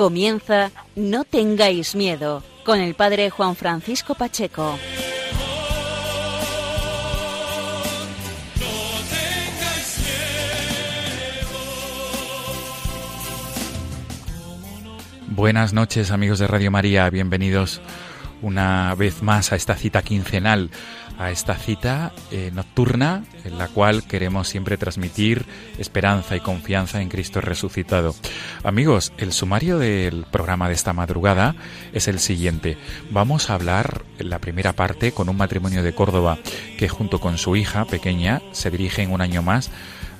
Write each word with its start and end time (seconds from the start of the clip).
Comienza 0.00 0.70
No 0.96 1.24
tengáis 1.24 1.94
miedo 1.94 2.42
con 2.64 2.80
el 2.80 2.94
padre 2.94 3.28
Juan 3.28 3.54
Francisco 3.54 4.14
Pacheco. 4.14 4.78
Buenas 15.28 15.74
noches 15.74 16.10
amigos 16.10 16.38
de 16.38 16.46
Radio 16.46 16.70
María, 16.70 17.10
bienvenidos 17.10 17.82
una 18.40 18.94
vez 18.94 19.22
más 19.22 19.52
a 19.52 19.56
esta 19.56 19.74
cita 19.74 20.00
quincenal 20.00 20.70
a 21.20 21.30
esta 21.30 21.54
cita 21.54 22.12
eh, 22.30 22.50
nocturna 22.54 23.24
en 23.44 23.58
la 23.58 23.68
cual 23.68 24.04
queremos 24.04 24.48
siempre 24.48 24.78
transmitir 24.78 25.44
esperanza 25.76 26.34
y 26.34 26.40
confianza 26.40 27.02
en 27.02 27.10
Cristo 27.10 27.42
resucitado. 27.42 28.14
Amigos, 28.64 29.12
el 29.18 29.32
sumario 29.32 29.78
del 29.78 30.24
programa 30.30 30.68
de 30.68 30.74
esta 30.74 30.94
madrugada 30.94 31.56
es 31.92 32.08
el 32.08 32.20
siguiente. 32.20 32.78
Vamos 33.10 33.50
a 33.50 33.54
hablar 33.54 34.02
en 34.18 34.30
la 34.30 34.38
primera 34.38 34.72
parte 34.72 35.12
con 35.12 35.28
un 35.28 35.36
matrimonio 35.36 35.82
de 35.82 35.94
Córdoba 35.94 36.38
que 36.78 36.88
junto 36.88 37.20
con 37.20 37.36
su 37.36 37.54
hija 37.54 37.84
pequeña 37.84 38.40
se 38.52 38.70
dirigen 38.70 39.12
un 39.12 39.20
año 39.20 39.42
más 39.42 39.70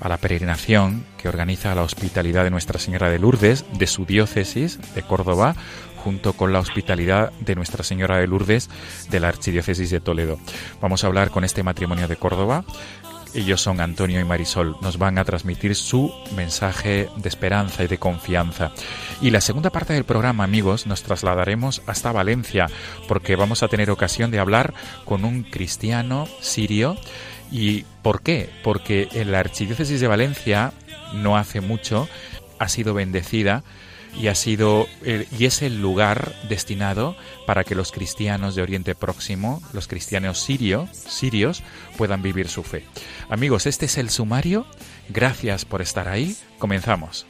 a 0.00 0.08
la 0.08 0.18
peregrinación 0.18 1.06
que 1.16 1.28
organiza 1.28 1.74
la 1.74 1.82
Hospitalidad 1.82 2.44
de 2.44 2.50
Nuestra 2.50 2.78
Señora 2.78 3.10
de 3.10 3.18
Lourdes 3.18 3.64
de 3.72 3.86
su 3.86 4.04
diócesis 4.04 4.78
de 4.94 5.02
Córdoba 5.02 5.54
junto 6.02 6.32
con 6.32 6.52
la 6.52 6.58
hospitalidad 6.58 7.32
de 7.40 7.54
Nuestra 7.54 7.84
Señora 7.84 8.16
de 8.16 8.26
Lourdes 8.26 8.70
de 9.10 9.20
la 9.20 9.28
Archidiócesis 9.28 9.90
de 9.90 10.00
Toledo. 10.00 10.38
Vamos 10.80 11.04
a 11.04 11.06
hablar 11.06 11.30
con 11.30 11.44
este 11.44 11.62
matrimonio 11.62 12.08
de 12.08 12.16
Córdoba. 12.16 12.64
Ellos 13.32 13.60
son 13.60 13.80
Antonio 13.80 14.18
y 14.18 14.24
Marisol. 14.24 14.76
Nos 14.80 14.98
van 14.98 15.18
a 15.18 15.24
transmitir 15.24 15.76
su 15.76 16.12
mensaje 16.34 17.08
de 17.16 17.28
esperanza 17.28 17.84
y 17.84 17.86
de 17.86 17.98
confianza. 17.98 18.72
Y 19.20 19.30
la 19.30 19.40
segunda 19.40 19.70
parte 19.70 19.92
del 19.92 20.04
programa, 20.04 20.42
amigos, 20.42 20.86
nos 20.86 21.02
trasladaremos 21.02 21.82
hasta 21.86 22.10
Valencia 22.10 22.66
porque 23.06 23.36
vamos 23.36 23.62
a 23.62 23.68
tener 23.68 23.90
ocasión 23.90 24.32
de 24.32 24.40
hablar 24.40 24.74
con 25.04 25.24
un 25.24 25.44
cristiano 25.44 26.26
sirio. 26.40 26.96
¿Y 27.52 27.84
por 28.02 28.22
qué? 28.22 28.50
Porque 28.64 29.08
en 29.12 29.30
la 29.30 29.40
Archidiócesis 29.40 30.00
de 30.00 30.08
Valencia, 30.08 30.72
no 31.14 31.36
hace 31.36 31.60
mucho, 31.60 32.08
ha 32.58 32.68
sido 32.68 32.94
bendecida 32.94 33.62
y 34.18 34.28
ha 34.28 34.34
sido 34.34 34.86
y 35.04 35.44
es 35.44 35.62
el 35.62 35.80
lugar 35.80 36.34
destinado 36.48 37.16
para 37.46 37.64
que 37.64 37.74
los 37.74 37.92
cristianos 37.92 38.54
de 38.54 38.62
Oriente 38.62 38.94
Próximo, 38.94 39.62
los 39.72 39.88
cristianos 39.88 40.40
sirio, 40.40 40.88
sirios, 40.92 41.62
puedan 41.96 42.22
vivir 42.22 42.48
su 42.48 42.62
fe. 42.62 42.84
Amigos, 43.28 43.66
este 43.66 43.86
es 43.86 43.98
el 43.98 44.10
sumario. 44.10 44.66
Gracias 45.08 45.64
por 45.64 45.82
estar 45.82 46.08
ahí. 46.08 46.36
Comenzamos. 46.58 47.26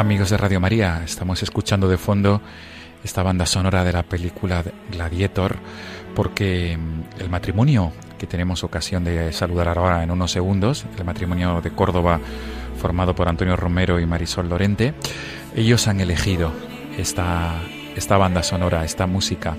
Amigos 0.00 0.30
de 0.30 0.38
Radio 0.38 0.60
María, 0.60 1.02
estamos 1.04 1.42
escuchando 1.42 1.86
de 1.86 1.98
fondo 1.98 2.40
esta 3.04 3.22
banda 3.22 3.44
sonora 3.44 3.84
de 3.84 3.92
la 3.92 4.02
película 4.02 4.64
Gladiator 4.90 5.58
porque 6.14 6.74
mm, 6.78 7.20
el 7.20 7.28
matrimonio 7.28 7.92
que 8.18 8.26
tenemos 8.26 8.64
ocasión 8.64 9.04
de 9.04 9.30
saludar 9.34 9.76
ahora 9.76 10.02
en 10.02 10.10
unos 10.10 10.30
segundos, 10.30 10.86
el 10.96 11.04
matrimonio 11.04 11.60
de 11.60 11.72
Córdoba 11.72 12.18
formado 12.80 13.14
por 13.14 13.28
Antonio 13.28 13.56
Romero 13.56 14.00
y 14.00 14.06
Marisol 14.06 14.48
Lorente, 14.48 14.94
ellos 15.54 15.86
han 15.86 16.00
elegido 16.00 16.50
esta, 16.96 17.60
esta 17.94 18.16
banda 18.16 18.42
sonora, 18.42 18.86
esta 18.86 19.06
música 19.06 19.58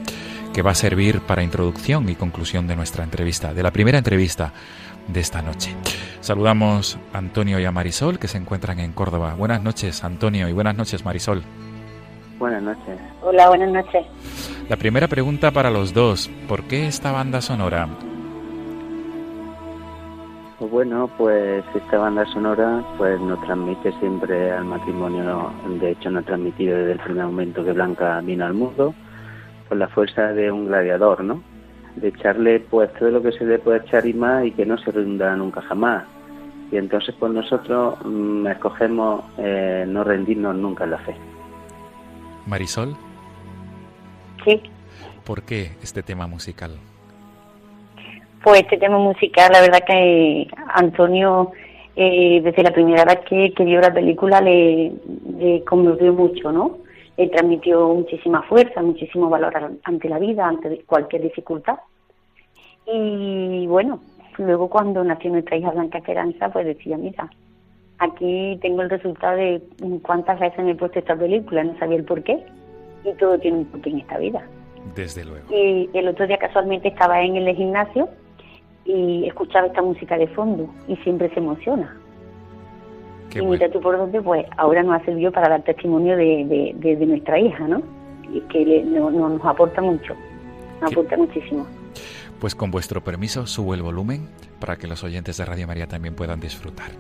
que 0.56 0.64
va 0.64 0.72
a 0.72 0.76
servir 0.76 1.22
para 1.22 1.44
introducción 1.44 2.10
y 2.10 2.16
conclusión 2.16 2.66
de 2.66 2.76
nuestra 2.76 3.04
entrevista, 3.04 3.54
de 3.54 3.62
la 3.62 3.70
primera 3.70 4.00
entrevista 4.00 4.54
de 5.08 5.20
esta 5.20 5.44
noche. 5.44 5.76
Saludamos 6.22 7.00
a 7.14 7.18
Antonio 7.18 7.60
y 7.60 7.66
a 7.66 7.72
Marisol 7.72 8.20
que 8.20 8.28
se 8.28 8.38
encuentran 8.38 8.80
en 8.80 8.94
Córdoba. 8.94 9.34
Buenas 9.36 9.64
noches, 9.64 10.04
Antonio, 10.04 10.48
y 10.48 10.54
buenas 10.54 10.78
noches, 10.78 11.04
Marisol. 11.04 11.42
Buenas 12.38 12.62
noches. 12.62 13.00
Hola, 13.24 13.50
buenas 13.50 13.72
noches. 13.72 14.06
La 14.70 14.78
primera 14.78 15.08
pregunta 15.08 15.50
para 15.50 15.72
los 15.72 15.94
dos, 15.94 16.30
¿por 16.48 16.64
qué 16.64 16.86
esta 16.86 17.12
banda 17.12 17.42
sonora? 17.42 17.88
Bueno, 20.60 21.10
pues 21.18 21.64
esta 21.74 21.98
banda 21.98 22.24
sonora 22.28 22.84
pues 23.00 23.20
nos 23.20 23.42
transmite 23.42 23.92
siempre 24.00 24.52
al 24.52 24.66
matrimonio, 24.66 25.52
de 25.80 25.92
hecho 25.92 26.12
nos 26.12 26.22
ha 26.22 26.28
transmitido 26.28 26.78
desde 26.78 26.92
el 26.94 27.00
primer 27.00 27.26
momento 27.26 27.66
que 27.66 27.74
Blanca 27.74 28.22
vino 28.22 28.46
al 28.46 28.54
mundo, 28.54 28.94
con 29.68 29.80
la 29.80 29.88
fuerza 29.88 30.34
de 30.34 30.52
un 30.52 30.68
gladiador, 30.68 31.24
¿no? 31.24 31.42
De 31.96 32.10
echarle 32.10 32.60
pues 32.60 32.92
todo 32.94 33.12
lo 33.12 33.22
que 33.22 33.32
se 33.32 33.46
le 33.46 33.60
puede 33.60 33.80
echar 33.80 34.06
y 34.06 34.14
más 34.14 34.46
y 34.46 34.52
que 34.52 34.66
no 34.66 34.78
se 34.78 34.92
rinda 34.92 35.36
nunca 35.36 35.62
jamás. 35.62 36.04
Y 36.72 36.78
entonces 36.78 37.14
pues 37.20 37.32
nosotros 37.32 37.98
mm, 38.06 38.48
escogemos 38.48 39.26
eh, 39.38 39.86
no 39.88 40.04
rendirnos 40.04 40.56
nunca 40.56 40.86
en 40.86 40.92
la 40.92 40.98
fe. 41.00 41.16
Marisol. 42.48 42.96
Sí. 44.46 44.62
¿Por 45.26 45.44
qué 45.44 45.72
este 45.84 46.02
tema 46.02 46.28
musical? 46.28 46.78
Pues 48.44 48.62
este 48.62 48.78
tema 48.78 48.98
musical, 48.98 49.52
la 49.52 49.62
verdad 49.62 49.84
que 49.86 50.48
Antonio, 50.74 51.52
eh, 51.96 52.42
desde 52.44 52.64
la 52.64 52.72
primera 52.72 53.06
vez 53.06 53.20
que, 53.30 53.54
que, 53.54 53.64
vio 53.64 53.80
la 53.80 53.94
película, 53.94 54.42
le, 54.42 54.94
le 55.38 55.64
conmovió 55.64 56.12
mucho, 56.12 56.52
¿no? 56.52 56.81
Le 57.22 57.28
transmitió 57.28 57.88
muchísima 57.90 58.42
fuerza, 58.44 58.82
muchísimo 58.82 59.30
valor 59.30 59.54
ante 59.84 60.10
la 60.10 60.18
vida, 60.18 60.48
ante 60.48 60.84
cualquier 60.86 61.22
dificultad. 61.22 61.78
Y 62.88 63.68
bueno, 63.68 64.02
luego 64.40 64.70
cuando 64.70 65.04
nació 65.04 65.30
nuestra 65.30 65.56
hija 65.56 65.70
Blanca 65.70 66.00
Esperanza, 66.00 66.50
pues 66.50 66.66
decía, 66.66 66.98
mira, 66.98 67.30
aquí 68.00 68.58
tengo 68.60 68.82
el 68.82 68.90
resultado 68.90 69.38
de 69.38 69.62
cuántas 70.02 70.40
veces 70.40 70.66
me 70.66 70.72
he 70.72 70.76
puesto 70.76 70.98
esta 70.98 71.16
película, 71.16 71.64
no 71.64 71.78
sabía 71.78 71.98
el 71.98 72.06
por 72.06 72.24
qué, 72.24 72.44
y 73.06 73.14
todo 73.14 73.38
tiene 73.38 73.60
un 73.60 73.66
porqué 73.66 73.92
en 73.92 74.00
esta 74.00 74.18
vida. 74.18 74.44
Desde 74.96 75.24
luego. 75.24 75.46
Y 75.56 75.92
el 75.94 76.08
otro 76.08 76.26
día 76.26 76.40
casualmente 76.40 76.88
estaba 76.88 77.22
en 77.22 77.36
el 77.36 77.56
gimnasio 77.56 78.10
y 78.84 79.28
escuchaba 79.28 79.68
esta 79.68 79.84
música 79.84 80.18
de 80.18 80.28
fondo 80.30 80.68
y 80.88 80.96
siempre 80.98 81.30
se 81.30 81.40
emociona. 81.40 82.01
Y 83.34 83.42
mira 83.46 83.70
tú 83.70 83.80
por 83.80 83.98
dónde, 83.98 84.22
pues 84.22 84.46
ahora 84.58 84.84
nos 84.84 85.02
ha 85.02 85.06
servido 85.06 85.32
para 85.32 85.50
dar 85.50 85.64
testimonio 85.64 86.16
de, 86.18 86.76
de, 86.76 87.06
nuestra 87.06 87.40
hija, 87.40 87.68
¿no? 87.68 87.82
Y 88.32 88.42
que 88.42 88.84
no, 88.84 89.12
nos 89.12 89.46
aporta 89.46 89.82
mucho, 89.82 90.16
nos 90.82 90.92
aporta 90.92 91.18
muchísimo. 91.18 91.66
Pues 92.40 92.56
con 92.56 92.72
vuestro 92.72 93.02
permiso 93.02 93.46
subo 93.46 93.74
el 93.74 93.82
volumen 93.82 94.28
para 94.60 94.78
que 94.78 94.88
los 94.88 95.04
oyentes 95.04 95.38
de 95.38 95.46
Radio 95.46 95.68
María 95.68 95.88
también 95.88 96.16
puedan 96.16 96.40
disfrutar 96.40 96.92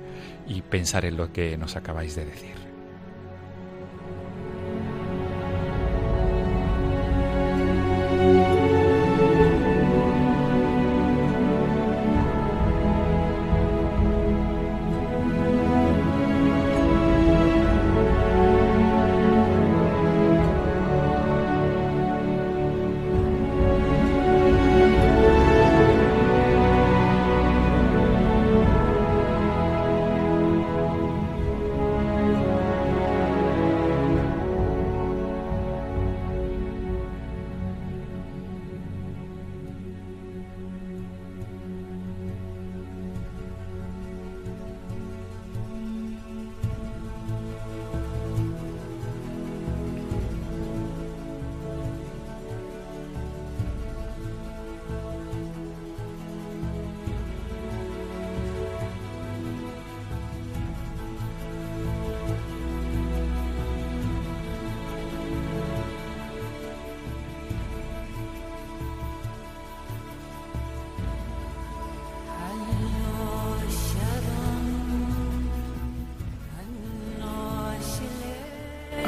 y 0.47 0.61
pensar 0.61 1.05
en 1.05 1.17
lo 1.17 1.31
que 1.31 1.57
nos 1.57 1.75
acabáis 1.75 2.15
de 2.15 2.25
decir. 2.25 2.61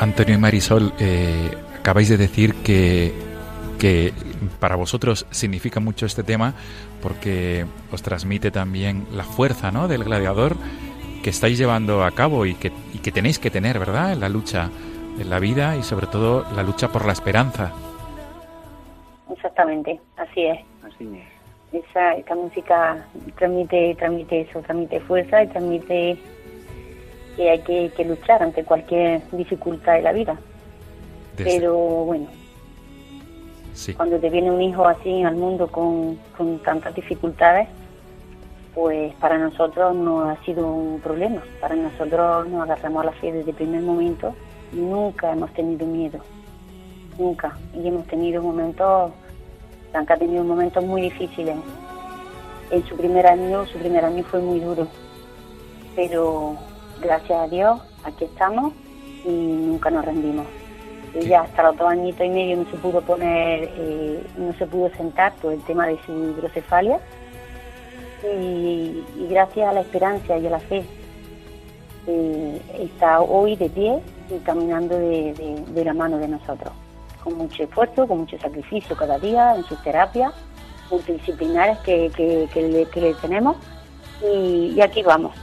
Antonio 0.03 0.35
y 0.35 0.37
Marisol, 0.37 0.91
eh, 0.99 1.49
acabáis 1.79 2.09
de 2.09 2.17
decir 2.17 2.55
que, 2.55 3.13
que 3.79 4.13
para 4.59 4.75
vosotros 4.75 5.25
significa 5.31 5.79
mucho 5.79 6.05
este 6.05 6.23
tema 6.23 6.53
porque 7.01 7.65
os 7.89 8.03
transmite 8.03 8.51
también 8.51 9.07
la 9.13 9.23
fuerza 9.23 9.71
¿no? 9.71 9.87
del 9.87 10.03
gladiador 10.03 10.57
que 11.23 11.29
estáis 11.29 11.57
llevando 11.57 12.03
a 12.03 12.11
cabo 12.11 12.45
y 12.45 12.53
que, 12.55 12.73
y 12.93 12.99
que 12.99 13.13
tenéis 13.13 13.39
que 13.39 13.49
tener, 13.49 13.79
¿verdad?, 13.79 14.11
en 14.11 14.19
la 14.19 14.27
lucha, 14.27 14.69
en 15.17 15.29
la 15.29 15.39
vida 15.39 15.77
y 15.77 15.83
sobre 15.83 16.07
todo 16.07 16.45
la 16.53 16.63
lucha 16.63 16.89
por 16.89 17.05
la 17.05 17.13
esperanza. 17.13 17.71
Exactamente, 19.31 20.01
así 20.17 20.41
es. 20.47 20.59
Así 20.83 21.09
es. 21.71 21.81
Esa, 21.85 22.15
esta 22.15 22.35
música 22.35 23.07
transmite, 23.37 23.95
transmite 23.97 24.41
eso, 24.41 24.59
transmite 24.59 24.99
fuerza 24.99 25.43
y 25.43 25.47
transmite 25.47 26.17
que 27.35 27.49
hay 27.49 27.59
que, 27.59 28.05
luchar 28.05 28.43
ante 28.43 28.63
cualquier 28.63 29.21
dificultad 29.31 29.93
de 29.93 30.01
la 30.01 30.11
vida. 30.11 30.37
Pero 31.35 31.75
bueno, 31.75 32.27
cuando 33.97 34.19
te 34.19 34.29
viene 34.29 34.51
un 34.51 34.61
hijo 34.61 34.87
así 34.87 35.23
al 35.23 35.35
mundo 35.35 35.67
con, 35.67 36.17
con 36.37 36.59
tantas 36.59 36.93
dificultades, 36.93 37.67
pues 38.73 39.13
para 39.15 39.37
nosotros 39.37 39.95
no 39.95 40.29
ha 40.29 40.43
sido 40.43 40.67
un 40.67 40.99
problema. 40.99 41.41
Para 41.59 41.75
nosotros 41.75 42.47
nos 42.47 42.63
agarramos 42.63 43.03
a 43.03 43.05
la 43.07 43.11
fe 43.13 43.31
desde 43.31 43.51
el 43.51 43.55
primer 43.55 43.81
momento 43.81 44.35
y 44.71 44.77
nunca 44.77 45.31
hemos 45.31 45.51
tenido 45.53 45.85
miedo. 45.85 46.19
Nunca. 47.17 47.55
Y 47.73 47.87
hemos 47.87 48.07
tenido 48.07 48.41
momentos, 48.41 49.11
Blanca 49.91 50.15
ha 50.15 50.17
tenido 50.17 50.43
momentos 50.43 50.83
muy 50.83 51.01
difíciles. 51.01 51.55
En 52.71 52.83
su 52.85 52.95
primer 52.95 53.27
año, 53.27 53.65
su 53.67 53.77
primer 53.77 54.03
año 54.05 54.23
fue 54.23 54.39
muy 54.39 54.59
duro. 54.59 54.87
Pero 55.95 56.57
gracias 57.01 57.39
a 57.39 57.47
Dios, 57.47 57.81
aquí 58.03 58.25
estamos 58.25 58.73
y 59.25 59.29
nunca 59.29 59.89
nos 59.89 60.05
rendimos. 60.05 60.45
Ella 61.15 61.41
hasta 61.41 61.63
los 61.63 61.77
dos 61.77 61.91
añitos 61.91 62.25
y 62.25 62.29
medio 62.29 62.57
no 62.57 62.65
se 62.71 62.77
pudo 62.77 63.01
poner, 63.01 63.69
eh, 63.77 64.23
no 64.37 64.53
se 64.53 64.65
pudo 64.65 64.89
sentar 64.95 65.33
por 65.35 65.53
el 65.53 65.61
tema 65.61 65.87
de 65.87 65.99
su 66.05 66.11
hidrocefalia. 66.11 66.99
Y, 68.23 69.03
gracias 69.29 69.67
a 69.67 69.73
la 69.73 69.81
esperanza 69.81 70.37
y 70.37 70.47
a 70.47 70.49
la 70.49 70.59
fe 70.59 70.83
eh, 72.07 72.61
está 72.79 73.19
hoy 73.21 73.55
de 73.57 73.69
pie 73.69 74.01
y 74.29 74.37
caminando 74.39 74.97
de, 74.97 75.83
la 75.83 75.93
mano 75.93 76.17
de 76.17 76.29
nosotros, 76.29 76.71
con 77.23 77.37
mucho 77.37 77.63
esfuerzo, 77.63 78.07
con 78.07 78.19
mucho 78.19 78.37
sacrificio 78.39 78.95
cada 78.95 79.19
día 79.19 79.55
en 79.55 79.63
sus 79.65 79.81
terapias 79.83 80.33
multidisciplinares 80.89 81.79
que, 81.79 82.11
que, 82.15 82.87
le, 82.95 83.13
tenemos. 83.15 83.57
Y, 84.21 84.73
y 84.75 84.81
aquí 84.81 85.03
vamos, 85.03 85.35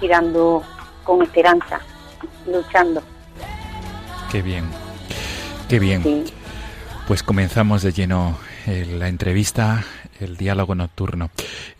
tirando 0.00 0.62
con 1.08 1.22
esperanza, 1.22 1.80
luchando. 2.46 3.02
Qué 4.30 4.42
bien, 4.42 4.64
qué 5.66 5.78
bien. 5.78 6.26
Pues 7.06 7.22
comenzamos 7.22 7.80
de 7.80 7.92
lleno 7.92 8.36
eh, 8.66 8.84
la 8.98 9.08
entrevista, 9.08 9.84
el 10.20 10.36
diálogo 10.36 10.74
nocturno. 10.74 11.30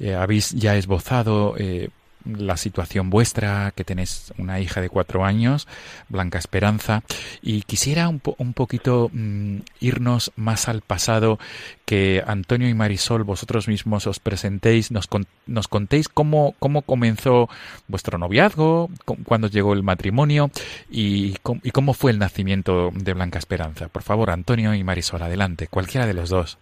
Eh, 0.00 0.14
habéis 0.14 0.52
ya 0.52 0.76
esbozado 0.76 1.54
eh, 1.58 1.90
la 2.28 2.56
situación 2.56 3.10
vuestra, 3.10 3.72
que 3.75 3.84
tenéis 3.84 4.32
una 4.38 4.60
hija 4.60 4.80
de 4.80 4.88
cuatro 4.88 5.25
años, 5.25 5.66
Blanca 6.08 6.38
Esperanza, 6.38 7.02
y 7.42 7.62
quisiera 7.62 8.08
un, 8.08 8.20
un 8.38 8.52
poquito 8.52 9.10
mm, 9.12 9.58
irnos 9.80 10.32
más 10.36 10.69
al 10.69 10.82
pasado, 10.82 11.38
que 11.84 12.22
Antonio 12.26 12.69
y 12.69 12.75
Marisol, 12.75 13.25
vosotros 13.25 13.66
mismos 13.66 14.06
os 14.06 14.20
presentéis, 14.20 14.90
nos, 14.90 15.08
nos 15.47 15.68
contéis 15.68 16.08
cómo, 16.08 16.54
cómo 16.58 16.82
comenzó 16.82 17.49
vuestro 17.87 18.18
noviazgo, 18.18 18.90
cuándo 19.25 19.49
llegó 19.49 19.73
el 19.73 19.82
matrimonio 19.82 20.50
y, 20.90 21.37
y 21.62 21.70
cómo 21.70 21.94
fue 21.94 22.11
el 22.11 22.18
nacimiento 22.18 22.90
de 22.94 23.14
Blanca 23.14 23.38
Esperanza. 23.38 23.88
Por 23.88 24.02
favor, 24.02 24.30
Antonio 24.30 24.75
y 24.75 24.85
Marisol, 24.85 25.23
adelante, 25.23 25.66
cualquiera 25.68 26.06
de 26.06 26.14
los 26.14 26.28
dos. 26.28 26.58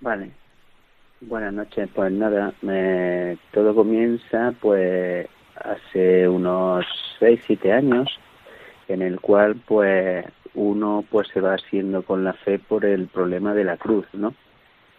Vale. 0.00 0.41
Buenas 1.28 1.54
noches, 1.54 1.88
pues 1.94 2.10
nada, 2.10 2.52
me, 2.62 3.38
todo 3.52 3.76
comienza 3.76 4.52
pues 4.60 5.28
hace 5.54 6.28
unos 6.28 6.84
6, 7.20 7.40
7 7.46 7.72
años, 7.72 8.08
en 8.88 9.02
el 9.02 9.20
cual 9.20 9.54
pues 9.64 10.26
uno 10.54 11.04
pues 11.08 11.28
se 11.28 11.40
va 11.40 11.54
haciendo 11.54 12.02
con 12.02 12.24
la 12.24 12.32
fe 12.32 12.58
por 12.58 12.84
el 12.84 13.06
problema 13.06 13.54
de 13.54 13.62
la 13.62 13.76
cruz, 13.76 14.04
¿no? 14.14 14.34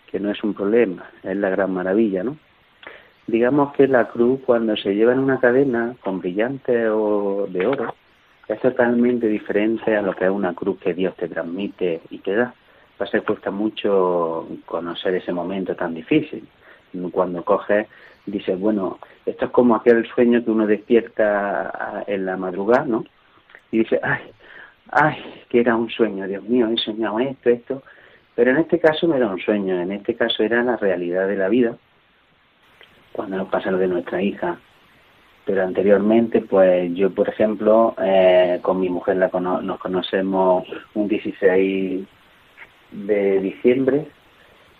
Que 0.10 0.22
no 0.22 0.32
es 0.32 0.42
un 0.46 0.54
problema, 0.54 1.10
es 1.24 1.36
la 1.36 1.50
gran 1.50 1.74
maravilla, 1.74 2.24
¿no? 2.24 2.38
Digamos 3.28 3.74
que 3.74 3.90
la 3.90 4.08
cruz 4.08 4.40
cuando 4.46 4.78
se 4.78 4.96
lleva 4.96 5.12
en 5.12 5.20
una 5.20 5.42
cadena 5.42 5.94
con 6.02 6.22
brillante 6.22 6.88
o 6.88 7.48
de 7.50 7.68
oro 7.68 7.96
es 8.48 8.62
totalmente 8.62 9.28
diferente 9.28 9.94
a 9.98 10.02
lo 10.02 10.14
que 10.14 10.24
es 10.24 10.32
una 10.32 10.54
cruz 10.54 10.80
que 10.80 10.94
Dios 10.94 11.18
te 11.18 11.28
transmite 11.28 12.00
y 12.10 12.20
te 12.20 12.34
da 12.34 12.54
a 13.00 13.08
ser 13.08 13.24
cuesta 13.24 13.52
mucho 13.52 14.48
conocer 14.66 15.16
ese 15.16 15.34
momento 15.34 15.76
tan 15.76 15.94
difícil. 15.94 16.48
Cuando 17.12 17.44
coges, 17.44 17.88
dices, 18.26 18.60
bueno, 18.60 19.00
esto 19.26 19.46
es 19.46 19.52
como 19.52 19.76
aquel 19.76 20.06
sueño 20.08 20.44
que 20.44 20.52
uno 20.52 20.68
despierta 20.68 22.04
en 22.08 22.26
la 22.26 22.38
madrugada, 22.38 22.86
¿no? 22.86 23.04
Y 23.72 23.80
dice, 23.80 24.00
ay, 24.04 24.32
ay, 24.92 25.44
que 25.50 25.60
era 25.60 25.76
un 25.76 25.90
sueño, 25.90 26.28
Dios 26.28 26.44
mío, 26.44 26.70
he 26.70 26.78
soñado 26.78 27.20
esto, 27.20 27.50
esto. 27.50 27.84
Pero 28.36 28.52
en 28.52 28.58
este 28.58 28.80
caso 28.80 29.08
no 29.08 29.16
era 29.16 29.28
un 29.28 29.40
sueño, 29.40 29.80
en 29.80 29.92
este 29.92 30.16
caso 30.16 30.44
era 30.44 30.64
la 30.64 30.78
realidad 30.78 31.28
de 31.28 31.36
la 31.36 31.50
vida, 31.50 31.76
cuando 33.12 33.38
nos 33.38 33.50
pasa 33.50 33.72
lo 33.72 33.78
de 33.78 33.88
nuestra 33.88 34.22
hija. 34.22 34.58
Pero 35.46 35.64
anteriormente, 35.64 36.42
pues 36.42 36.94
yo, 36.94 37.12
por 37.12 37.28
ejemplo, 37.28 37.96
eh, 38.02 38.60
con 38.62 38.80
mi 38.80 38.90
mujer 38.90 39.18
la 39.18 39.28
nos 39.28 39.80
conocemos 39.80 40.66
un 40.94 41.08
16 41.08 42.08
de 42.94 43.40
diciembre, 43.40 44.06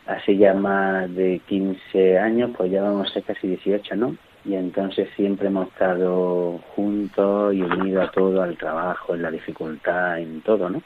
hace 0.06 0.38
ya 0.38 0.54
más 0.54 1.14
de 1.16 1.42
15 1.48 2.20
años, 2.20 2.52
pues 2.58 2.72
ya 2.72 2.82
vamos 2.82 3.10
a 3.10 3.14
ser 3.14 3.24
casi 3.24 3.48
18, 3.48 3.96
¿no? 3.96 4.16
Y 4.46 4.56
entonces 4.56 5.10
siempre 5.16 5.48
hemos 5.48 5.70
estado 5.70 6.60
juntos 6.76 7.54
y 7.54 7.62
unidos 7.62 8.10
a 8.10 8.12
todo, 8.12 8.42
al 8.42 8.58
trabajo, 8.58 9.16
en 9.16 9.22
la 9.22 9.32
dificultad, 9.32 10.20
en 10.20 10.42
todo, 10.42 10.70
¿no? 10.70 10.82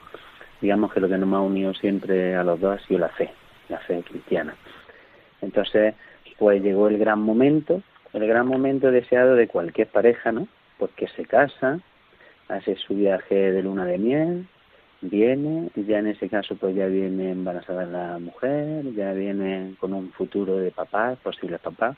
digamos 0.62 0.92
que 0.94 1.00
lo 1.00 1.08
que 1.08 1.18
nos 1.18 1.34
ha 1.34 1.40
unido 1.40 1.74
siempre 1.74 2.36
a 2.36 2.44
los 2.44 2.60
dos 2.60 2.80
ha 2.80 2.88
sido 2.88 3.00
la 3.02 3.10
fe, 3.10 3.30
la 3.70 3.80
fe 3.80 4.04
cristiana. 4.04 4.56
Entonces, 5.42 5.94
pues 6.38 6.62
llegó 6.62 6.88
el 6.88 6.98
gran 6.98 7.20
momento, 7.20 7.82
el 8.14 8.28
gran 8.28 8.48
momento 8.48 8.92
deseado 8.92 9.36
de 9.36 9.48
cualquier 9.48 9.88
pareja, 9.88 10.32
¿no? 10.32 10.48
Pues 10.78 10.92
que 10.96 11.08
se 11.10 11.26
casa, 11.26 11.80
hace 12.48 12.76
su 12.76 12.96
viaje 12.96 13.52
de 13.52 13.64
luna 13.64 13.86
de 13.86 13.98
miel, 13.98 14.48
viene, 15.02 15.70
ya 15.76 16.00
en 16.00 16.08
ese 16.08 16.30
caso 16.30 16.56
pues 16.56 16.76
ya 16.76 16.88
viene 16.88 17.32
embarazada 17.32 17.86
la 17.86 18.20
mujer, 18.20 18.94
ya 18.94 19.14
viene 19.14 19.76
con 19.80 19.94
un 19.94 20.12
futuro 20.12 20.58
de 20.58 20.72
papá, 20.72 21.16
posible 21.22 21.60
papá, 21.60 21.96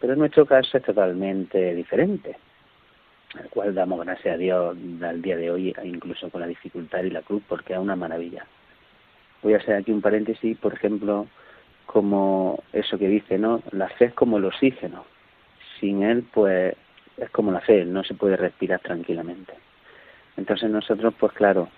pero 0.00 0.14
en 0.14 0.18
nuestro 0.18 0.46
caso 0.46 0.78
es 0.78 0.84
totalmente 0.84 1.74
diferente, 1.74 2.36
al 3.34 3.48
cual 3.50 3.74
damos 3.74 4.04
gracias 4.04 4.34
a 4.34 4.38
Dios 4.38 4.76
al 5.02 5.22
día 5.22 5.36
de 5.36 5.50
hoy, 5.50 5.74
incluso 5.84 6.30
con 6.30 6.40
la 6.40 6.46
dificultad 6.46 7.04
y 7.04 7.10
la 7.10 7.22
cruz, 7.22 7.42
porque 7.48 7.74
es 7.74 7.78
una 7.78 7.96
maravilla. 7.96 8.46
Voy 9.42 9.54
a 9.54 9.58
hacer 9.58 9.74
aquí 9.74 9.90
un 9.90 10.02
paréntesis, 10.02 10.56
por 10.58 10.74
ejemplo, 10.74 11.26
como 11.86 12.62
eso 12.72 12.98
que 12.98 13.08
dice, 13.08 13.38
¿no? 13.38 13.62
La 13.72 13.88
fe 13.88 14.06
es 14.06 14.14
como 14.14 14.38
el 14.38 14.44
oxígeno. 14.44 15.04
Sin 15.80 16.02
él, 16.02 16.24
pues, 16.32 16.74
es 17.16 17.30
como 17.30 17.50
la 17.50 17.60
fe, 17.60 17.84
no 17.84 18.04
se 18.04 18.14
puede 18.14 18.36
respirar 18.36 18.80
tranquilamente. 18.80 19.52
Entonces 20.36 20.70
nosotros, 20.70 21.12
pues 21.18 21.32
claro, 21.32 21.68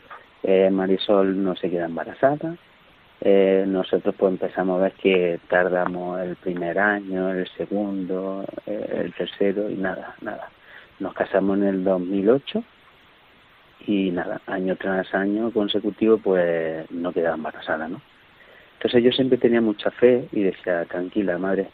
eh, 0.44 0.70
Marisol 0.70 1.42
no 1.42 1.56
se 1.56 1.70
queda 1.70 1.86
embarazada, 1.86 2.56
eh, 3.20 3.64
nosotros 3.66 4.14
pues 4.18 4.32
empezamos 4.32 4.78
a 4.78 4.84
ver 4.84 4.92
que 4.92 5.40
tardamos 5.48 6.20
el 6.20 6.36
primer 6.36 6.78
año, 6.78 7.30
el 7.30 7.48
segundo, 7.56 8.44
eh, 8.66 9.02
el 9.04 9.14
tercero 9.14 9.70
y 9.70 9.76
nada, 9.76 10.14
nada. 10.20 10.50
Nos 11.00 11.14
casamos 11.14 11.56
en 11.56 11.64
el 11.64 11.84
2008 11.84 12.62
y 13.86 14.10
nada, 14.10 14.42
año 14.46 14.76
tras 14.76 15.14
año 15.14 15.50
consecutivo 15.50 16.18
pues 16.18 16.90
no 16.90 17.12
quedaba 17.12 17.36
embarazada, 17.36 17.88
¿no? 17.88 18.02
Entonces 18.74 19.02
yo 19.02 19.12
siempre 19.12 19.38
tenía 19.38 19.62
mucha 19.62 19.90
fe 19.92 20.28
y 20.30 20.42
decía, 20.42 20.84
tranquila 20.84 21.38
madre, 21.38 21.68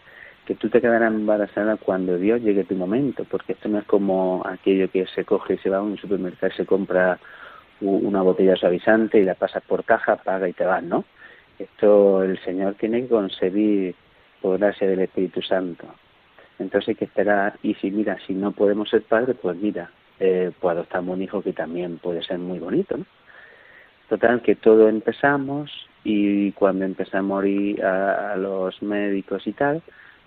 que 0.47 0.55
tú 0.55 0.69
te 0.69 0.81
quedarás 0.81 1.13
embarazada 1.13 1.77
cuando 1.77 2.17
Dios 2.17 2.41
llegue 2.41 2.63
tu 2.63 2.77
momento, 2.77 3.25
porque 3.25 3.55
esto 3.55 3.69
no 3.69 3.79
es 3.79 3.85
como 3.87 4.43
aquello 4.47 4.89
que 4.89 5.07
se 5.07 5.25
coge 5.25 5.55
y 5.55 5.59
se 5.59 5.71
va 5.71 5.79
a 5.79 5.83
un 5.83 5.99
supermercado 5.99 6.53
y 6.53 6.57
se 6.57 6.67
compra 6.67 7.19
una 7.81 8.23
botella 8.23 8.57
suavizante 8.57 9.19
y 9.19 9.25
la 9.25 9.35
pasas 9.35 9.63
por 9.63 9.85
caja, 9.85 10.17
paga 10.17 10.49
y 10.49 10.53
te 10.53 10.65
vas, 10.65 10.83
¿no? 10.83 11.05
Esto 11.59 12.23
el 12.23 12.39
Señor 12.43 12.75
tiene 12.75 13.03
que 13.03 13.09
concebir 13.09 13.95
por 14.41 14.59
gracia 14.59 14.89
del 14.89 15.01
Espíritu 15.01 15.43
Santo. 15.43 15.87
Entonces 16.59 16.91
hay 16.91 16.95
que 16.95 17.05
esperar 17.07 17.59
y 17.63 17.75
si 17.75 17.91
mira, 17.91 18.19
si 18.27 18.35
no 18.35 18.53
podemos 18.53 18.89
ser 18.89 19.03
padres, 19.03 19.37
pues 19.41 19.57
mira, 19.57 19.91
eh, 20.19 20.53
pues 20.61 20.73
adoptamos 20.75 21.17
un 21.17 21.23
hijo 21.23 21.43
que 21.43 21.53
también 21.53 21.99
puede 21.99 22.23
ser 22.23 22.39
muy 22.39 22.59
bonito, 22.59 22.99
¿no? 22.99 23.07
Total, 24.09 24.43
que 24.43 24.57
todo 24.57 24.89
empezamos 24.89 25.71
y 26.03 26.53
cuando 26.53 26.85
empezamos 26.85 27.45
a 27.45 27.47
ir 27.47 27.85
a, 27.85 28.37
los 28.37 28.83
médicos 28.83 29.47
y 29.47 29.53
tal, 29.53 29.83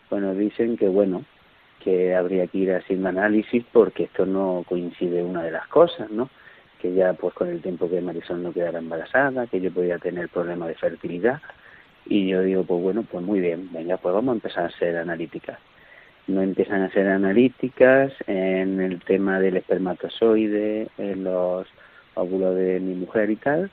pues 0.09 0.21
nos 0.21 0.37
dicen 0.37 0.77
que 0.77 0.87
bueno, 0.87 1.25
que 1.83 2.15
habría 2.15 2.47
que 2.47 2.59
ir 2.59 2.73
haciendo 2.73 3.09
análisis 3.09 3.65
porque 3.71 4.03
esto 4.03 4.25
no 4.25 4.63
coincide 4.67 5.21
una 5.21 5.43
de 5.43 5.51
las 5.51 5.67
cosas, 5.67 6.09
¿no? 6.09 6.29
Que 6.83 6.93
ya 6.93 7.13
pues 7.13 7.33
con 7.33 7.47
el 7.47 7.61
tiempo 7.61 7.89
que 7.89 8.01
Marisol 8.01 8.43
no 8.43 8.51
quedara 8.51 8.79
embarazada, 8.79 9.47
que 9.47 9.61
yo 9.61 9.71
podía 9.71 9.97
tener 9.99 10.27
problemas 10.27 10.67
de 10.67 10.75
fertilidad 10.75 11.41
y 12.05 12.27
yo 12.27 12.41
digo 12.41 12.65
pues 12.65 12.81
bueno 12.81 13.03
pues 13.09 13.23
muy 13.23 13.39
bien, 13.39 13.69
venga 13.71 13.95
pues 13.95 14.13
vamos 14.13 14.33
a 14.33 14.35
empezar 14.35 14.63
a 14.65 14.67
hacer 14.67 14.97
analíticas. 14.97 15.57
No 16.27 16.41
empiezan 16.41 16.81
a 16.81 16.87
hacer 16.87 17.07
analíticas 17.07 18.11
en 18.27 18.81
el 18.81 18.99
tema 18.99 19.39
del 19.39 19.55
espermatozoide, 19.55 20.89
en 20.97 21.23
los 21.23 21.67
óvulos 22.15 22.53
de 22.57 22.81
mi 22.81 22.95
mujer 22.95 23.29
y 23.29 23.37
tal, 23.37 23.71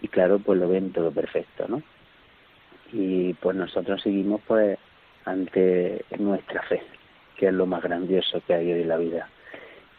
y 0.00 0.06
claro 0.06 0.38
pues 0.38 0.60
lo 0.60 0.68
ven 0.68 0.92
todo 0.92 1.10
perfecto, 1.10 1.66
¿no? 1.66 1.82
Y 2.92 3.34
pues 3.34 3.56
nosotros 3.56 4.00
seguimos 4.02 4.40
pues 4.46 4.78
ante 5.24 6.04
nuestra 6.16 6.62
fe, 6.62 6.80
que 7.36 7.48
es 7.48 7.52
lo 7.52 7.66
más 7.66 7.82
grandioso 7.82 8.40
que 8.46 8.54
hay 8.54 8.72
hoy 8.72 8.82
en 8.82 8.88
la 8.88 8.98
vida 8.98 9.28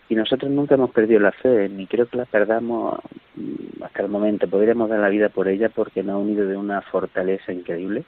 y 0.10 0.15
nosotros 0.15 0.51
nunca 0.51 0.75
hemos 0.75 0.91
perdido 0.91 1.19
la 1.19 1.31
fe, 1.31 1.69
ni 1.69 1.88
creo 1.88 2.07
que 2.07 2.17
la 2.17 2.25
perdamos 2.25 3.00
mm, 3.36 3.83
hasta 3.83 4.03
el 4.03 4.10
momento. 4.10 4.48
Podríamos 4.48 4.89
dar 4.89 5.00
la 5.00 5.10
vida 5.10 5.29
por 5.29 5.48
ella 5.48 5.69
porque 5.69 6.03
nos 6.03 6.15
ha 6.15 6.17
unido 6.17 6.45
de 6.45 6.57
una 6.57 6.81
fortaleza 6.81 7.51
increíble 7.51 8.03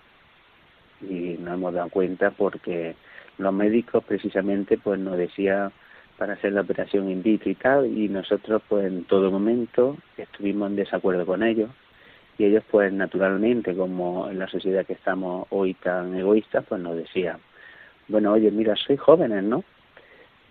y 1.02 1.38
nos 1.40 1.54
hemos 1.54 1.74
dado 1.74 1.90
cuenta 1.90 2.32
porque 2.32 2.96
los 3.38 3.54
médicos 3.54 4.04
precisamente 4.04 4.78
pues 4.78 5.00
nos 5.00 5.18
decían 5.18 5.72
para 6.18 6.34
hacer 6.34 6.54
la 6.54 6.62
operación 6.62 7.10
in 7.10 7.22
vitro 7.22 7.50
y 7.50 7.56
tal 7.56 7.86
y 7.86 8.08
nosotros 8.08 8.62
pues 8.68 8.86
en 8.86 9.04
todo 9.04 9.32
momento 9.32 9.98
estuvimos 10.18 10.70
en 10.70 10.78
desacuerdo 10.78 11.26
con 11.26 11.44
ellos 11.44 11.70
y 12.38 12.46
ellos 12.46 12.64
pues 12.72 12.92
naturalmente 12.94 13.76
como 13.76 14.30
en 14.30 14.40
la 14.40 14.48
sociedad 14.48 14.86
que 14.86 14.94
estamos 14.94 15.48
hoy 15.50 15.74
tan 15.74 16.16
egoístas 16.16 16.64
pues 16.68 16.82
nos 16.82 16.96
decían 16.96 17.38
bueno 18.08 18.32
oye 18.32 18.52
mira 18.52 18.76
soy 18.76 18.96
jóvenes 18.96 19.44
no 19.44 19.64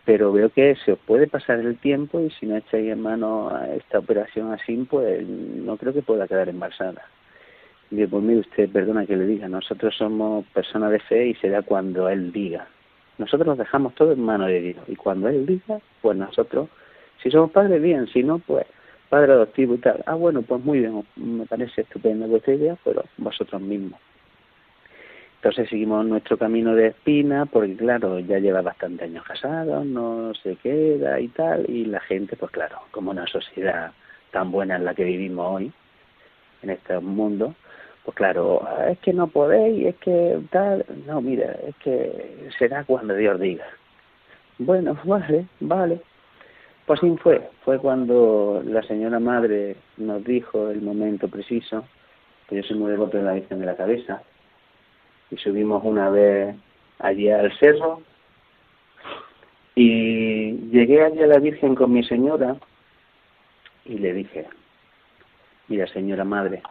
pero 0.04 0.32
veo 0.32 0.50
que 0.50 0.76
se 0.84 0.92
os 0.92 0.98
puede 0.98 1.26
pasar 1.26 1.60
el 1.60 1.78
tiempo 1.78 2.20
y 2.20 2.30
si 2.30 2.46
no 2.46 2.56
echáis 2.56 2.92
en 2.92 3.00
mano 3.00 3.50
esta 3.74 3.98
operación 3.98 4.52
así, 4.52 4.86
pues 4.88 5.26
no 5.26 5.76
creo 5.76 5.92
que 5.92 6.02
pueda 6.02 6.28
quedar 6.28 6.48
embarazada. 6.48 7.02
Y 7.90 8.06
pues 8.06 8.22
mire 8.22 8.40
usted, 8.40 8.70
perdona 8.70 9.06
que 9.06 9.16
le 9.16 9.26
diga, 9.26 9.48
nosotros 9.48 9.94
somos 9.96 10.44
personas 10.46 10.90
de 10.90 11.00
fe 11.00 11.28
y 11.28 11.34
será 11.34 11.62
cuando 11.62 12.08
Él 12.08 12.32
diga. 12.32 12.66
Nosotros 13.18 13.46
nos 13.46 13.58
dejamos 13.58 13.94
todo 13.94 14.12
en 14.12 14.22
mano 14.22 14.46
de 14.46 14.60
Dios 14.60 14.84
y 14.88 14.96
cuando 14.96 15.28
Él 15.28 15.46
diga, 15.46 15.78
pues 16.02 16.16
nosotros, 16.16 16.68
si 17.22 17.30
somos 17.30 17.50
padres, 17.50 17.80
bien, 17.80 18.06
si 18.08 18.22
no, 18.22 18.40
pues 18.40 18.66
padre 19.08 19.32
adoptivo 19.32 19.74
y 19.74 19.78
tal. 19.78 20.02
Ah, 20.06 20.14
bueno, 20.14 20.42
pues 20.42 20.62
muy 20.64 20.80
bien, 20.80 21.04
me 21.16 21.46
parece 21.46 21.82
estupendo 21.82 22.26
vuestra 22.26 22.54
idea, 22.54 22.76
pero 22.84 23.04
vosotros 23.16 23.62
mismos. 23.62 24.00
Entonces 25.44 25.68
seguimos 25.68 26.06
nuestro 26.06 26.38
camino 26.38 26.74
de 26.74 26.86
espina, 26.86 27.44
porque 27.44 27.76
claro, 27.76 28.18
ya 28.18 28.38
lleva 28.38 28.62
bastante 28.62 29.04
años 29.04 29.24
casado, 29.24 29.84
no 29.84 30.32
se 30.36 30.56
queda 30.56 31.20
y 31.20 31.28
tal, 31.28 31.68
y 31.68 31.84
la 31.84 32.00
gente, 32.00 32.34
pues 32.34 32.50
claro, 32.50 32.78
como 32.90 33.10
una 33.10 33.26
sociedad 33.26 33.92
tan 34.30 34.50
buena 34.50 34.76
en 34.76 34.86
la 34.86 34.94
que 34.94 35.04
vivimos 35.04 35.46
hoy, 35.46 35.70
en 36.62 36.70
este 36.70 36.98
mundo, 36.98 37.54
pues 38.06 38.16
claro, 38.16 38.66
es 38.88 38.98
que 39.00 39.12
no 39.12 39.26
podéis, 39.26 39.88
es 39.88 39.96
que 39.96 40.40
tal, 40.50 40.86
no, 41.06 41.20
mira, 41.20 41.54
es 41.68 41.76
que 41.76 42.48
será 42.58 42.84
cuando 42.84 43.14
Dios 43.14 43.38
diga. 43.38 43.66
Bueno, 44.56 44.96
vale, 45.04 45.44
vale. 45.60 46.00
Pues 46.86 47.00
así 47.00 47.14
fue, 47.18 47.50
fue 47.66 47.78
cuando 47.80 48.62
la 48.64 48.82
señora 48.84 49.20
madre 49.20 49.76
nos 49.98 50.24
dijo 50.24 50.70
el 50.70 50.80
momento 50.80 51.28
preciso, 51.28 51.84
que 52.48 52.56
yo 52.56 52.62
soy 52.62 52.78
muy 52.78 52.90
devoto 52.90 53.18
de 53.18 53.24
la 53.24 53.34
Virgen 53.34 53.60
de 53.60 53.66
la 53.66 53.76
Cabeza, 53.76 54.22
y 55.30 55.36
subimos 55.36 55.82
una 55.84 56.10
vez 56.10 56.54
allí 56.98 57.28
al 57.30 57.56
cerro 57.58 58.02
y 59.74 60.52
llegué 60.70 61.02
allí 61.02 61.22
a 61.22 61.26
la 61.26 61.38
Virgen 61.38 61.74
con 61.74 61.92
mi 61.92 62.04
señora 62.04 62.56
y 63.84 63.98
le 63.98 64.12
dije, 64.12 64.46
mira 65.68 65.86
señora 65.88 66.24
madre, 66.24 66.62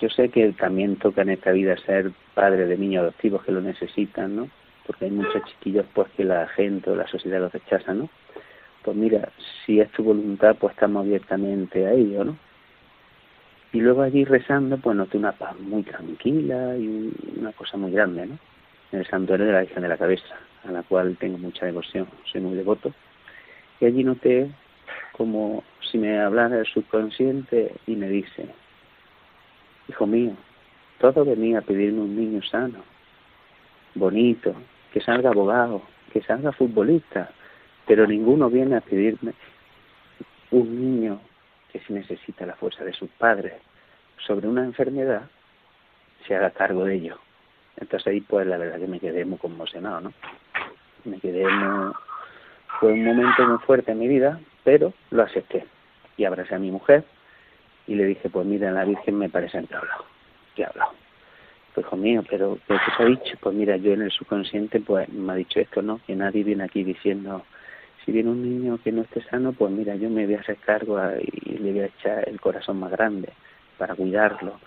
yo 0.00 0.08
sé 0.08 0.28
que 0.30 0.52
también 0.52 0.96
toca 0.96 1.22
en 1.22 1.30
esta 1.30 1.52
vida 1.52 1.76
ser 1.78 2.12
padre 2.34 2.66
de 2.66 2.78
niños 2.78 3.02
adoptivos 3.02 3.44
que 3.44 3.52
lo 3.52 3.60
necesitan, 3.60 4.36
¿no? 4.36 4.48
Porque 4.86 5.06
hay 5.06 5.10
muchos 5.10 5.44
chiquillos 5.44 5.86
pues 5.94 6.08
que 6.16 6.24
la 6.24 6.48
gente 6.48 6.90
o 6.90 6.96
la 6.96 7.06
sociedad 7.06 7.40
los 7.40 7.52
rechaza, 7.52 7.92
¿no? 7.92 8.08
Pues 8.82 8.96
mira, 8.96 9.28
si 9.64 9.78
es 9.78 9.90
tu 9.92 10.02
voluntad, 10.02 10.56
pues 10.58 10.74
estamos 10.74 11.04
abiertamente 11.04 11.86
a 11.86 11.92
ello, 11.92 12.24
¿no? 12.24 12.36
Y 13.72 13.80
luego 13.80 14.02
allí 14.02 14.24
rezando, 14.24 14.78
pues 14.78 14.96
noté 14.96 15.16
una 15.16 15.32
paz 15.32 15.58
muy 15.60 15.82
tranquila 15.82 16.76
y 16.76 17.12
una 17.38 17.52
cosa 17.52 17.76
muy 17.76 17.92
grande, 17.92 18.26
¿no? 18.26 18.38
En 18.92 18.98
el 19.00 19.06
santuario 19.06 19.46
de 19.46 19.52
la 19.52 19.60
Virgen 19.60 19.82
de 19.82 19.88
la 19.88 19.96
Cabeza, 19.96 20.34
a 20.64 20.72
la 20.72 20.82
cual 20.82 21.16
tengo 21.18 21.38
mucha 21.38 21.66
devoción, 21.66 22.08
soy 22.24 22.40
muy 22.40 22.56
devoto. 22.56 22.92
Y 23.80 23.86
allí 23.86 24.02
noté 24.02 24.50
como 25.12 25.62
si 25.90 25.98
me 25.98 26.18
hablara 26.18 26.58
el 26.58 26.66
subconsciente 26.66 27.72
y 27.86 27.94
me 27.94 28.08
dice, 28.08 28.48
hijo 29.88 30.06
mío, 30.06 30.32
todo 30.98 31.24
venía 31.24 31.58
a 31.58 31.62
pedirme 31.62 32.00
un 32.00 32.16
niño 32.16 32.42
sano, 32.42 32.80
bonito, 33.94 34.54
que 34.92 35.00
salga 35.00 35.30
abogado, 35.30 35.82
que 36.12 36.22
salga 36.22 36.52
futbolista, 36.52 37.30
pero 37.86 38.06
ninguno 38.06 38.50
viene 38.50 38.76
a 38.76 38.80
pedirme 38.80 39.32
un 40.50 40.80
niño 40.80 41.20
que 41.70 41.80
si 41.80 41.92
necesita 41.92 42.46
la 42.46 42.54
fuerza 42.54 42.84
de 42.84 42.92
sus 42.92 43.10
padres 43.10 43.54
sobre 44.26 44.48
una 44.48 44.64
enfermedad, 44.64 45.22
se 46.26 46.34
haga 46.34 46.50
cargo 46.50 46.84
de 46.84 46.94
ello. 46.94 47.18
Entonces 47.76 48.06
ahí 48.06 48.20
pues 48.20 48.46
la 48.46 48.58
verdad 48.58 48.78
que 48.78 48.86
me 48.86 49.00
quedé 49.00 49.24
muy 49.24 49.38
conmocionado, 49.38 50.00
¿no? 50.00 50.12
Me 51.04 51.18
quedé 51.18 51.48
muy... 51.48 51.92
Fue 52.78 52.92
un 52.92 53.04
momento 53.04 53.46
muy 53.46 53.58
fuerte 53.58 53.92
en 53.92 53.98
mi 53.98 54.08
vida, 54.08 54.40
pero 54.64 54.92
lo 55.10 55.22
acepté. 55.22 55.66
Y 56.16 56.24
abracé 56.24 56.54
a 56.54 56.58
mi 56.58 56.70
mujer 56.70 57.04
y 57.86 57.94
le 57.94 58.04
dije, 58.04 58.28
pues 58.30 58.46
mira, 58.46 58.70
la 58.70 58.84
Virgen 58.84 59.18
me 59.18 59.28
parece 59.28 59.64
que 59.64 59.74
ha 59.74 59.78
hablado, 59.78 60.04
que 60.54 60.64
ha 60.64 60.68
hablado. 60.68 60.92
Pues 61.74 61.86
hijo 61.86 61.96
mío, 61.96 62.22
pero 62.28 62.58
¿qué 62.66 62.76
se 62.96 63.02
ha 63.02 63.06
dicho? 63.06 63.36
Pues 63.40 63.54
mira, 63.54 63.76
yo 63.76 63.92
en 63.92 64.02
el 64.02 64.10
subconsciente 64.10 64.80
pues 64.80 65.08
me 65.08 65.32
ha 65.32 65.36
dicho 65.36 65.60
esto, 65.60 65.82
¿no? 65.82 66.00
Que 66.06 66.14
nadie 66.14 66.44
viene 66.44 66.64
aquí 66.64 66.84
diciendo 66.84 67.44
si 68.10 68.14
viene 68.14 68.30
un 68.30 68.42
niño 68.42 68.76
que 68.82 68.90
no 68.90 69.02
esté 69.02 69.22
sano, 69.22 69.52
pues 69.52 69.70
mira, 69.70 69.94
yo 69.94 70.10
me 70.10 70.26
voy 70.26 70.34
a 70.34 70.40
hacer 70.40 70.56
cargo 70.56 70.98
y 71.20 71.58
le 71.58 71.70
voy 71.70 71.80
a 71.82 71.86
echar 71.86 72.28
el 72.28 72.40
corazón 72.40 72.80
más 72.80 72.90
grande 72.90 73.28
para 73.78 73.94
cuidarlo, 73.94 74.58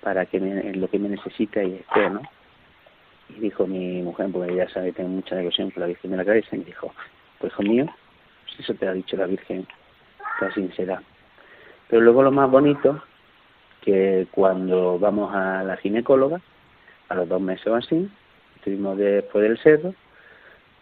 para 0.00 0.26
que 0.26 0.38
me, 0.38 0.72
lo 0.74 0.86
que 0.86 1.00
me 1.00 1.08
necesita 1.08 1.60
y 1.64 1.74
esté, 1.74 2.08
¿no? 2.08 2.22
Y 3.30 3.40
dijo 3.40 3.66
mi 3.66 4.00
mujer, 4.00 4.28
porque 4.32 4.52
ella 4.52 4.68
sabe, 4.68 4.92
tengo 4.92 5.08
mucha 5.08 5.34
devoción 5.34 5.72
con 5.72 5.80
la 5.80 5.88
Virgen 5.88 6.12
de 6.12 6.16
la 6.18 6.24
Cabeza, 6.24 6.54
y 6.54 6.58
me 6.60 6.66
dijo, 6.66 6.94
pues 7.40 7.52
hijo 7.52 7.62
mío, 7.64 7.86
pues 8.44 8.60
eso 8.60 8.74
te 8.74 8.86
ha 8.86 8.92
dicho 8.92 9.16
la 9.16 9.26
Virgen, 9.26 9.66
sea 10.38 10.54
sincera. 10.54 11.02
Pero 11.88 12.00
luego 12.00 12.22
lo 12.22 12.30
más 12.30 12.48
bonito, 12.48 13.02
que 13.80 14.28
cuando 14.30 15.00
vamos 15.00 15.34
a 15.34 15.64
la 15.64 15.76
ginecóloga, 15.78 16.40
a 17.08 17.16
los 17.16 17.28
dos 17.28 17.40
meses 17.40 17.66
o 17.66 17.74
así, 17.74 18.08
estuvimos 18.54 18.96
después 18.98 19.42
del 19.42 19.58
cerro, 19.58 19.96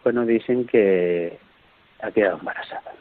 pues 0.02 0.14
nos 0.14 0.26
dicen 0.26 0.66
que 0.66 1.38
ha 2.02 2.10
quedado 2.10 2.38
embarazada. 2.38 2.92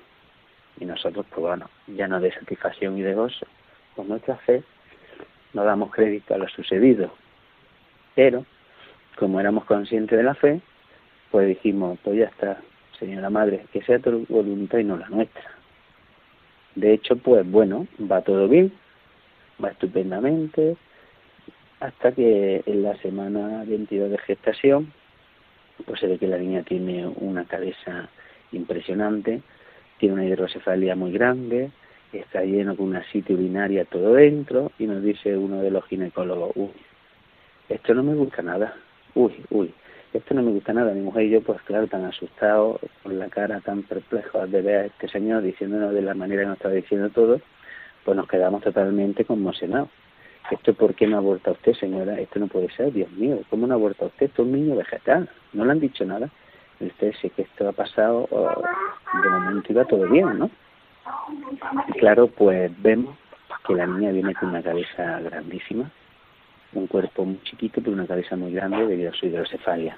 Y 0.80 0.86
nosotros, 0.86 1.26
pues 1.30 1.42
bueno, 1.42 1.70
no 1.88 2.20
de 2.22 2.32
satisfacción 2.32 2.98
y 2.98 3.02
de 3.02 3.14
gozo, 3.14 3.46
con 3.96 4.08
nuestra 4.08 4.38
fe, 4.38 4.64
no 5.54 5.64
damos 5.64 5.92
crédito 5.92 6.34
a 6.34 6.38
lo 6.38 6.48
sucedido. 6.48 7.12
Pero, 8.16 8.46
como 9.18 9.40
éramos 9.40 9.66
conscientes 9.66 10.18
de 10.18 10.24
la 10.24 10.36
fe, 10.36 10.62
pues 11.30 11.48
dijimos, 11.48 12.00
pues 12.04 12.18
ya 12.18 12.26
está, 12.26 12.58
Señora 12.98 13.30
Madre, 13.30 13.66
que 13.74 13.82
sea 13.82 14.00
tu 14.00 14.26
voluntad 14.30 14.80
y 14.80 14.84
no 14.84 14.98
la 14.98 15.10
nuestra. 15.10 15.52
De 16.76 16.94
hecho, 16.94 17.18
pues 17.18 17.50
bueno, 17.50 17.88
va 18.10 18.22
todo 18.22 18.48
bien, 18.48 18.72
va 19.64 19.70
estupendamente, 19.70 20.78
hasta 21.80 22.12
que 22.12 22.64
en 22.66 22.84
la 22.84 22.96
semana 22.98 23.64
22 23.66 24.12
de 24.12 24.18
gestación, 24.20 24.94
pues 25.86 26.00
se 26.00 26.08
ve 26.08 26.18
que 26.18 26.28
la 26.28 26.38
niña 26.38 26.64
tiene 26.64 27.08
una 27.08 27.44
cabeza 27.46 28.10
impresionante, 28.52 29.42
tiene 29.98 30.16
una 30.16 30.26
hidrocefalia 30.26 30.96
muy 30.96 31.12
grande, 31.12 31.72
está 32.12 32.44
lleno 32.44 32.76
con 32.76 32.88
una 32.88 33.04
sitio 33.12 33.36
urinaria 33.36 33.86
todo 33.86 34.14
dentro 34.14 34.72
y 34.80 34.86
nos 34.86 35.02
dice 35.02 35.38
uno 35.38 35.62
de 35.62 35.72
los 35.72 35.86
ginecólogos, 35.86 36.52
uy, 36.56 36.72
esto 37.70 37.94
no 37.94 38.04
me 38.04 38.16
gusta 38.16 38.42
nada, 38.42 38.76
uy, 39.16 39.34
uy, 39.50 39.74
esto 40.14 40.34
no 40.34 40.44
me 40.44 40.52
gusta 40.52 40.74
nada. 40.74 40.94
Mi 40.94 41.02
mujer 41.02 41.24
y 41.24 41.30
yo, 41.30 41.42
pues 41.42 41.62
claro, 41.62 41.88
tan 41.88 42.04
asustados, 42.04 42.82
con 43.02 43.18
la 43.18 43.30
cara 43.30 43.62
tan 43.62 43.84
perplejos 43.84 44.52
de 44.52 44.62
ver 44.62 44.76
a 44.76 44.86
este 44.86 45.08
señor 45.08 45.42
diciéndonos 45.42 45.94
de 45.94 46.02
la 46.02 46.14
manera 46.14 46.42
que 46.42 46.48
nos 46.48 46.58
estaba 46.58 46.74
diciendo 46.74 47.10
todo, 47.10 47.40
pues 48.04 48.18
nos 48.18 48.28
quedamos 48.28 48.62
totalmente 48.62 49.24
conmocionados. 49.24 49.90
¿Esto 50.50 50.74
por 50.74 50.96
qué 50.96 51.08
no 51.08 51.18
aborta 51.18 51.52
usted, 51.52 51.74
señora? 51.74 52.20
Esto 52.20 52.40
no 52.40 52.48
puede 52.48 52.70
ser, 52.72 52.92
Dios 52.92 53.10
mío, 53.12 53.40
¿cómo 53.50 53.68
no 53.68 53.76
aborta 53.76 54.06
usted? 54.06 54.26
Esto 54.26 54.42
es 54.42 54.48
un 54.48 54.54
niño 54.54 54.76
vegetal, 54.76 55.30
no 55.54 55.64
le 55.64 55.72
han 55.72 55.80
dicho 55.80 56.04
nada. 56.04 56.30
Usted 56.88 57.14
sí 57.22 57.30
que 57.30 57.44
esto 57.44 57.70
ha 57.70 57.72
pasado, 57.72 58.28
de 59.22 59.30
momento 59.30 59.72
iba 59.72 59.86
todo 59.86 60.08
bien, 60.08 60.40
¿no? 60.40 60.50
Y 61.88 61.94
claro, 61.94 62.28
pues 62.28 62.72
vemos 62.82 63.18
que 63.66 63.76
la 63.76 63.86
niña 63.86 64.12
viene 64.12 64.34
con 64.34 64.50
una 64.50 64.62
cabeza 64.62 65.20
grandísima, 65.20 65.90
un 66.74 66.88
cuerpo 66.88 67.26
muy 67.26 67.42
chiquito, 67.44 67.82
pero 67.82 67.94
una 67.94 68.08
cabeza 68.08 68.36
muy 68.36 68.54
grande 68.54 68.86
debido 68.88 69.12
a 69.12 69.14
su 69.14 69.26
hidrocefalia. 69.26 69.98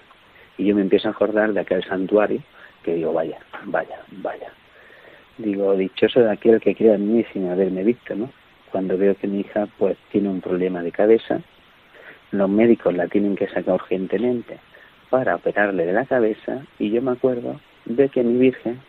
Y 0.58 0.66
yo 0.66 0.76
me 0.76 0.82
empiezo 0.82 1.08
a 1.08 1.12
acordar 1.12 1.54
de 1.54 1.60
aquel 1.60 1.84
santuario 1.84 2.42
que 2.84 2.96
digo, 2.96 3.14
vaya, 3.14 3.40
vaya, 3.66 4.00
vaya. 4.12 4.52
Digo, 5.38 5.76
dichoso 5.76 6.20
de 6.20 6.32
aquel 6.32 6.60
que 6.60 6.76
crea 6.76 6.96
en 6.96 7.14
mí 7.14 7.26
sin 7.32 7.50
haberme 7.50 7.84
visto, 7.84 8.16
¿no? 8.16 8.30
Cuando 8.72 8.98
veo 8.98 9.16
que 9.16 9.28
mi 9.28 9.42
hija 9.42 9.68
pues 9.78 9.98
tiene 10.12 10.30
un 10.30 10.42
problema 10.42 10.82
de 10.82 10.92
cabeza, 10.92 11.42
los 12.32 12.50
médicos 12.50 12.94
la 12.94 13.08
tienen 13.08 13.36
que 13.36 13.48
sacar 13.48 13.76
urgentemente 13.76 14.60
para 15.14 15.36
operarle 15.36 15.86
de 15.86 15.94
la 15.94 16.06
cabeza 16.08 16.66
y 16.80 16.90
yo 16.90 17.00
me 17.00 17.12
acuerdo 17.12 17.60
de 17.86 18.10
que 18.10 18.24
mi 18.24 18.40
Virgen 18.40 18.82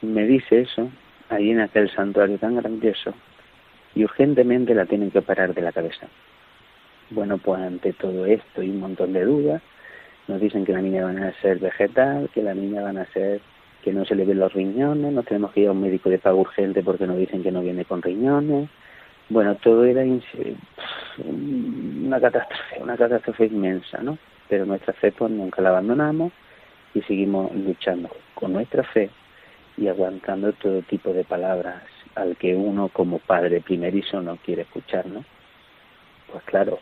me 0.00 0.24
dice 0.24 0.60
eso 0.60 0.92
ahí 1.28 1.50
en 1.50 1.58
aquel 1.58 1.90
santuario 1.90 2.38
tan 2.38 2.54
grandioso 2.54 3.12
y 3.96 4.04
urgentemente 4.04 4.76
la 4.76 4.86
tienen 4.86 5.10
que 5.10 5.18
operar 5.18 5.54
de 5.54 5.60
la 5.60 5.72
cabeza. 5.72 6.06
Bueno, 7.10 7.36
pues 7.38 7.60
ante 7.60 7.94
todo 7.94 8.26
esto 8.26 8.62
y 8.62 8.70
un 8.70 8.78
montón 8.78 9.12
de 9.12 9.24
dudas, 9.24 9.60
nos 10.28 10.40
dicen 10.40 10.64
que 10.64 10.72
la 10.72 10.82
niña 10.82 11.06
va 11.06 11.10
a 11.10 11.40
ser 11.42 11.58
vegetal, 11.58 12.30
que 12.32 12.44
la 12.44 12.54
niña 12.54 12.82
van 12.82 12.98
a 12.98 13.06
ser 13.06 13.40
que 13.82 13.92
no 13.92 14.04
se 14.04 14.14
le 14.14 14.24
ven 14.24 14.38
los 14.38 14.52
riñones, 14.52 15.12
nos 15.12 15.24
tenemos 15.24 15.50
que 15.50 15.62
ir 15.62 15.68
a 15.68 15.72
un 15.72 15.80
médico 15.80 16.10
de 16.10 16.20
pago 16.20 16.42
urgente 16.42 16.84
porque 16.84 17.08
nos 17.08 17.18
dicen 17.18 17.42
que 17.42 17.50
no 17.50 17.60
viene 17.60 17.84
con 17.84 18.02
riñones. 18.02 18.68
Bueno, 19.30 19.56
todo 19.56 19.84
era 19.84 20.04
una 21.24 22.20
catástrofe, 22.20 22.80
una 22.80 22.96
catástrofe 22.96 23.46
inmensa, 23.46 23.98
¿no? 24.00 24.16
Pero 24.48 24.66
nuestra 24.66 24.92
fe 24.94 25.12
pues 25.12 25.30
nunca 25.30 25.62
la 25.62 25.70
abandonamos 25.70 26.32
y 26.94 27.02
seguimos 27.02 27.54
luchando 27.54 28.10
con 28.34 28.52
nuestra 28.52 28.82
fe 28.82 29.10
y 29.76 29.88
aguantando 29.88 30.52
todo 30.54 30.82
tipo 30.82 31.12
de 31.12 31.24
palabras 31.24 31.82
al 32.14 32.36
que 32.36 32.54
uno 32.54 32.88
como 32.88 33.18
padre 33.18 33.60
primerizo 33.60 34.20
no 34.20 34.36
quiere 34.36 34.62
escuchar. 34.62 35.04
Pues 36.30 36.42
claro, 36.44 36.78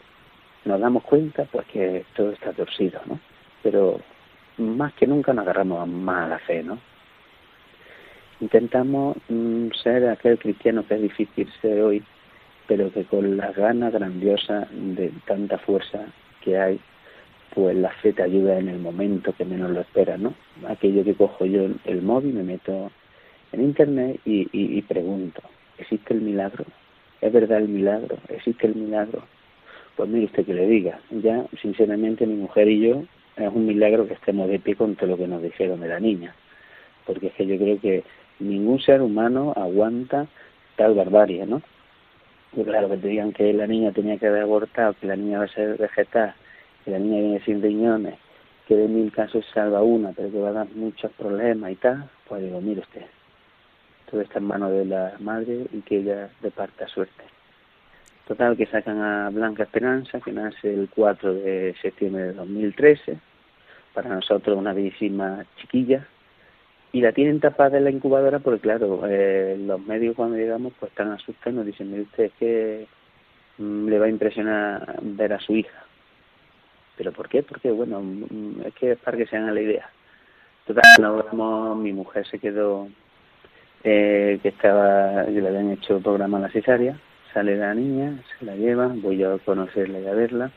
nos 0.64 0.81
damos 0.81 1.02
cuenta 1.05 1.44
pues 1.44 1.66
que 1.66 2.05
todo 2.14 2.31
está 2.31 2.52
torcido, 2.52 3.00
¿no? 3.07 3.20
Pero 3.62 4.00
más 4.59 4.92
que 4.94 5.07
nunca 5.07 5.33
nos 5.33 5.44
agarramos 5.44 5.87
más 5.88 6.26
a 6.26 6.29
la 6.29 6.38
fe, 6.40 6.62
¿no? 6.62 6.79
Intentamos 8.40 9.16
mm, 9.29 9.68
ser 9.83 10.09
aquel 10.09 10.38
cristiano 10.38 10.87
que 10.87 10.94
es 10.94 11.02
difícil 11.02 11.50
ser 11.61 11.81
hoy, 11.81 12.02
pero 12.66 12.92
que 12.92 13.05
con 13.05 13.37
la 13.37 13.52
gana 13.52 13.90
grandiosa 13.90 14.68
de 14.70 15.12
tanta 15.26 15.59
fuerza 15.59 16.07
que 16.42 16.59
hay, 16.59 16.81
pues 17.57 17.75
la 17.75 17.88
fe 17.88 18.12
te 18.12 18.23
ayuda 18.23 18.59
en 18.59 18.69
el 18.69 18.79
momento 18.79 19.33
que 19.33 19.47
menos 19.47 19.71
lo 19.71 19.81
esperas, 19.81 20.21
¿no? 20.21 20.35
Aquello 20.69 21.03
que 21.03 21.14
cojo 21.14 21.47
yo 21.47 21.69
el 21.87 22.03
móvil, 22.03 22.35
me 22.35 22.42
meto 22.42 22.90
en 23.51 23.62
internet 23.62 24.21
y, 24.27 24.47
y 24.53 24.83
pregunto, 24.83 25.40
¿existe 25.79 26.12
el 26.12 26.21
milagro? 26.21 26.66
¿Es 27.23 27.33
verdad 27.33 27.57
el 27.57 27.69
milagro? 27.69 28.19
¿Existe 28.29 28.66
el 28.66 28.75
milagro? 28.75 29.23
Pues 29.97 30.07
mire 30.11 30.27
usted 30.27 30.45
que 30.45 30.53
le 30.53 30.66
diga, 30.66 31.01
ya 31.11 31.47
sinceramente 31.62 32.27
mi 32.27 32.35
mujer 32.35 32.69
y 32.69 32.81
yo 32.81 33.05
es 33.37 33.49
un 33.51 33.64
milagro 33.64 34.07
que 34.07 34.12
estemos 34.12 34.51
de 34.51 34.59
pie 34.59 34.77
con 34.77 34.95
todo 34.95 35.09
lo 35.09 35.16
que 35.16 35.27
nos 35.27 35.42
dijeron 35.42 35.81
de 35.81 35.88
la 35.88 35.99
niña, 35.99 36.35
porque 37.07 37.29
es 37.29 37.33
que 37.33 37.47
yo 37.47 37.57
creo 37.57 37.81
que 37.81 38.05
ningún 38.38 38.81
ser 38.81 39.01
humano 39.01 39.55
aguanta 39.57 40.27
tal 40.77 40.95
barbarie, 40.95 41.47
¿no? 41.47 41.62
Y 42.55 42.64
claro, 42.64 42.90
que 42.90 42.99
te 42.99 43.09
digan 43.09 43.33
que 43.33 43.51
la 43.55 43.66
niña 43.66 43.92
tenía 43.92 44.19
que 44.19 44.27
haber 44.27 44.42
abortado, 44.42 44.95
que 45.01 45.07
la 45.07 45.16
niña 45.16 45.38
va 45.38 45.45
a 45.45 45.49
ser 45.49 45.79
vegetal, 45.79 46.35
que 46.87 46.92
la 46.92 47.01
niña 47.01 47.20
viene 47.20 47.40
sin 47.44 47.61
riñones, 47.61 48.14
que 48.68 48.77
de 48.77 48.87
mil 48.87 49.11
casos 49.11 49.44
salva 49.53 49.83
una, 49.83 50.12
pero 50.12 50.31
que 50.31 50.38
va 50.38 50.51
a 50.51 50.53
dar 50.53 50.68
muchos 50.77 51.11
problemas 51.12 51.72
y 51.72 51.75
tal, 51.75 52.09
pues 52.29 52.42
digo, 52.42 52.61
mire 52.61 52.81
usted, 52.81 53.03
todo 54.09 54.20
está 54.20 54.38
en 54.38 54.44
manos 54.44 54.70
de 54.70 54.85
la 54.85 55.14
madre 55.18 55.66
y 55.72 55.81
que 55.81 55.99
ella 55.99 56.31
departa 56.40 56.87
suerte. 56.87 57.25
Total, 58.29 58.57
que 58.57 58.66
sacan 58.66 59.01
a 59.01 59.31
Blanca 59.31 59.64
Esperanza, 59.64 60.20
que 60.20 60.31
nace 60.31 60.72
el 60.72 60.88
4 60.94 61.35
de 61.35 61.75
septiembre 61.83 62.22
de 62.22 62.33
2013, 62.35 63.18
para 63.92 64.14
nosotros 64.14 64.57
una 64.57 64.72
bellísima 64.72 65.44
chiquilla, 65.57 66.07
y 66.92 67.01
la 67.01 67.11
tienen 67.11 67.40
tapada 67.40 67.79
en 67.79 67.85
la 67.85 67.90
incubadora 67.90 68.38
porque, 68.38 68.61
claro, 68.61 69.03
eh, 69.09 69.57
los 69.59 69.81
medios 69.81 70.14
cuando 70.14 70.37
llegamos 70.37 70.72
pues 70.79 70.92
están 70.92 71.11
asustados 71.11 71.53
y 71.53 71.57
nos 71.57 71.66
dicen, 71.66 71.90
mire 71.90 72.03
usted, 72.03 72.25
es 72.27 72.33
que 72.35 72.87
mm, 73.59 73.88
le 73.88 73.99
va 73.99 74.07
a 74.07 74.11
impresionar 74.11 75.01
ver 75.03 75.33
a 75.33 75.40
su 75.40 75.57
hija. 75.57 75.86
¿Pero 76.96 77.12
por 77.12 77.28
qué? 77.28 77.42
Porque, 77.42 77.70
bueno, 77.70 78.00
mm, 78.00 78.62
es 78.66 78.74
que 78.74 78.92
es 78.92 78.98
para 78.98 79.16
que 79.16 79.26
se 79.26 79.37
hagan 79.37 79.54
la 79.54 79.61
idea. 79.61 79.90
Total, 80.66 80.82
no, 81.32 81.74
mi 81.76 81.92
mujer 81.92 82.26
se 82.26 82.38
quedó, 82.38 82.88
eh, 83.85 84.38
que 84.42 84.48
estaba, 84.48 85.24
que 85.26 85.40
le 85.40 85.48
habían 85.48 85.70
hecho 85.70 86.00
programa 86.00 86.38
a 86.38 86.42
la 86.42 86.50
cesárea, 86.50 86.98
sale 87.32 87.56
la 87.56 87.74
niña, 87.74 88.20
se 88.38 88.44
la 88.44 88.56
lleva, 88.56 88.88
voy 88.88 89.22
a 89.22 89.38
conocerla 89.38 90.00
y 90.00 90.06
a 90.06 90.14
verla 90.14 90.50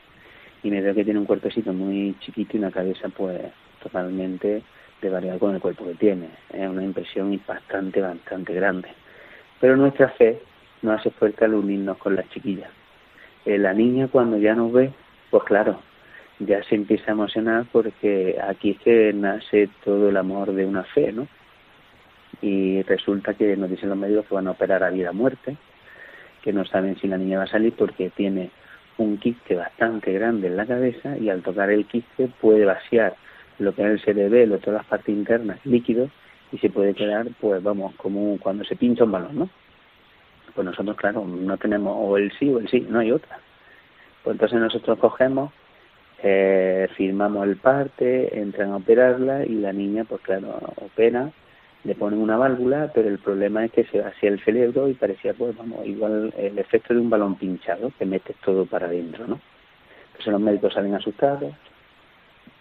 y 0.62 0.70
me 0.70 0.80
veo 0.80 0.94
que 0.94 1.04
tiene 1.04 1.20
un 1.20 1.26
cuerpecito 1.26 1.72
muy 1.72 2.16
chiquito 2.20 2.56
y 2.56 2.60
una 2.60 2.70
cabeza 2.70 3.08
pues 3.08 3.40
totalmente 3.82 4.62
de 5.00 5.10
variar 5.10 5.38
con 5.38 5.54
el 5.54 5.60
cuerpo 5.60 5.86
que 5.86 5.94
tiene. 5.94 6.28
Es 6.52 6.68
una 6.68 6.82
impresión 6.82 7.40
bastante, 7.46 8.00
bastante 8.00 8.52
grande. 8.52 8.88
Pero 9.60 9.76
nuestra 9.76 10.08
fe 10.10 10.40
nos 10.82 11.00
hace 11.00 11.10
fuerte 11.10 11.44
al 11.44 11.54
unirnos 11.54 11.96
con 11.98 12.16
las 12.16 12.28
chiquillas. 12.30 12.70
Eh, 13.46 13.58
la 13.58 13.72
niña 13.72 14.08
cuando 14.08 14.36
ya 14.36 14.54
nos 14.54 14.72
ve, 14.72 14.92
pues 15.30 15.44
claro, 15.44 15.80
ya 16.40 16.62
se 16.64 16.74
empieza 16.74 17.10
a 17.10 17.12
emocionar 17.12 17.66
porque 17.70 18.38
aquí 18.42 18.74
que 18.74 19.12
nace 19.12 19.68
todo 19.84 20.08
el 20.08 20.16
amor 20.16 20.52
de 20.52 20.66
una 20.66 20.84
fe, 20.84 21.12
¿no? 21.12 21.28
Y 22.42 22.82
resulta 22.82 23.34
que 23.34 23.56
nos 23.56 23.70
dicen 23.70 23.90
los 23.90 23.98
médicos 23.98 24.26
que 24.26 24.34
van 24.34 24.48
a 24.48 24.52
operar 24.52 24.82
a 24.82 24.90
vida 24.90 25.12
muerte, 25.12 25.56
que 26.42 26.52
no 26.52 26.64
saben 26.64 26.98
si 26.98 27.06
la 27.06 27.18
niña 27.18 27.38
va 27.38 27.44
a 27.44 27.48
salir 27.48 27.74
porque 27.74 28.10
tiene 28.10 28.50
un 28.98 29.18
quiste 29.18 29.54
bastante 29.54 30.12
grande 30.12 30.48
en 30.48 30.56
la 30.56 30.66
cabeza 30.66 31.16
y 31.18 31.28
al 31.28 31.42
tocar 31.42 31.70
el 31.70 31.86
quiste 31.86 32.28
puede 32.40 32.64
vaciar 32.64 33.14
lo 33.58 33.74
que 33.74 33.82
es 33.82 33.88
el 33.88 34.00
cerebelo, 34.00 34.58
todas 34.58 34.80
las 34.80 34.86
partes 34.86 35.14
internas, 35.14 35.58
líquidos, 35.64 36.10
y 36.52 36.58
se 36.58 36.70
puede 36.70 36.94
quedar, 36.94 37.26
pues 37.40 37.62
vamos, 37.62 37.94
como 37.96 38.38
cuando 38.38 38.64
se 38.64 38.76
pincha 38.76 39.04
un 39.04 39.12
balón, 39.12 39.38
¿no? 39.38 39.50
Pues 40.54 40.64
nosotros, 40.64 40.96
claro, 40.96 41.24
no 41.24 41.56
tenemos 41.58 41.94
o 41.96 42.16
el 42.16 42.32
sí 42.38 42.48
o 42.48 42.58
el 42.58 42.68
sí, 42.68 42.86
no 42.88 42.98
hay 42.98 43.12
otra. 43.12 43.38
Pues 44.24 44.34
entonces 44.34 44.58
nosotros 44.58 44.98
cogemos, 44.98 45.52
eh, 46.22 46.88
firmamos 46.96 47.46
el 47.46 47.56
parte, 47.56 48.38
entran 48.38 48.70
a 48.70 48.76
operarla 48.76 49.44
y 49.44 49.54
la 49.54 49.72
niña, 49.72 50.04
pues 50.04 50.20
claro, 50.22 50.58
opera 50.76 51.30
le 51.84 51.94
ponen 51.94 52.20
una 52.20 52.36
válvula, 52.36 52.90
pero 52.94 53.08
el 53.08 53.18
problema 53.18 53.64
es 53.64 53.72
que 53.72 53.84
se 53.84 54.00
hacía 54.00 54.28
el 54.28 54.44
cerebro 54.44 54.88
y 54.88 54.94
parecía, 54.94 55.32
pues 55.32 55.56
vamos, 55.56 55.86
igual 55.86 56.32
el 56.36 56.58
efecto 56.58 56.92
de 56.92 57.00
un 57.00 57.08
balón 57.08 57.36
pinchado, 57.36 57.90
que 57.98 58.04
metes 58.04 58.36
todo 58.44 58.66
para 58.66 58.86
adentro, 58.86 59.26
¿no? 59.26 59.40
Entonces 60.08 60.32
los 60.32 60.40
médicos 60.40 60.74
salen 60.74 60.94
asustados, 60.94 61.54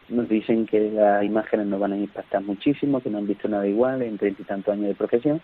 nos 0.08 0.30
dicen 0.30 0.66
que 0.66 0.92
las 0.92 1.24
imágenes 1.24 1.68
nos 1.68 1.80
van 1.80 1.94
a 1.94 1.98
impactar 1.98 2.42
muchísimo, 2.44 3.02
que 3.02 3.10
no 3.10 3.18
han 3.18 3.28
visto 3.28 3.50
nada 3.50 3.68
igual 3.68 4.02
en 4.02 4.18
treinta 4.18 4.42
y 4.42 4.46
tantos 4.46 4.74
años 4.74 4.88
de 4.88 4.96
profesión, 4.96 5.42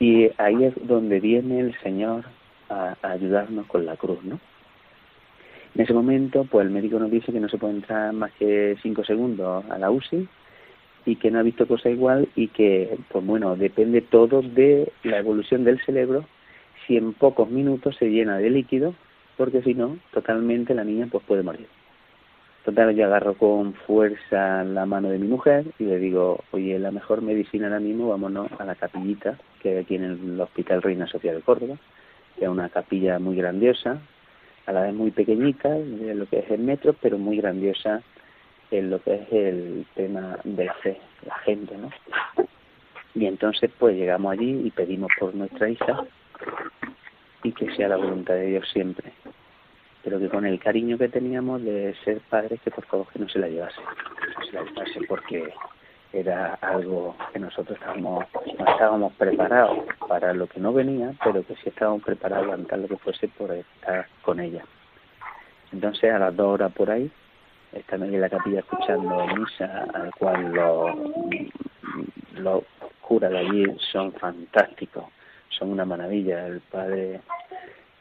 y 0.00 0.30
ahí 0.38 0.64
es 0.64 0.74
donde 0.86 1.20
viene 1.20 1.60
el 1.60 1.78
Señor 1.80 2.24
a 2.68 2.96
ayudarnos 3.02 3.66
con 3.66 3.86
la 3.86 3.96
cruz, 3.96 4.22
¿no? 4.24 4.40
En 5.74 5.80
ese 5.80 5.92
momento, 5.92 6.44
pues 6.44 6.66
el 6.66 6.72
médico 6.72 6.98
nos 6.98 7.10
dice 7.10 7.32
que 7.32 7.40
no 7.40 7.48
se 7.48 7.58
puede 7.58 7.74
entrar 7.74 8.12
más 8.12 8.32
que 8.32 8.76
cinco 8.82 9.04
segundos 9.04 9.64
a 9.70 9.78
la 9.78 9.90
UCI, 9.90 10.28
y 11.06 11.16
que 11.16 11.30
no 11.30 11.38
ha 11.38 11.42
visto 11.42 11.66
cosa 11.66 11.90
igual 11.90 12.28
y 12.34 12.48
que, 12.48 12.96
pues 13.08 13.24
bueno, 13.24 13.56
depende 13.56 14.00
todo 14.00 14.42
de 14.42 14.92
la 15.02 15.18
evolución 15.18 15.64
del 15.64 15.80
cerebro, 15.84 16.24
si 16.86 16.96
en 16.96 17.12
pocos 17.12 17.50
minutos 17.50 17.96
se 17.96 18.10
llena 18.10 18.38
de 18.38 18.50
líquido, 18.50 18.94
porque 19.36 19.62
si 19.62 19.74
no, 19.74 19.98
totalmente 20.12 20.74
la 20.74 20.84
niña 20.84 21.08
pues 21.10 21.24
puede 21.24 21.42
morir. 21.42 21.66
Total, 22.64 22.94
yo 22.94 23.04
agarro 23.04 23.34
con 23.34 23.74
fuerza 23.74 24.64
la 24.64 24.86
mano 24.86 25.10
de 25.10 25.18
mi 25.18 25.28
mujer 25.28 25.66
y 25.78 25.84
le 25.84 25.98
digo, 25.98 26.42
oye, 26.52 26.78
la 26.78 26.90
mejor 26.90 27.20
medicina 27.20 27.66
ahora 27.66 27.80
mismo, 27.80 28.08
vámonos 28.08 28.48
a 28.58 28.64
la 28.64 28.74
capillita 28.74 29.38
que 29.60 29.70
hay 29.70 29.76
aquí 29.78 29.96
en 29.96 30.04
el 30.04 30.40
Hospital 30.40 30.80
Reina 30.80 31.06
Sofía 31.06 31.34
de 31.34 31.42
Córdoba, 31.42 31.76
que 32.38 32.46
es 32.46 32.50
una 32.50 32.70
capilla 32.70 33.18
muy 33.18 33.36
grandiosa, 33.36 33.98
a 34.66 34.72
la 34.72 34.82
vez 34.82 34.94
muy 34.94 35.10
pequeñita, 35.10 35.68
de 35.68 36.14
lo 36.14 36.26
que 36.26 36.38
es 36.38 36.50
el 36.50 36.60
metro, 36.60 36.94
pero 36.94 37.18
muy 37.18 37.36
grandiosa 37.38 38.02
en 38.70 38.90
lo 38.90 39.02
que 39.02 39.14
es 39.14 39.32
el 39.32 39.86
tema 39.94 40.38
de 40.44 40.64
la 40.64 40.74
fe, 40.74 40.98
la 41.26 41.34
gente, 41.38 41.76
¿no? 41.76 41.90
Y 43.14 43.26
entonces 43.26 43.70
pues 43.78 43.96
llegamos 43.96 44.32
allí 44.32 44.62
y 44.64 44.70
pedimos 44.70 45.10
por 45.18 45.34
nuestra 45.34 45.68
hija 45.68 46.04
y 47.42 47.52
que 47.52 47.72
sea 47.76 47.88
la 47.88 47.96
voluntad 47.96 48.34
de 48.34 48.46
Dios 48.46 48.68
siempre, 48.72 49.12
pero 50.02 50.18
que 50.18 50.28
con 50.28 50.44
el 50.44 50.58
cariño 50.58 50.98
que 50.98 51.08
teníamos 51.08 51.62
de 51.62 51.94
ser 52.04 52.20
padres 52.28 52.60
que 52.62 52.70
por 52.70 52.84
favor 52.86 53.06
que 53.12 53.20
no 53.20 53.28
se 53.28 53.38
la 53.38 53.48
llevase, 53.48 53.80
no 53.80 54.46
se 54.46 54.52
la 54.52 54.64
llevase 54.64 55.00
porque 55.06 55.52
era 56.14 56.54
algo 56.60 57.16
que 57.32 57.40
nosotros 57.40 57.76
estábamos, 57.76 58.24
no 58.56 58.66
estábamos 58.66 59.12
preparados 59.14 59.80
para 60.08 60.32
lo 60.32 60.46
que 60.46 60.60
no 60.60 60.72
venía, 60.72 61.12
pero 61.24 61.44
que 61.44 61.56
sí 61.56 61.68
estábamos 61.70 62.02
preparados 62.04 62.52
a 62.70 62.76
lo 62.76 62.88
que 62.88 62.96
fuese 62.98 63.26
por 63.28 63.50
estar 63.50 64.06
con 64.22 64.38
ella. 64.38 64.64
Entonces 65.72 66.12
a 66.12 66.20
las 66.20 66.36
dos 66.36 66.54
horas 66.54 66.72
por 66.72 66.88
ahí 66.88 67.10
están 67.72 68.04
ahí 68.04 68.14
en 68.14 68.20
la 68.20 68.28
capilla 68.28 68.60
escuchando 68.60 69.26
misa, 69.26 69.86
al 69.92 70.12
cual 70.14 70.52
los, 70.52 70.96
los 72.34 72.62
curas 73.00 73.32
de 73.32 73.38
allí 73.38 73.64
son 73.92 74.12
fantásticos, 74.12 75.06
son 75.48 75.70
una 75.70 75.84
maravilla. 75.84 76.46
El 76.46 76.60
padre 76.60 77.22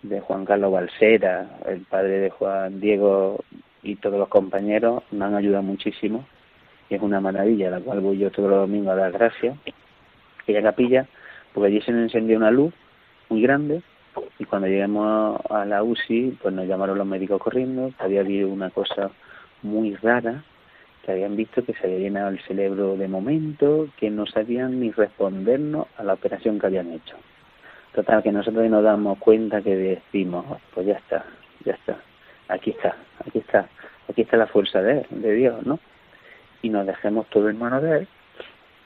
de 0.03 0.19
Juan 0.19 0.45
Carlos 0.45 0.71
Balsera, 0.71 1.47
el 1.65 1.81
padre 1.81 2.19
de 2.19 2.29
Juan 2.29 2.79
Diego 2.79 3.43
y 3.81 3.95
todos 3.95 4.19
los 4.19 4.29
compañeros 4.29 5.01
me 5.11 5.25
han 5.25 5.33
ayudado 5.33 5.63
muchísimo 5.63 6.25
es 6.95 7.01
una 7.01 7.19
maravilla, 7.19 7.69
la 7.69 7.79
cual 7.79 7.99
voy 7.99 8.17
yo 8.17 8.31
todos 8.31 8.49
los 8.49 8.59
domingos 8.59 8.93
a 8.93 8.95
dar 8.95 9.11
gracias. 9.11 9.57
Aquella 10.41 10.61
capilla, 10.61 11.07
porque 11.53 11.67
allí 11.67 11.81
se 11.81 11.91
nos 11.91 12.03
encendió 12.03 12.37
una 12.37 12.51
luz 12.51 12.73
muy 13.29 13.41
grande 13.41 13.81
y 14.39 14.45
cuando 14.45 14.67
llegamos 14.67 15.39
a 15.49 15.65
la 15.65 15.83
UCI, 15.83 16.37
pues 16.41 16.53
nos 16.53 16.67
llamaron 16.67 16.97
los 16.97 17.07
médicos 17.07 17.41
corriendo, 17.41 17.91
había 17.97 18.21
habido 18.21 18.49
una 18.49 18.69
cosa 18.69 19.11
muy 19.61 19.95
rara, 19.95 20.43
que 21.03 21.11
habían 21.11 21.35
visto 21.35 21.63
que 21.63 21.73
se 21.73 21.85
había 21.85 21.99
llenado 21.99 22.29
el 22.29 22.41
cerebro 22.41 22.95
de 22.95 23.07
momento, 23.07 23.87
que 23.97 24.09
no 24.09 24.25
sabían 24.25 24.79
ni 24.79 24.91
respondernos 24.91 25.87
a 25.97 26.03
la 26.03 26.13
operación 26.13 26.59
que 26.59 26.67
habían 26.67 26.91
hecho. 26.91 27.15
Total, 27.93 28.23
que 28.23 28.31
nosotros 28.31 28.69
nos 28.69 28.83
damos 28.83 29.17
cuenta 29.19 29.61
que 29.61 29.75
decimos, 29.75 30.45
pues 30.73 30.87
ya 30.87 30.93
está, 30.93 31.25
ya 31.65 31.73
está, 31.73 31.97
aquí 32.47 32.71
está, 32.71 32.95
aquí 33.25 33.39
está, 33.39 33.67
aquí 34.09 34.21
está 34.21 34.37
la 34.37 34.47
fuerza 34.47 34.81
de 34.81 35.35
Dios, 35.35 35.65
¿no? 35.65 35.79
Y 36.63 36.69
nos 36.69 36.87
dejemos 36.87 37.27
todo 37.29 37.49
en 37.49 37.59
manos 37.59 37.83
de 37.83 37.99
Él. 37.99 38.07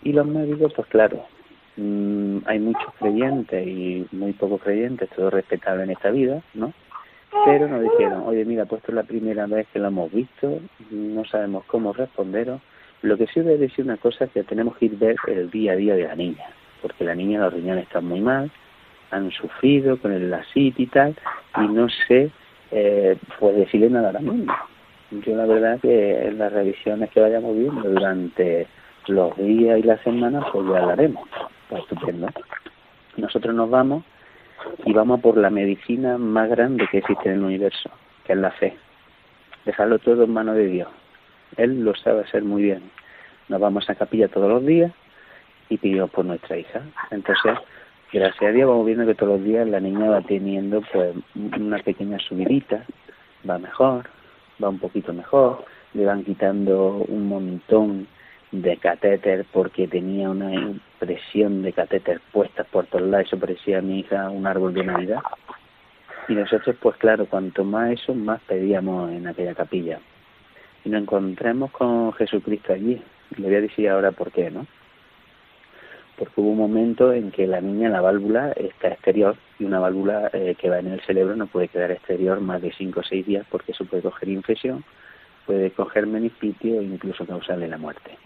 Y 0.04 0.12
los 0.12 0.28
médicos, 0.28 0.74
pues 0.76 0.88
claro, 0.90 1.26
mmm, 1.78 2.40
hay 2.46 2.60
muchos 2.60 2.94
creyentes 3.00 3.66
y 3.66 4.06
muy 4.12 4.34
pocos 4.34 4.62
creyentes, 4.62 5.10
todo 5.12 5.30
respetable 5.30 5.84
en 5.84 5.92
esta 5.92 6.10
vida, 6.10 6.42
¿no? 6.54 6.74
pero 7.46 7.68
nos 7.68 7.82
dijeron, 7.82 8.24
oye, 8.26 8.46
mira, 8.46 8.66
puesto 8.66 8.92
es 8.92 8.96
la 8.96 9.04
primera 9.04 9.46
vez 9.48 9.68
que 9.72 9.80
lo 9.80 9.88
hemos 9.88 10.12
visto, 10.12 10.60
no 10.92 11.26
sabemos 11.26 11.66
cómo 11.66 11.94
responderos. 11.94 12.62
Lo 13.02 13.18
que 13.18 13.28
sí 13.28 13.42
debe 13.42 13.58
decir 13.58 13.86
una 13.86 13.98
cosa 13.98 14.26
es 14.26 14.32
que 14.32 14.44
tenemos 14.44 14.76
que 14.78 14.86
ir 14.86 14.96
a 14.96 15.06
ver 15.06 15.16
el 15.28 15.52
día 15.52 15.74
a 15.74 15.76
día 15.76 15.96
de 15.96 16.04
la 16.04 16.16
niña, 16.16 16.46
porque 16.82 17.04
la 17.04 17.16
niña 17.16 17.40
los 17.40 17.54
riñones 17.54 17.84
están 17.86 18.06
muy 18.06 18.22
mal, 18.22 18.52
han 19.12 19.32
sufrido 19.32 19.98
con 19.98 20.12
el 20.12 20.30
lacit 20.30 20.80
y 20.80 20.88
tal, 20.88 21.16
y 21.58 21.68
no 21.68 21.88
sé, 22.08 22.32
eh, 22.72 23.18
pues 23.40 23.56
decirle 23.56 23.90
nada 23.90 24.08
ahora 24.08 24.20
mismo. 24.20 24.54
Yo 25.12 25.36
la 25.36 25.46
verdad 25.46 25.80
que 25.80 26.28
en 26.28 26.38
las 26.38 26.52
revisiones 26.52 27.10
que 27.12 27.22
vayamos 27.22 27.56
viendo 27.56 27.90
durante 27.90 28.68
los 29.08 29.38
días 29.38 29.80
y 29.80 29.84
las 29.84 30.02
semanas, 30.02 30.44
pues 30.52 30.68
ya 30.68 30.80
hablaremos. 30.80 31.28
Pues 31.70 31.84
estupendo. 31.84 32.28
Nosotros 33.16 33.56
nos 33.56 33.70
vamos 33.70 34.04
y 34.86 34.92
vamos 34.92 35.22
por 35.22 35.38
la 35.38 35.50
medicina 35.50 36.18
más 36.18 36.50
grande 36.50 36.88
que 36.92 36.98
existe 36.98 37.30
en 37.30 37.36
el 37.36 37.44
universo, 37.44 37.90
que 38.26 38.34
es 38.34 38.40
la 38.40 38.52
fe. 38.52 38.78
Dejarlo 39.66 39.98
todo 40.00 40.26
en 40.26 40.34
manos 40.34 40.56
de 40.56 40.68
Dios. 40.68 40.90
Él 41.56 41.86
lo 41.86 41.96
sabe 41.96 42.22
hacer 42.22 42.44
muy 42.44 42.64
bien. 42.64 42.92
Nos 43.48 43.62
vamos 43.62 43.90
a 43.90 43.96
capilla 43.96 44.28
todos 44.28 44.50
los 44.50 44.66
días 44.66 44.92
y 45.70 45.78
pedimos 45.78 46.10
por 46.12 46.26
nuestra 46.26 46.58
hija. 46.58 46.82
Entonces, 47.12 47.54
gracias 48.12 48.44
a 48.44 48.54
Dios 48.54 48.70
vamos 48.70 48.86
viendo 48.86 49.06
que 49.06 49.16
todos 49.16 49.40
los 49.40 49.44
días 49.44 49.68
la 49.68 49.80
niña 49.80 50.10
va 50.10 50.22
teniendo 50.22 50.82
pues 50.92 51.16
una 51.36 51.80
pequeña 51.80 52.20
subidita, 52.20 52.84
va 53.50 53.58
mejor, 53.58 54.10
va 54.64 54.70
un 54.70 54.80
poquito 54.80 55.14
mejor, 55.14 55.66
le 55.94 56.06
van 56.06 56.24
quitando 56.24 57.06
un 57.08 57.28
montón 57.28 58.08
de 58.52 58.78
catéter 58.78 59.46
porque 59.52 59.88
tenía 59.88 60.30
una 60.30 60.54
impresión 60.54 61.62
de 61.62 61.74
catéter 61.74 62.22
puestas 62.32 62.66
por 62.68 62.86
todos 62.86 63.08
lados, 63.08 63.28
eso 63.28 63.40
parecía 63.40 63.80
a 63.80 63.82
mi 63.82 64.00
hija 64.00 64.30
un 64.30 64.48
árbol 64.48 64.74
de 64.74 64.84
Navidad. 64.84 65.22
Y 66.30 66.34
nosotros, 66.34 66.76
pues 66.82 66.98
claro, 66.98 67.26
cuanto 67.26 67.64
más 67.64 67.92
eso, 67.92 68.14
más 68.14 68.42
pedíamos 68.42 69.12
en 69.12 69.28
aquella 69.28 69.56
capilla. 69.56 70.00
Y 70.84 70.90
nos 70.90 71.02
encontramos 71.02 71.72
con 71.72 72.12
Jesucristo 72.14 72.74
allí. 72.74 73.02
Le 73.38 73.48
voy 73.48 73.56
a 73.56 73.62
decir 73.62 73.90
ahora 73.90 74.12
por 74.12 74.32
qué, 74.32 74.52
¿no? 74.52 74.66
Porque 76.18 76.42
hubo 76.42 76.50
un 76.50 76.58
momento 76.58 77.14
en 77.14 77.32
que 77.32 77.46
la 77.46 77.62
niña, 77.62 77.90
la 77.90 78.02
válvula, 78.02 78.52
está 78.54 78.90
exterior 78.90 79.36
y 79.60 79.66
una 79.66 79.80
válvula 79.80 80.30
eh, 80.34 80.56
que 80.60 80.70
va 80.70 80.80
en 80.80 80.88
el 80.88 81.02
cerebro 81.02 81.36
no 81.36 81.48
puede 81.48 81.68
quedar 81.68 81.92
exterior 81.92 82.42
más 82.42 82.62
de 82.62 82.72
5 82.72 83.00
o 83.00 83.04
6 83.04 83.26
días 83.26 83.46
porque 83.50 83.72
eso 83.72 83.86
puede 83.86 84.02
coger 84.02 84.30
infección, 84.30 84.84
puede 85.46 85.72
coger 85.72 86.08
meningitis 86.08 86.78
o 86.78 86.82
incluso 86.82 87.26
causarle 87.26 87.68
la 87.68 87.78
muerte. 87.78 88.18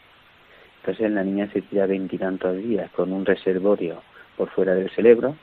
Entonces 0.80 1.12
la 1.12 1.23
niña 1.23 1.49
se 1.51 1.62
tira 1.62 1.86
veintitantos 1.86 2.58
días 2.58 2.89
con 2.91 3.12
un 3.12 3.25
reservorio 3.25 4.01
por 4.38 4.49
fuera 4.49 4.73
del 4.73 4.89
cerebro, 4.91 5.36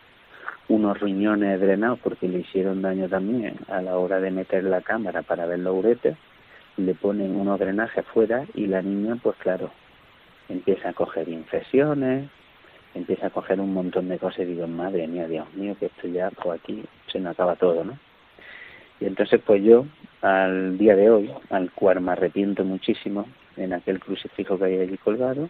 unos 0.68 0.98
riñones 1.00 1.60
drenados 1.60 1.98
porque 2.00 2.28
le 2.28 2.40
hicieron 2.40 2.82
daño 2.82 3.08
también 3.08 3.56
a 3.68 3.80
la 3.80 3.96
hora 3.98 4.20
de 4.20 4.30
meter 4.30 4.64
la 4.64 4.80
cámara 4.80 5.22
para 5.22 5.46
ver 5.46 5.60
los 5.60 5.76
uretes, 5.76 6.16
le 6.76 6.94
ponen 6.94 7.36
unos 7.36 7.58
drenajes 7.58 8.04
fuera 8.06 8.44
y 8.54 8.66
la 8.66 8.82
niña, 8.82 9.16
pues 9.22 9.36
claro, 9.36 9.70
empieza 10.48 10.90
a 10.90 10.92
coger 10.92 11.28
infecciones, 11.28 12.28
empieza 12.98 13.28
a 13.28 13.30
coger 13.30 13.60
un 13.60 13.72
montón 13.72 14.08
de 14.08 14.18
cosas 14.18 14.40
y 14.40 14.44
digo, 14.46 14.66
madre 14.66 15.06
mía, 15.06 15.26
Dios 15.26 15.52
mío, 15.54 15.76
que 15.78 15.86
esto 15.86 16.08
ya, 16.08 16.30
pues 16.30 16.60
aquí 16.60 16.84
se 17.10 17.20
nos 17.20 17.32
acaba 17.32 17.56
todo, 17.56 17.84
¿no? 17.84 17.98
Y 19.00 19.06
entonces 19.06 19.40
pues 19.44 19.62
yo, 19.62 19.86
al 20.22 20.76
día 20.76 20.96
de 20.96 21.10
hoy, 21.10 21.32
al 21.50 21.70
cual 21.70 22.00
me 22.00 22.12
arrepiento 22.12 22.64
muchísimo, 22.64 23.26
en 23.56 23.72
aquel 23.72 24.00
crucifijo 24.00 24.58
que 24.58 24.64
hay 24.64 24.78
allí 24.78 24.96
colgado, 24.98 25.48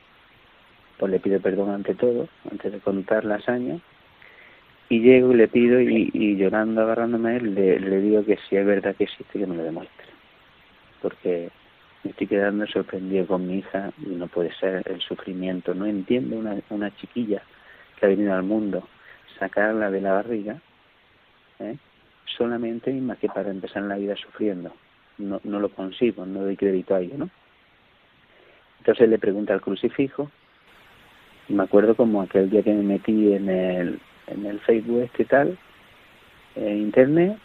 pues 0.99 1.13
le 1.13 1.21
pido 1.21 1.41
perdón 1.41 1.71
ante 1.71 1.95
todo, 1.95 2.29
antes 2.51 2.73
de 2.73 2.79
contar 2.81 3.25
la 3.25 3.37
hazaña, 3.37 3.79
y 4.91 5.01
llego 5.01 5.33
y 5.33 5.37
le 5.37 5.49
pido 5.49 5.81
y, 5.81 6.37
llorando, 6.37 6.83
agarrándome 6.83 7.37
él, 7.37 7.55
le, 7.55 8.01
digo 8.01 8.25
que 8.25 8.39
si 8.49 8.57
es 8.57 8.65
verdad 8.65 8.97
que 8.97 9.05
existe, 9.05 9.39
que 9.39 9.47
me 9.47 9.57
lo 9.57 9.63
demuestre. 9.63 10.07
Porque 11.03 11.51
me 12.05 12.11
estoy 12.11 12.27
quedando 12.27 12.67
sorprendido 12.67 13.27
con 13.27 13.47
mi 13.47 13.59
hija 13.59 13.91
y 13.99 14.11
no 14.11 14.29
puede 14.29 14.53
ser 14.55 14.83
el 14.87 15.01
sufrimiento. 15.01 15.75
No 15.75 15.87
entiendo 15.87 16.37
una, 16.37 16.57
una 16.71 16.95
chiquilla 16.97 17.43
que 17.99 18.07
ha 18.07 18.09
venido 18.09 18.35
al 18.35 18.45
mundo, 18.45 18.87
sacarla 19.39 19.91
de 19.91 20.01
la 20.01 20.13
barriga, 20.13 20.61
¿eh? 21.59 21.77
solamente 22.37 22.93
más 22.93 23.19
que 23.19 23.29
para 23.29 23.51
empezar 23.51 23.83
la 23.83 23.97
vida 23.97 24.15
sufriendo. 24.17 24.73
No, 25.19 25.41
no 25.43 25.59
lo 25.59 25.69
consigo, 25.71 26.25
no 26.25 26.43
doy 26.43 26.57
crédito 26.57 26.95
a 26.95 27.01
ello, 27.01 27.19
¿no? 27.19 27.31
Entonces 28.79 29.09
le 29.09 29.19
pregunta 29.19 29.53
al 29.53 29.61
crucifijo, 29.61 30.31
y 31.49 31.55
me 31.55 31.65
acuerdo 31.65 31.97
como 31.97 32.23
aquel 32.23 32.49
día 32.49 32.63
que 32.63 32.73
me 32.73 32.85
metí 32.85 33.33
en 33.33 33.49
el, 33.49 34.01
en 34.29 34.47
el 34.47 34.61
Facebook 34.61 35.03
este 35.03 35.25
tal, 35.25 35.59
en 36.55 36.79
internet, 36.79 37.37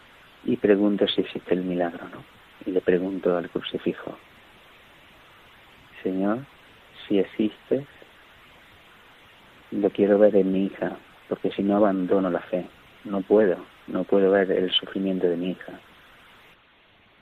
y 0.44 0.56
pregunto 0.56 1.08
si 1.08 1.22
existe 1.22 1.54
el 1.54 1.64
milagro, 1.64 2.08
¿no? 2.08 2.22
Y 2.64 2.70
le 2.70 2.80
pregunto 2.80 3.36
al 3.36 3.50
crucifijo, 3.50 4.16
Señor, 6.04 6.40
si 7.08 7.18
existe, 7.18 7.86
lo 9.70 9.88
quiero 9.88 10.18
ver 10.18 10.36
en 10.36 10.52
mi 10.52 10.66
hija, 10.66 10.96
porque 11.28 11.50
si 11.50 11.62
no 11.62 11.76
abandono 11.76 12.30
la 12.30 12.40
fe. 12.40 12.66
No 13.04 13.22
puedo, 13.22 13.56
no 13.86 14.04
puedo 14.04 14.30
ver 14.30 14.50
el 14.52 14.70
sufrimiento 14.70 15.26
de 15.26 15.36
mi 15.36 15.50
hija. 15.52 15.72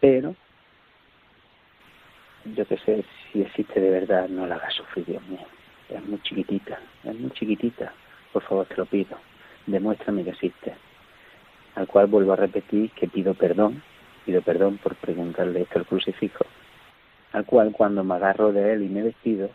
Pero, 0.00 0.34
yo 2.44 2.66
que 2.66 2.76
sé, 2.78 3.04
si 3.32 3.42
existe 3.42 3.80
de 3.80 3.90
verdad, 3.90 4.28
no 4.28 4.46
la 4.46 4.56
hagas 4.56 4.74
sufrir, 4.74 5.06
Dios 5.06 5.22
mío. 5.28 5.46
Es 5.88 6.04
muy 6.04 6.20
chiquitita, 6.22 6.80
es 7.04 7.14
muy 7.18 7.30
chiquitita. 7.30 7.92
Por 8.32 8.42
favor, 8.42 8.66
te 8.66 8.76
lo 8.76 8.86
pido. 8.86 9.16
Demuéstrame 9.66 10.24
que 10.24 10.30
existe. 10.30 10.74
Al 11.76 11.86
cual 11.86 12.08
vuelvo 12.08 12.32
a 12.32 12.36
repetir 12.36 12.90
que 12.90 13.06
pido 13.06 13.34
perdón, 13.34 13.82
pido 14.26 14.42
perdón 14.42 14.78
por 14.78 14.96
preguntarle 14.96 15.62
esto 15.62 15.78
al 15.78 15.86
crucifijo. 15.86 16.44
Al 17.32 17.44
cual 17.44 17.72
cuando 17.72 18.04
me 18.04 18.14
agarro 18.14 18.52
de 18.52 18.74
él 18.74 18.82
y 18.82 18.88
me 18.88 19.02
despido, 19.02 19.50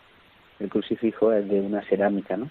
el 0.58 0.68
crucifijo 0.68 1.32
es 1.32 1.48
de 1.48 1.60
una 1.60 1.82
cerámica, 1.82 2.36
¿no? 2.36 2.50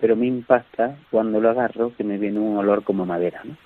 Pero 0.00 0.14
me 0.14 0.26
impacta 0.26 0.96
cuando 1.10 1.40
lo 1.40 1.50
agarro 1.50 1.92
que 1.96 2.04
me 2.04 2.18
viene 2.18 2.38
un 2.38 2.56
olor 2.56 2.84
como 2.84 3.04
madera, 3.04 3.42
¿no? 3.44 3.56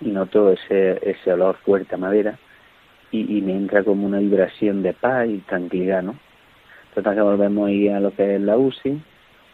Y 0.00 0.10
noto 0.10 0.52
ese, 0.52 0.98
ese 1.08 1.32
olor 1.32 1.56
fuerte 1.64 1.94
a 1.94 1.98
madera 1.98 2.38
y, 3.10 3.40
me 3.42 3.52
entra 3.52 3.84
como 3.84 4.06
una 4.06 4.18
vibración 4.18 4.82
de 4.82 4.92
paz 4.92 5.28
y 5.28 5.38
tranquilidad, 5.38 6.02
¿no? 6.02 6.18
Total 6.94 7.14
que 7.14 7.20
volvemos 7.20 7.68
a 7.68 7.70
ir 7.70 7.92
a 7.92 8.00
lo 8.00 8.12
que 8.12 8.34
es 8.34 8.40
la 8.40 8.58
UCI, 8.58 9.00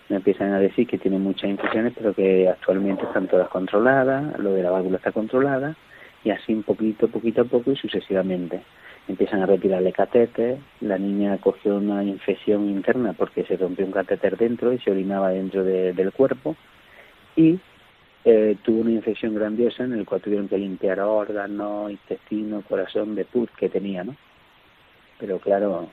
me 0.08 0.16
empiezan 0.16 0.52
a 0.52 0.58
decir 0.58 0.86
que 0.86 0.98
tiene 0.98 1.18
muchas 1.18 1.50
infusiones, 1.50 1.92
pero 1.96 2.14
que 2.14 2.48
actualmente 2.48 3.04
están 3.04 3.28
todas 3.28 3.48
controladas, 3.48 4.38
lo 4.38 4.52
de 4.52 4.62
la 4.62 4.70
válvula 4.70 4.96
está 4.96 5.12
controlada, 5.12 5.76
y 6.24 6.30
así 6.30 6.54
un 6.54 6.62
poquito, 6.62 7.08
poquito 7.08 7.42
a 7.42 7.44
poco 7.44 7.70
y 7.72 7.76
sucesivamente 7.76 8.62
empiezan 9.10 9.42
a 9.42 9.46
retirarle 9.46 9.92
catéter, 9.92 10.58
la 10.80 10.98
niña 10.98 11.38
cogió 11.38 11.76
una 11.76 12.02
infección 12.02 12.68
interna 12.68 13.12
porque 13.12 13.44
se 13.44 13.56
rompió 13.56 13.84
un 13.84 13.92
catéter 13.92 14.36
dentro 14.36 14.72
y 14.72 14.78
se 14.78 14.90
orinaba 14.90 15.30
dentro 15.30 15.64
del 15.64 16.12
cuerpo 16.12 16.56
y 17.36 17.58
eh, 18.24 18.56
tuvo 18.62 18.80
una 18.80 18.92
infección 18.92 19.34
grandiosa 19.34 19.84
en 19.84 19.92
el 19.94 20.06
cual 20.06 20.20
tuvieron 20.20 20.48
que 20.48 20.58
limpiar 20.58 21.00
órganos, 21.00 21.90
intestino, 21.90 22.62
corazón 22.62 23.14
de 23.14 23.24
pus 23.24 23.50
que 23.52 23.68
tenía, 23.68 24.04
¿no? 24.04 24.16
Pero 25.18 25.38
claro, 25.38 25.88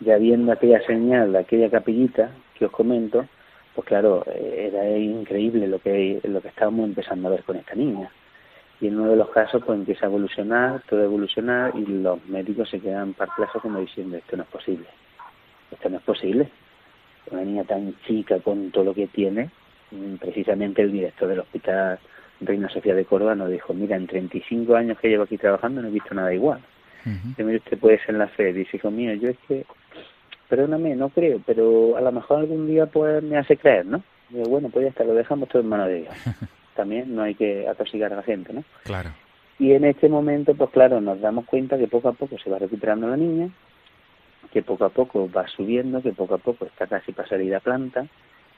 ya 0.00 0.16
viendo 0.16 0.52
aquella 0.52 0.80
señal, 0.86 1.34
aquella 1.36 1.70
capillita 1.70 2.30
que 2.58 2.66
os 2.66 2.72
comento, 2.72 3.26
pues 3.74 3.86
claro, 3.86 4.24
eh, 4.26 4.70
era 4.72 4.88
increíble 4.96 5.66
lo 5.68 5.78
que, 5.80 6.20
lo 6.24 6.40
que 6.40 6.48
estábamos 6.48 6.88
empezando 6.88 7.28
a 7.28 7.32
ver 7.32 7.44
con 7.44 7.56
esta 7.56 7.74
niña 7.74 8.10
y 8.80 8.86
en 8.86 8.98
uno 8.98 9.10
de 9.10 9.16
los 9.16 9.30
casos 9.30 9.62
pues 9.64 9.78
empieza 9.78 10.06
a 10.06 10.08
evolucionar, 10.08 10.82
todo 10.88 11.00
a 11.00 11.04
evolucionar 11.04 11.72
y 11.76 11.84
los 11.86 12.24
médicos 12.26 12.70
se 12.70 12.80
quedan 12.80 13.12
perplejos 13.14 13.60
como 13.60 13.80
diciendo 13.80 14.16
esto 14.16 14.36
no 14.36 14.44
es 14.44 14.48
posible, 14.48 14.86
esto 15.70 15.88
no 15.88 15.96
es 15.96 16.02
posible. 16.02 16.48
Una 17.30 17.42
niña 17.42 17.64
tan 17.64 17.94
chica 18.06 18.38
con 18.38 18.70
todo 18.70 18.84
lo 18.84 18.94
que 18.94 19.06
tiene, 19.08 19.50
mm, 19.90 20.14
precisamente 20.16 20.82
el 20.82 20.92
director 20.92 21.28
del 21.28 21.40
hospital 21.40 21.98
Reina 22.40 22.68
Sofía 22.68 22.94
de 22.94 23.04
Córdoba 23.04 23.34
nos 23.34 23.50
dijo, 23.50 23.74
mira, 23.74 23.96
en 23.96 24.06
35 24.06 24.76
años 24.76 24.98
que 24.98 25.08
llevo 25.08 25.24
aquí 25.24 25.36
trabajando 25.36 25.82
no 25.82 25.88
he 25.88 25.90
visto 25.90 26.14
nada 26.14 26.32
igual. 26.32 26.60
Uh 27.04 27.42
mire, 27.42 27.58
usted 27.58 27.78
puede 27.78 27.98
ser 27.98 28.10
en 28.10 28.18
la 28.18 28.28
fe, 28.28 28.52
dice, 28.52 28.76
hijo 28.76 28.90
mío, 28.90 29.12
yo 29.14 29.30
es 29.30 29.38
que, 29.46 29.64
perdóname, 30.48 30.94
no 30.94 31.08
creo, 31.08 31.40
pero 31.44 31.96
a 31.96 32.00
lo 32.00 32.12
mejor 32.12 32.38
algún 32.40 32.66
día 32.66 32.86
pues 32.86 33.22
me 33.22 33.36
hace 33.36 33.56
creer, 33.56 33.86
¿no? 33.86 34.02
bueno, 34.30 34.68
pues 34.68 34.84
ya 34.84 34.90
está, 34.90 35.04
lo 35.04 35.14
dejamos 35.14 35.48
todo 35.48 35.62
en 35.62 35.68
manos 35.68 35.88
de 35.88 36.00
Dios. 36.02 36.14
también 36.78 37.12
no 37.12 37.22
hay 37.22 37.34
que 37.34 37.66
atosigar 37.66 38.12
a 38.12 38.16
la 38.16 38.22
gente, 38.22 38.52
¿no? 38.52 38.62
Claro. 38.84 39.10
Y 39.58 39.72
en 39.72 39.84
este 39.84 40.08
momento, 40.08 40.54
pues 40.54 40.70
claro, 40.70 41.00
nos 41.00 41.20
damos 41.20 41.44
cuenta 41.44 41.76
que 41.76 41.88
poco 41.88 42.08
a 42.08 42.12
poco 42.12 42.38
se 42.38 42.48
va 42.48 42.60
recuperando 42.60 43.08
la 43.08 43.16
niña, 43.16 43.50
que 44.52 44.62
poco 44.62 44.84
a 44.84 44.90
poco 44.90 45.28
va 45.28 45.48
subiendo, 45.48 46.00
que 46.00 46.12
poco 46.12 46.36
a 46.36 46.38
poco 46.38 46.66
está 46.66 46.86
casi 46.86 47.10
para 47.10 47.28
salir 47.28 47.52
a 47.56 47.58
planta, 47.58 48.06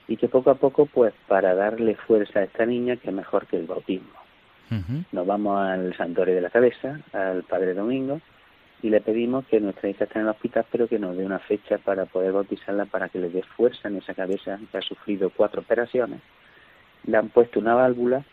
y 0.06 0.18
que 0.18 0.28
poco 0.28 0.50
a 0.50 0.56
poco, 0.56 0.84
pues 0.84 1.14
para 1.28 1.54
darle 1.54 1.94
fuerza 1.94 2.40
a 2.40 2.42
esta 2.42 2.66
niña, 2.66 2.96
que 2.96 3.08
es 3.08 3.14
mejor 3.14 3.46
que 3.46 3.56
el 3.56 3.66
bautismo. 3.66 4.20
Nos 5.10 5.26
vamos 5.26 5.58
al 5.58 5.96
santuario 5.96 6.34
de 6.34 6.42
la 6.42 6.50
cabeza, 6.50 7.00
al 7.12 7.42
Padre 7.44 7.72
Domingo, 7.72 8.20
y 8.82 8.90
le 8.90 9.00
pedimos 9.00 9.46
que 9.46 9.60
nuestra 9.60 9.88
hija 9.88 10.04
esté 10.04 10.18
en 10.18 10.26
el 10.26 10.30
hospital, 10.30 10.66
pero 10.70 10.86
que 10.86 10.98
nos 10.98 11.16
dé 11.16 11.24
una 11.24 11.38
fecha 11.38 11.78
para 11.78 12.04
poder 12.04 12.32
bautizarla, 12.32 12.84
para 12.84 13.08
que 13.08 13.18
le 13.18 13.30
dé 13.30 13.42
fuerza 13.42 13.88
en 13.88 13.96
esa 13.96 14.12
cabeza 14.12 14.60
que 14.70 14.78
ha 14.78 14.82
sufrido 14.82 15.30
cuatro 15.30 15.62
operaciones 15.62 16.20
le 17.06 17.16
han 17.16 17.28
puesto 17.28 17.60
una 17.60 17.74
válvula 17.74 18.24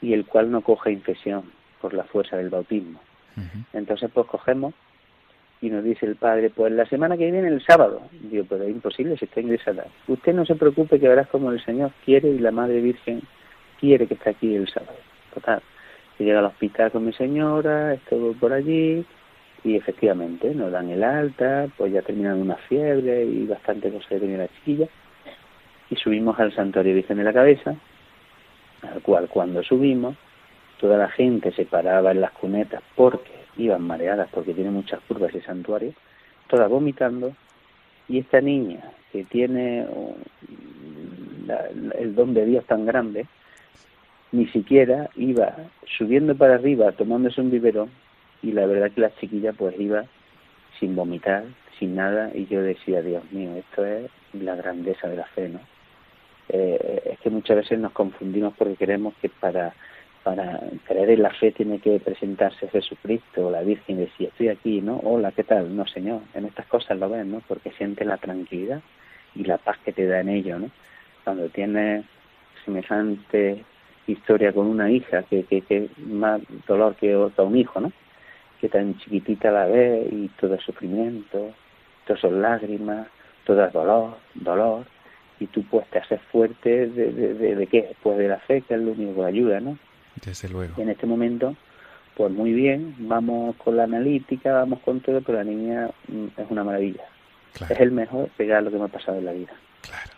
y 0.00 0.12
el 0.12 0.24
cual 0.26 0.50
no 0.50 0.62
coge 0.62 0.92
infección 0.92 1.44
por 1.80 1.94
la 1.94 2.04
fuerza 2.04 2.36
del 2.36 2.50
bautismo. 2.50 3.00
Entonces, 3.72 4.10
pues 4.12 4.26
cogemos 4.26 4.74
y 5.60 5.70
nos 5.70 5.84
dice 5.84 6.06
el 6.06 6.16
padre, 6.16 6.50
pues 6.50 6.72
la 6.72 6.86
semana 6.86 7.16
que 7.16 7.30
viene, 7.30 7.46
el 7.46 7.64
sábado. 7.64 8.02
Digo, 8.12 8.44
pero 8.48 8.64
es 8.64 8.70
imposible 8.70 9.16
si 9.16 9.26
está 9.26 9.40
ingresada. 9.40 9.86
Usted 10.06 10.34
no 10.34 10.44
se 10.44 10.56
preocupe 10.56 10.98
que 10.98 11.08
verás 11.08 11.28
como 11.28 11.50
el 11.50 11.64
Señor 11.64 11.92
quiere 12.04 12.28
y 12.28 12.38
la 12.38 12.50
Madre 12.50 12.80
Virgen 12.80 13.22
quiere 13.80 14.06
que 14.06 14.14
esté 14.14 14.30
aquí 14.30 14.54
el 14.54 14.68
sábado. 14.68 14.96
Total, 15.34 15.62
que 16.16 16.24
llega 16.24 16.40
al 16.40 16.46
hospital 16.46 16.90
con 16.90 17.04
mi 17.04 17.12
señora, 17.12 17.94
estuvo 17.94 18.32
por 18.34 18.52
allí 18.52 19.04
y 19.64 19.76
efectivamente 19.76 20.54
nos 20.54 20.72
dan 20.72 20.90
el 20.90 21.02
alta, 21.02 21.68
pues 21.76 21.92
ya 21.92 22.02
terminan 22.02 22.40
una 22.40 22.56
fiebre 22.56 23.24
y 23.24 23.46
bastante 23.46 23.90
cosas 23.90 24.08
que 24.08 24.18
tenía 24.18 24.38
la 24.38 24.48
chiquilla 24.48 24.86
y 25.90 25.96
subimos 25.96 26.38
al 26.38 26.54
santuario 26.54 26.94
Virgen 26.94 27.18
de 27.18 27.24
la 27.24 27.32
Cabeza 27.32 27.74
al 28.82 29.02
cual 29.02 29.28
cuando 29.28 29.62
subimos 29.62 30.16
toda 30.80 30.96
la 30.96 31.08
gente 31.08 31.52
se 31.52 31.64
paraba 31.64 32.12
en 32.12 32.20
las 32.20 32.32
cunetas 32.32 32.82
porque 32.94 33.32
iban 33.56 33.82
mareadas, 33.82 34.28
porque 34.32 34.54
tiene 34.54 34.70
muchas 34.70 35.00
curvas 35.00 35.34
ese 35.34 35.44
santuario, 35.44 35.92
todas 36.48 36.70
vomitando, 36.70 37.34
y 38.08 38.18
esta 38.18 38.40
niña 38.40 38.80
que 39.12 39.24
tiene 39.24 39.86
el 41.98 42.14
don 42.14 42.34
de 42.34 42.46
Dios 42.46 42.64
tan 42.66 42.86
grande, 42.86 43.26
ni 44.32 44.46
siquiera 44.46 45.10
iba 45.16 45.56
subiendo 45.96 46.34
para 46.36 46.54
arriba 46.54 46.92
tomándose 46.92 47.40
un 47.40 47.50
biberón 47.50 47.90
y 48.42 48.52
la 48.52 48.66
verdad 48.66 48.92
que 48.92 49.00
la 49.00 49.14
chiquilla 49.16 49.52
pues 49.52 49.78
iba 49.80 50.04
sin 50.78 50.94
vomitar, 50.94 51.44
sin 51.78 51.96
nada 51.96 52.30
y 52.34 52.46
yo 52.46 52.62
decía, 52.62 53.02
Dios 53.02 53.24
mío, 53.32 53.54
esto 53.56 53.84
es 53.84 54.10
la 54.32 54.54
grandeza 54.54 55.08
de 55.08 55.16
la 55.16 55.24
fe, 55.24 55.48
¿no? 55.48 55.60
Eh, 56.48 57.02
es 57.12 57.18
que 57.20 57.30
muchas 57.30 57.56
veces 57.56 57.78
nos 57.78 57.92
confundimos 57.92 58.54
porque 58.56 58.76
creemos 58.76 59.14
que 59.20 59.28
para, 59.28 59.74
para 60.22 60.60
creer 60.86 61.10
en 61.10 61.22
la 61.22 61.30
fe 61.30 61.52
tiene 61.52 61.78
que 61.78 62.00
presentarse 62.00 62.68
Jesucristo 62.68 63.46
o 63.46 63.50
la 63.50 63.62
Virgen 63.62 63.96
y 63.96 64.00
decir, 64.00 64.28
estoy 64.28 64.48
aquí, 64.48 64.80
¿no? 64.80 64.96
Hola, 65.04 65.32
¿qué 65.32 65.44
tal? 65.44 65.74
No, 65.74 65.86
Señor, 65.86 66.20
en 66.34 66.46
estas 66.46 66.66
cosas 66.66 66.98
lo 66.98 67.08
ves, 67.08 67.26
¿no? 67.26 67.42
Porque 67.46 67.70
siente 67.72 68.04
la 68.04 68.16
tranquilidad 68.16 68.80
y 69.34 69.44
la 69.44 69.58
paz 69.58 69.78
que 69.84 69.92
te 69.92 70.06
da 70.06 70.20
en 70.20 70.30
ello, 70.30 70.58
¿no? 70.58 70.70
Cuando 71.24 71.48
tienes 71.48 72.04
semejante 72.64 73.64
historia 74.06 74.52
con 74.52 74.66
una 74.66 74.90
hija 74.90 75.22
que, 75.24 75.44
que, 75.44 75.60
que 75.62 75.88
más 75.98 76.40
dolor 76.66 76.94
que 76.96 77.14
otro 77.14 77.44
un 77.44 77.56
hijo, 77.56 77.80
¿no? 77.80 77.92
Que 78.60 78.68
tan 78.68 78.98
chiquitita 78.98 79.50
la 79.50 79.66
ve 79.66 80.08
y 80.10 80.28
todo 80.40 80.54
es 80.54 80.62
sufrimiento, 80.62 81.52
todo 82.06 82.16
son 82.16 82.40
lágrimas, 82.40 83.06
todo 83.44 83.64
es 83.64 83.72
dolor, 83.72 84.16
dolor, 84.34 84.86
y 85.40 85.46
tú 85.46 85.64
pues 85.70 85.88
te 85.90 85.98
haces 85.98 86.20
fuerte 86.32 86.88
de, 86.88 87.12
de, 87.12 87.54
de, 87.56 87.66
qué, 87.66 87.94
pues 88.02 88.18
de 88.18 88.28
la 88.28 88.38
fe, 88.38 88.62
que 88.62 88.74
es 88.74 88.80
lo 88.80 88.92
único 88.92 89.20
que 89.20 89.26
ayuda, 89.26 89.60
¿no? 89.60 89.78
Desde 90.24 90.48
luego. 90.48 90.74
Y 90.76 90.82
en 90.82 90.90
este 90.90 91.06
momento, 91.06 91.54
pues 92.16 92.32
muy 92.32 92.52
bien, 92.52 92.94
vamos 92.98 93.56
con 93.56 93.76
la 93.76 93.84
analítica, 93.84 94.52
vamos 94.52 94.80
con 94.80 95.00
todo, 95.00 95.20
pero 95.22 95.38
la 95.38 95.44
niña 95.44 95.88
mm, 96.08 96.26
es 96.36 96.50
una 96.50 96.64
maravilla. 96.64 97.04
Es 97.68 97.80
el 97.80 97.90
mejor 97.90 98.30
regalo 98.38 98.70
que 98.70 98.78
me 98.78 98.84
ha 98.84 98.88
pasado 98.88 99.18
en 99.18 99.24
la 99.24 99.32
vida. 99.32 99.52
Claro. 99.82 100.12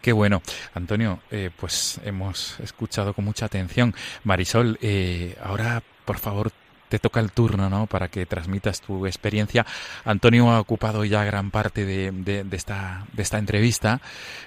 Qué 0.00 0.12
bueno. 0.12 0.40
Antonio, 0.74 1.20
eh, 1.30 1.50
pues 1.56 2.00
hemos 2.04 2.58
escuchado 2.60 3.12
con 3.12 3.24
mucha 3.24 3.46
atención. 3.46 3.94
Marisol, 4.24 4.78
eh, 4.80 5.36
ahora, 5.42 5.82
por 6.04 6.18
favor, 6.18 6.52
te 6.90 6.98
toca 6.98 7.20
el 7.20 7.30
turno 7.30 7.70
¿no? 7.70 7.86
para 7.86 8.08
que 8.08 8.26
transmitas 8.26 8.82
tu 8.82 9.06
experiencia. 9.06 9.64
Antonio 10.04 10.50
ha 10.50 10.60
ocupado 10.60 11.04
ya 11.04 11.24
gran 11.24 11.50
parte 11.50 11.86
de, 11.86 12.10
de, 12.10 12.56
esta, 12.56 13.06
de 13.12 13.22
esta 13.22 13.38
entrevista 13.38 14.00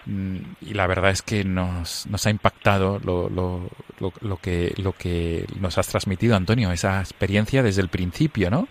mm, 0.05 0.37
y 0.61 0.73
la 0.73 0.85
verdad 0.85 1.11
es 1.11 1.21
que 1.21 1.43
nos, 1.43 2.05
nos 2.07 2.27
ha 2.27 2.29
impactado 2.29 2.99
lo, 2.99 3.29
lo, 3.29 3.69
lo, 3.99 4.37
que, 4.37 4.73
lo 4.77 4.91
que 4.91 5.47
nos 5.59 5.77
has 5.77 5.87
transmitido, 5.87 6.35
Antonio, 6.35 6.71
esa 6.71 6.99
experiencia 6.99 7.63
desde 7.63 7.81
el 7.81 7.87
principio, 7.87 8.51
¿no? 8.51 8.67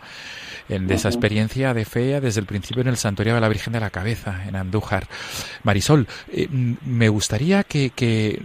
En, 0.69 0.87
de 0.87 0.95
esa 0.95 1.09
experiencia 1.09 1.75
de 1.75 1.85
fe 1.85 2.21
desde 2.21 2.41
el 2.41 2.47
principio 2.47 2.83
en 2.83 2.89
el 2.89 2.97
Santuario 2.97 3.35
de 3.35 3.41
la 3.41 3.49
Virgen 3.49 3.73
de 3.73 3.81
la 3.81 3.91
Cabeza, 3.91 4.45
en 4.47 4.55
Andújar. 4.55 5.09
Marisol, 5.65 6.07
eh, 6.33 6.47
me 6.51 7.09
gustaría 7.09 7.65
que, 7.65 7.91
que 7.91 8.41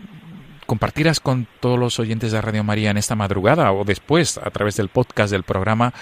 compartirás 0.68 1.20
con 1.20 1.48
todos 1.60 1.80
los 1.80 2.00
oyentes 2.00 2.32
de 2.32 2.42
Radio 2.42 2.64
María 2.64 2.92
en 2.92 2.98
esta 2.98 3.16
madrugada 3.16 3.72
o 3.72 3.84
después 3.84 4.38
a 4.38 4.52
través 4.52 4.78
del 4.78 4.90
podcast 4.90 5.32
del 5.32 5.44
programa 5.44 5.94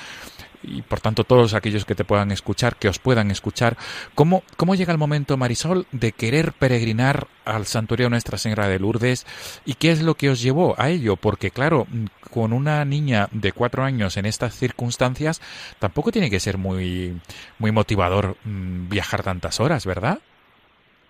y 0.63 0.81
por 0.81 0.99
tanto 0.99 1.23
todos 1.23 1.53
aquellos 1.53 1.85
que 1.85 1.93
te 1.93 2.03
puedan 2.03 2.31
escuchar, 2.31 2.75
que 2.75 2.89
os 2.89 2.97
puedan 2.97 3.29
escuchar, 3.29 3.77
¿cómo, 4.15 4.41
cómo 4.57 4.73
llega 4.73 4.91
el 4.91 4.97
momento, 4.97 5.37
Marisol, 5.37 5.85
de 5.91 6.11
querer 6.11 6.53
peregrinar 6.53 7.27
al 7.45 7.67
santuario 7.67 8.09
Nuestra 8.09 8.39
Señora 8.39 8.67
de 8.67 8.79
Lourdes 8.79 9.27
y 9.63 9.75
qué 9.75 9.91
es 9.91 10.01
lo 10.01 10.15
que 10.15 10.31
os 10.31 10.41
llevó 10.41 10.73
a 10.79 10.89
ello? 10.89 11.17
Porque 11.17 11.51
claro, 11.51 11.85
con 12.31 12.51
una 12.51 12.83
niña 12.83 13.29
de 13.31 13.51
cuatro 13.51 13.83
años 13.83 14.17
en 14.17 14.25
estas 14.25 14.55
circunstancias, 14.55 15.39
tampoco 15.77 16.11
tiene 16.11 16.31
que 16.31 16.39
ser 16.39 16.57
muy, 16.57 17.21
muy 17.59 17.71
motivador 17.71 18.35
mm, 18.43 18.89
viajar 18.89 19.21
tantas 19.21 19.59
horas, 19.59 19.85
¿verdad? 19.85 20.17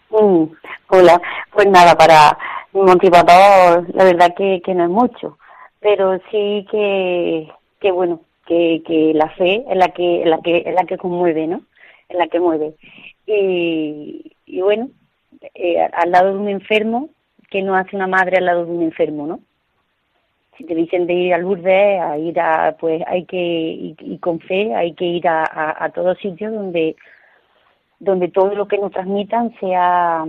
Mm, 0.09 0.45
Hola, 0.87 1.19
pues 1.51 1.67
nada, 1.67 1.97
para 1.97 2.37
motivador, 2.83 3.87
la 3.93 4.03
verdad 4.03 4.33
que, 4.35 4.61
que 4.63 4.73
no 4.73 4.83
es 4.83 4.89
mucho, 4.89 5.37
pero 5.79 6.17
sí 6.31 6.65
que, 6.69 7.49
que 7.79 7.91
bueno, 7.91 8.21
que, 8.45 8.81
que 8.85 9.13
la 9.13 9.29
fe 9.31 9.65
es 9.69 9.77
la 9.77 9.89
que, 9.89 10.21
es 10.21 10.27
la 10.27 10.39
que, 10.41 10.57
es 10.57 10.73
la 10.73 10.83
que 10.85 10.97
conmueve, 10.97 11.47
¿no? 11.47 11.61
Es 12.09 12.17
la 12.17 12.27
que 12.27 12.39
mueve. 12.39 12.75
Y, 13.25 14.31
y 14.45 14.61
bueno, 14.61 14.89
eh, 15.53 15.79
al 15.79 16.11
lado 16.11 16.33
de 16.33 16.39
un 16.39 16.49
enfermo, 16.49 17.09
que 17.49 17.61
no 17.61 17.75
hace 17.75 17.95
una 17.95 18.07
madre 18.07 18.37
al 18.37 18.45
lado 18.45 18.65
de 18.65 18.71
un 18.71 18.83
enfermo, 18.83 19.27
¿no? 19.27 19.39
Si 20.57 20.63
te 20.63 20.73
dicen 20.73 21.05
de 21.05 21.13
ir 21.13 21.33
al 21.33 21.41
Lourdes, 21.41 22.01
a 22.01 22.17
ir 22.17 22.39
a, 22.39 22.75
pues 22.79 23.03
hay 23.07 23.25
que, 23.25 23.37
y, 23.37 24.17
con 24.19 24.39
fe, 24.39 24.73
hay 24.73 24.93
que 24.93 25.05
ir 25.05 25.27
a, 25.27 25.43
a, 25.43 25.85
a 25.85 25.89
todos 25.89 26.17
sitios 26.19 26.53
donde, 26.53 26.95
donde 27.99 28.29
todo 28.29 28.55
lo 28.55 28.67
que 28.67 28.77
nos 28.77 28.91
transmitan 28.91 29.53
sea, 29.59 30.25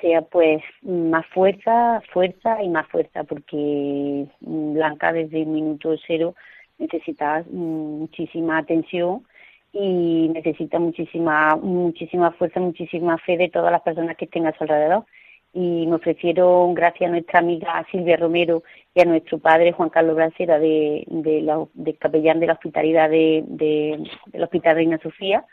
sea 0.00 0.22
pues 0.22 0.62
más 0.82 1.26
fuerza, 1.26 2.02
fuerza 2.12 2.62
y 2.62 2.68
más 2.68 2.86
fuerza, 2.88 3.24
porque 3.24 4.26
Blanca 4.40 5.12
desde 5.12 5.42
el 5.42 5.46
minuto 5.46 5.94
cero 6.06 6.34
necesita 6.78 7.44
muchísima 7.50 8.58
atención 8.58 9.24
y 9.72 10.28
necesita 10.28 10.78
muchísima, 10.78 11.56
muchísima 11.56 12.32
fuerza, 12.32 12.60
muchísima 12.60 13.18
fe 13.18 13.36
de 13.36 13.50
todas 13.50 13.70
las 13.70 13.82
personas 13.82 14.16
que 14.16 14.24
estén 14.24 14.46
a 14.46 14.56
su 14.56 14.64
alrededor. 14.64 15.04
Y 15.52 15.86
me 15.86 15.96
ofrecieron, 15.96 16.74
gracias 16.74 17.08
a 17.08 17.12
nuestra 17.12 17.40
amiga 17.40 17.86
Silvia 17.90 18.16
Romero 18.16 18.62
y 18.94 19.00
a 19.00 19.04
nuestro 19.04 19.38
padre 19.38 19.72
Juan 19.72 19.88
Carlos 19.88 20.14
Brasera, 20.14 20.58
de, 20.58 21.04
de, 21.08 21.42
la, 21.42 21.64
capellán 21.98 22.38
de 22.38 22.46
la 22.46 22.52
hospitalidad 22.52 23.08
de, 23.10 23.44
de, 23.46 24.02
del 24.26 24.42
Hospital 24.42 24.76
Reina 24.76 24.98
Sofía, 24.98 25.44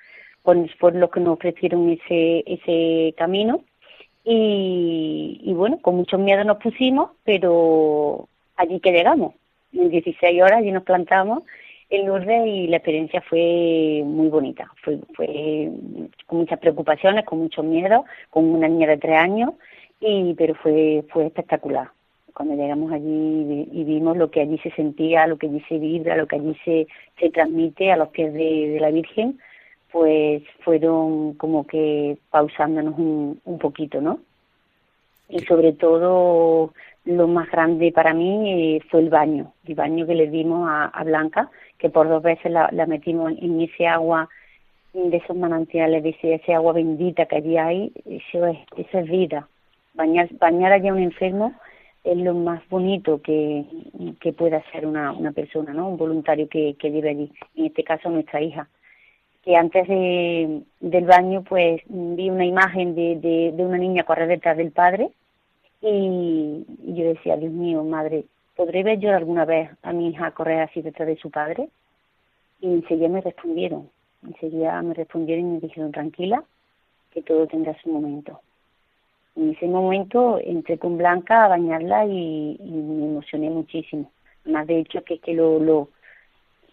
pues 0.44 0.70
por 0.80 0.96
los 0.96 1.10
que 1.10 1.22
nos 1.22 1.34
ofrecieron 1.34 1.90
ese, 1.90 2.44
ese 2.46 3.14
camino. 3.18 3.64
Y, 4.26 5.40
y 5.44 5.54
bueno, 5.54 5.80
con 5.82 5.96
mucho 5.96 6.18
miedo 6.18 6.44
nos 6.44 6.58
pusimos, 6.58 7.12
pero 7.24 8.28
allí 8.58 8.80
que 8.80 8.92
llegamos. 8.92 9.36
En 9.72 9.90
16 9.90 10.42
horas 10.42 10.60
allí 10.60 10.72
nos 10.72 10.84
plantamos 10.84 11.44
en 11.90 12.08
Lourdes 12.08 12.48
y 12.48 12.68
la 12.68 12.78
experiencia 12.78 13.22
fue 13.22 14.02
muy 14.04 14.28
bonita. 14.28 14.72
Fue, 14.84 15.00
fue 15.14 15.70
con 16.26 16.40
muchas 16.40 16.60
preocupaciones, 16.60 17.26
con 17.26 17.40
mucho 17.40 17.64
miedo, 17.64 18.06
con 18.30 18.46
una 18.46 18.68
niña 18.68 18.88
de 18.88 18.98
tres 18.98 19.18
años, 19.18 19.52
y 20.00 20.34
pero 20.34 20.56
fue 20.56 21.06
fue 21.10 21.28
espectacular. 21.28 21.90
Cuando 22.34 22.56
llegamos 22.56 22.92
allí 22.92 23.70
y 23.72 23.84
vimos 23.86 24.18
lo 24.18 24.30
que 24.30 24.42
allí 24.42 24.58
se 24.58 24.72
sentía, 24.72 25.26
lo 25.26 25.38
que 25.38 25.48
allí 25.48 25.62
se 25.70 25.78
vibra, 25.78 26.18
lo 26.18 26.28
que 26.28 26.36
allí 26.36 26.56
se, 26.66 26.88
se 27.18 27.30
transmite 27.30 27.92
a 27.92 27.98
los 27.98 28.10
pies 28.10 28.34
de 28.34 28.78
la 28.82 28.92
Virgen, 28.92 29.40
pues 29.96 30.44
fueron 30.66 31.36
como 31.36 31.66
que 31.66 32.18
pausándonos 32.30 33.00
un, 33.00 33.40
un 33.46 33.60
poquito, 33.60 34.02
¿no? 34.02 34.20
Y 35.30 35.40
sobre 35.46 35.72
todo 35.72 36.74
lo 37.06 37.28
más 37.30 37.50
grande 37.50 37.94
para 37.94 38.14
mí 38.14 38.76
eh, 38.76 38.82
fue 38.92 39.00
el 39.00 39.10
baño, 39.10 39.54
el 39.66 39.76
baño 39.76 40.06
que 40.06 40.16
le 40.16 40.30
dimos 40.30 40.68
a, 40.70 40.88
a 40.88 41.04
Blanca, 41.06 41.50
que 41.78 41.90
por 41.90 42.10
dos 42.10 42.22
veces 42.22 42.52
la, 42.52 42.68
la, 42.74 42.86
metimos 42.88 43.32
en 43.40 43.62
ese 43.62 43.88
agua 43.88 44.28
de 44.94 45.16
esos 45.16 45.38
manantiales, 45.38 46.04
de 46.04 46.18
ese, 46.22 46.54
agua 46.54 46.74
bendita 46.74 47.26
que 47.28 47.38
allí 47.38 47.58
hay, 47.58 47.94
eso 48.04 48.48
es, 48.48 48.58
eso 48.76 49.00
es 49.00 49.10
vida. 49.10 49.48
Bañar, 49.94 50.28
bañar 50.42 50.74
allá 50.74 50.92
a 50.92 50.94
un 50.94 51.04
enfermo 51.04 51.54
es 52.04 52.18
lo 52.18 52.34
más 52.34 52.68
bonito 52.68 53.22
que, 53.22 53.64
que 54.20 54.34
pueda 54.34 54.58
hacer 54.58 54.86
una, 54.86 55.14
una 55.14 55.32
persona, 55.32 55.74
¿no? 55.74 55.88
Un 55.88 55.96
voluntario 55.96 56.50
que, 56.50 56.76
que 56.78 56.90
vive 56.90 57.12
allí, 57.12 57.32
en 57.56 57.68
este 57.68 57.86
caso 57.86 58.10
nuestra 58.10 58.42
hija. 58.42 58.68
Que 59.46 59.56
antes 59.56 59.88
de, 59.88 60.64
del 60.80 61.06
baño, 61.06 61.44
pues 61.44 61.82
vi 61.88 62.30
una 62.30 62.46
imagen 62.46 62.96
de, 62.96 63.52
de, 63.54 63.64
una 63.64 63.78
niña 63.78 64.04
correr 64.04 64.28
detrás 64.28 64.58
del 64.58 64.72
padre, 64.72 65.12
y, 65.82 66.66
yo 66.84 67.06
decía, 67.06 67.38
Dios 67.38 67.52
mío, 67.52 67.84
madre, 67.84 68.26
¿podré 68.56 68.82
ver 68.84 69.00
yo 69.00 69.16
alguna 69.16 69.46
vez 69.46 69.70
a 69.84 69.94
mi 69.94 70.10
hija 70.10 70.32
correr 70.32 70.62
así 70.62 70.82
detrás 70.82 71.08
de 71.08 71.18
su 71.18 71.30
padre? 71.30 71.70
Y 72.60 72.74
enseguida 72.74 73.08
me 73.08 73.22
respondieron, 73.22 73.90
enseguida 74.24 74.82
me 74.82 74.96
respondieron 74.96 75.46
y 75.46 75.54
me 75.54 75.60
dijeron, 75.60 75.92
tranquila, 75.92 76.44
que 77.12 77.22
todo 77.22 77.46
tendrá 77.46 77.80
su 77.82 77.90
momento. 77.92 78.42
En 79.36 79.52
ese 79.52 79.68
momento 79.68 80.40
entré 80.44 80.80
con 80.80 80.98
Blanca 80.98 81.46
a 81.46 81.50
bañarla 81.50 82.06
y, 82.06 82.58
me 82.60 83.06
emocioné 83.06 83.50
muchísimo. 83.52 84.12
Más 84.46 84.66
de 84.66 84.80
hecho 84.80 85.04
que, 85.04 85.20
que 85.20 85.34
lo, 85.34 85.60
lo, 85.60 85.90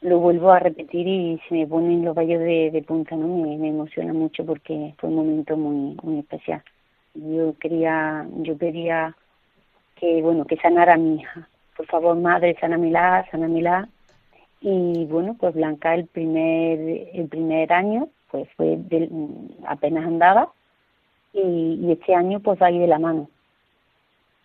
lo 0.02 0.18
vuelvo 0.18 0.50
a 0.52 0.58
repetir 0.58 1.06
y 1.08 1.40
se 1.48 1.54
me 1.54 1.66
ponen 1.66 2.04
los 2.04 2.14
valles 2.14 2.40
de, 2.40 2.84
punta, 2.86 3.16
¿no? 3.16 3.26
Me, 3.28 3.68
emociona 3.68 4.12
mucho 4.12 4.44
porque 4.44 4.94
fue 4.98 5.08
un 5.08 5.16
momento 5.16 5.56
muy, 5.56 5.96
muy 6.02 6.18
especial 6.20 6.62
yo 7.14 7.54
quería, 7.58 8.26
yo 8.38 8.56
quería 8.58 9.16
que, 9.96 10.22
bueno, 10.22 10.44
que 10.44 10.56
sanara 10.56 10.96
mi 10.96 11.16
hija. 11.16 11.48
Por 11.76 11.86
favor, 11.86 12.16
madre, 12.16 12.56
sanamela, 12.60 13.26
sanamela. 13.30 13.88
Y 14.60 15.06
bueno, 15.06 15.36
pues 15.38 15.54
Blanca 15.54 15.94
el 15.94 16.06
primer, 16.06 17.08
el 17.12 17.28
primer 17.28 17.72
año, 17.72 18.08
pues 18.30 18.48
fue 18.56 18.78
apenas 19.66 20.06
andaba 20.06 20.52
y, 21.32 21.80
y 21.82 21.92
este 21.92 22.14
año 22.14 22.40
pues 22.40 22.60
va 22.62 22.66
a 22.66 22.70
ir 22.70 22.80
de 22.80 22.86
la 22.86 22.98
mano. 22.98 23.28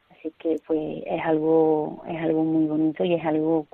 Así 0.10 0.34
que 0.40 0.60
pues 0.66 1.04
es 1.06 1.22
algo, 1.24 2.04
es 2.08 2.20
algo 2.20 2.44
muy 2.44 2.66
bonito 2.66 3.04
y 3.04 3.14
es 3.14 3.24
algo 3.26 3.68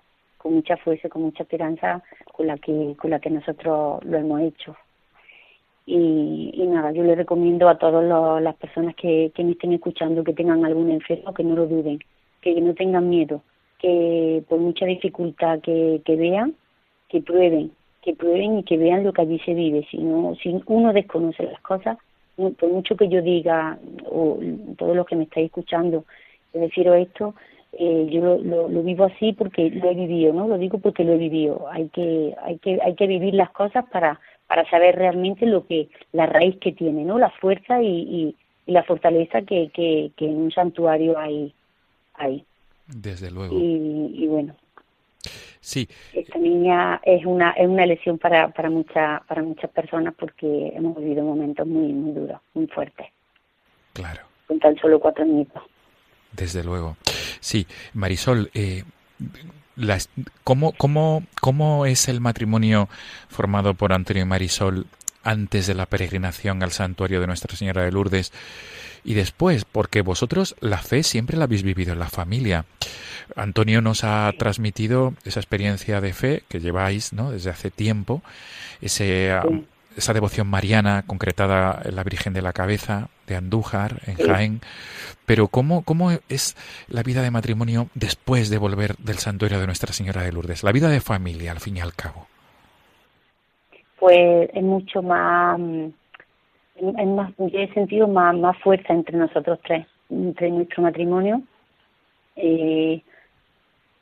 con 0.43 0.56
mucha 0.56 0.75
fuerza, 0.75 1.08
con 1.08 1.21
mucha 1.21 1.43
esperanza 1.43 2.03
con 2.34 2.47
la 2.47 2.58
que, 2.58 2.95
con 2.99 3.12
la 3.12 3.19
que 3.19 3.29
nosotros 3.29 4.03
lo 4.03 4.17
hemos 4.17 4.41
hecho. 4.41 4.75
Y, 5.86 6.51
nada, 6.67 6.91
yo 6.91 7.01
le 7.03 7.15
recomiendo 7.15 7.69
a 7.69 7.77
todas 7.77 8.41
las 8.41 8.56
personas 8.56 8.93
que, 8.95 9.32
que 9.34 9.43
me 9.43 9.51
estén 9.51 9.71
escuchando 9.71 10.21
que 10.23 10.34
tengan 10.34 10.65
algún 10.65 10.91
enfermo 10.91 11.34
que 11.34 11.45
no 11.45 11.56
lo 11.56 11.65
duden, 11.65 11.99
que 12.41 12.60
no 12.60 12.73
tengan 12.73 13.10
miedo, 13.10 13.41
que 13.79 14.43
por 14.49 14.60
mucha 14.60 14.86
dificultad 14.86 15.62
que, 15.62 16.01
que 16.03 16.15
vean, 16.17 16.56
que 17.08 17.21
prueben, 17.21 17.71
que 18.01 18.13
prueben 18.13 18.60
y 18.60 18.63
que 18.63 18.77
vean 18.77 19.06
lo 19.06 19.13
que 19.13 19.21
allí 19.21 19.39
se 19.39 19.53
vive. 19.53 19.88
Si, 19.89 19.97
no, 19.97 20.36
si 20.36 20.62
uno 20.65 20.91
desconoce 20.91 21.43
las 21.43 21.62
cosas, 21.62 21.97
por 22.36 22.69
mucho 22.69 22.97
que 22.97 23.08
yo 23.08 23.21
diga, 23.21 23.77
o 24.10 24.39
todos 24.77 24.93
los 24.93 25.06
que 25.06 25.15
me 25.15 25.23
estáis 25.23 25.45
escuchando, 25.45 26.03
les 26.51 26.63
refiero 26.63 26.95
esto, 26.95 27.34
eh, 27.77 28.07
yo 28.09 28.21
lo, 28.21 28.38
lo, 28.38 28.69
lo, 28.69 28.83
vivo 28.83 29.05
así 29.05 29.33
porque 29.33 29.69
lo 29.69 29.89
he 29.89 29.95
vivido, 29.95 30.33
¿no? 30.33 30.47
Lo 30.47 30.57
digo 30.57 30.77
porque 30.77 31.03
lo 31.03 31.13
he 31.13 31.17
vivido. 31.17 31.67
Hay 31.71 31.89
que, 31.89 32.36
hay 32.43 32.59
que, 32.59 32.79
hay 32.83 32.95
que 32.95 33.07
vivir 33.07 33.33
las 33.33 33.49
cosas 33.51 33.86
para 33.91 34.19
para 34.47 34.69
saber 34.69 34.95
realmente 34.95 35.47
lo 35.47 35.65
que 35.65 35.89
la 36.12 36.27
raíz 36.27 36.57
que 36.59 36.73
tiene, 36.73 37.03
¿no? 37.03 37.17
La 37.17 37.31
fuerza 37.31 37.81
y, 37.81 38.36
y, 38.67 38.71
la 38.71 38.83
fortaleza 38.83 39.41
que, 39.41 39.71
que, 39.73 40.12
que, 40.15 40.25
en 40.25 40.38
un 40.38 40.51
santuario 40.51 41.17
hay. 41.17 41.53
hay. 42.13 42.45
Desde 42.88 43.31
luego. 43.31 43.57
Y, 43.57 44.23
y, 44.23 44.27
bueno. 44.27 44.55
Sí. 45.59 45.88
Esta 46.13 46.38
niña 46.38 47.01
es 47.03 47.25
una 47.25 47.51
es 47.51 47.67
una 47.67 47.86
lesión 47.86 48.19
para 48.19 48.49
para 48.49 48.69
muchas 48.69 49.23
para 49.23 49.41
muchas 49.41 49.71
personas 49.71 50.13
porque 50.13 50.71
hemos 50.75 50.97
vivido 50.97 51.23
momentos 51.23 51.65
muy 51.65 51.91
muy 51.91 52.12
duros, 52.12 52.39
muy 52.53 52.67
fuertes. 52.67 53.07
Claro. 53.93 54.21
Con 54.47 54.59
tan 54.59 54.75
solo 54.77 54.99
cuatro 54.99 55.25
minutos. 55.25 55.63
Desde 56.31 56.63
luego. 56.63 56.95
Sí, 57.43 57.67
Marisol, 57.93 58.49
eh, 58.53 58.86
las, 59.75 60.08
¿cómo, 60.45 60.71
cómo, 60.71 61.25
¿Cómo 61.41 61.86
es 61.86 62.08
el 62.08 62.21
matrimonio 62.21 62.88
formado 63.27 63.73
por 63.73 63.91
Antonio 63.91 64.23
y 64.23 64.25
Marisol 64.25 64.88
antes 65.25 65.67
de 65.67 65.73
la 65.73 65.86
peregrinación 65.86 66.63
al 66.63 66.71
santuario 66.71 67.19
de 67.19 67.27
Nuestra 67.27 67.58
Señora 67.58 67.84
de 67.84 67.91
Lourdes 67.91 68.32
y 69.03 69.13
después? 69.13 69.65
Porque 69.65 69.99
vosotros 69.99 70.56
la 70.62 70.77
fe 70.77 71.03
siempre 71.03 71.36
la 71.36 71.43
habéis 71.43 71.63
vivido 71.63 71.91
en 71.91 71.99
la 71.99 72.08
familia. 72.08 72.63
Antonio 73.36 73.82
nos 73.82 74.06
ha 74.06 74.32
transmitido 74.39 75.13
esa 75.25 75.41
experiencia 75.41 75.99
de 75.99 76.13
fe 76.13 76.43
que 76.47 76.62
lleváis 76.62 77.12
¿no? 77.12 77.32
desde 77.32 77.49
hace 77.49 77.71
tiempo, 77.71 78.23
ese, 78.79 79.38
esa 79.97 80.13
devoción 80.13 80.47
mariana 80.47 81.03
concretada 81.06 81.82
en 81.84 81.97
la 81.97 82.06
Virgen 82.06 82.32
de 82.32 82.41
la 82.41 82.53
Cabeza 82.53 83.10
de 83.27 83.36
Andújar, 83.36 84.01
en 84.05 84.15
Jaén. 84.15 84.62
Pero 85.25 85.47
¿cómo, 85.47 85.83
¿cómo 85.83 86.12
es 86.29 86.55
la 86.88 87.03
vida 87.03 87.21
de 87.21 87.31
matrimonio 87.31 87.87
después 87.95 88.50
de 88.50 88.58
volver 88.58 88.95
del 88.98 89.17
santuario 89.17 89.60
de 89.60 89.65
Nuestra 89.65 89.93
Señora 89.93 90.23
de 90.23 90.31
Lourdes? 90.31 90.63
La 90.63 90.71
vida 90.71 90.89
de 90.89 91.00
familia, 91.00 91.52
al 91.52 91.60
fin 91.60 91.77
y 91.77 91.81
al 91.81 91.93
cabo. 91.93 92.27
Pues 94.00 94.50
es 94.54 94.63
mucho 94.63 95.02
más, 95.02 95.60
es 96.75 97.08
más 97.08 97.31
yo 97.37 97.60
he 97.60 97.73
sentido 97.73 98.08
más, 98.08 98.35
más 98.35 98.58
fuerza 98.60 98.93
entre 98.93 99.17
nosotros 99.17 99.60
tres, 99.63 99.87
entre 100.10 100.52
nuestro 100.52 100.83
matrimonio. 100.83 101.41
Eh, 102.35 103.02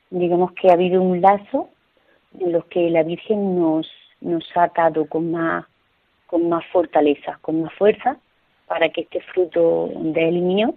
digamos 0.10 0.54
que 0.54 0.70
ha 0.70 0.74
habido 0.74 1.02
un 1.02 1.22
lazo 1.22 1.70
en 2.40 2.52
los 2.52 2.66
que 2.66 2.90
la 2.90 3.04
Virgen 3.04 3.60
nos, 3.60 3.88
nos 4.22 4.44
ha 4.56 4.64
atado 4.64 5.06
con 5.06 5.32
más 5.32 5.66
con 6.32 6.48
más 6.48 6.66
fortaleza, 6.72 7.38
con 7.42 7.62
más 7.62 7.74
fuerza, 7.74 8.16
para 8.72 8.88
que 8.88 9.02
este 9.02 9.20
fruto 9.20 9.90
del 10.00 10.42
mío 10.42 10.76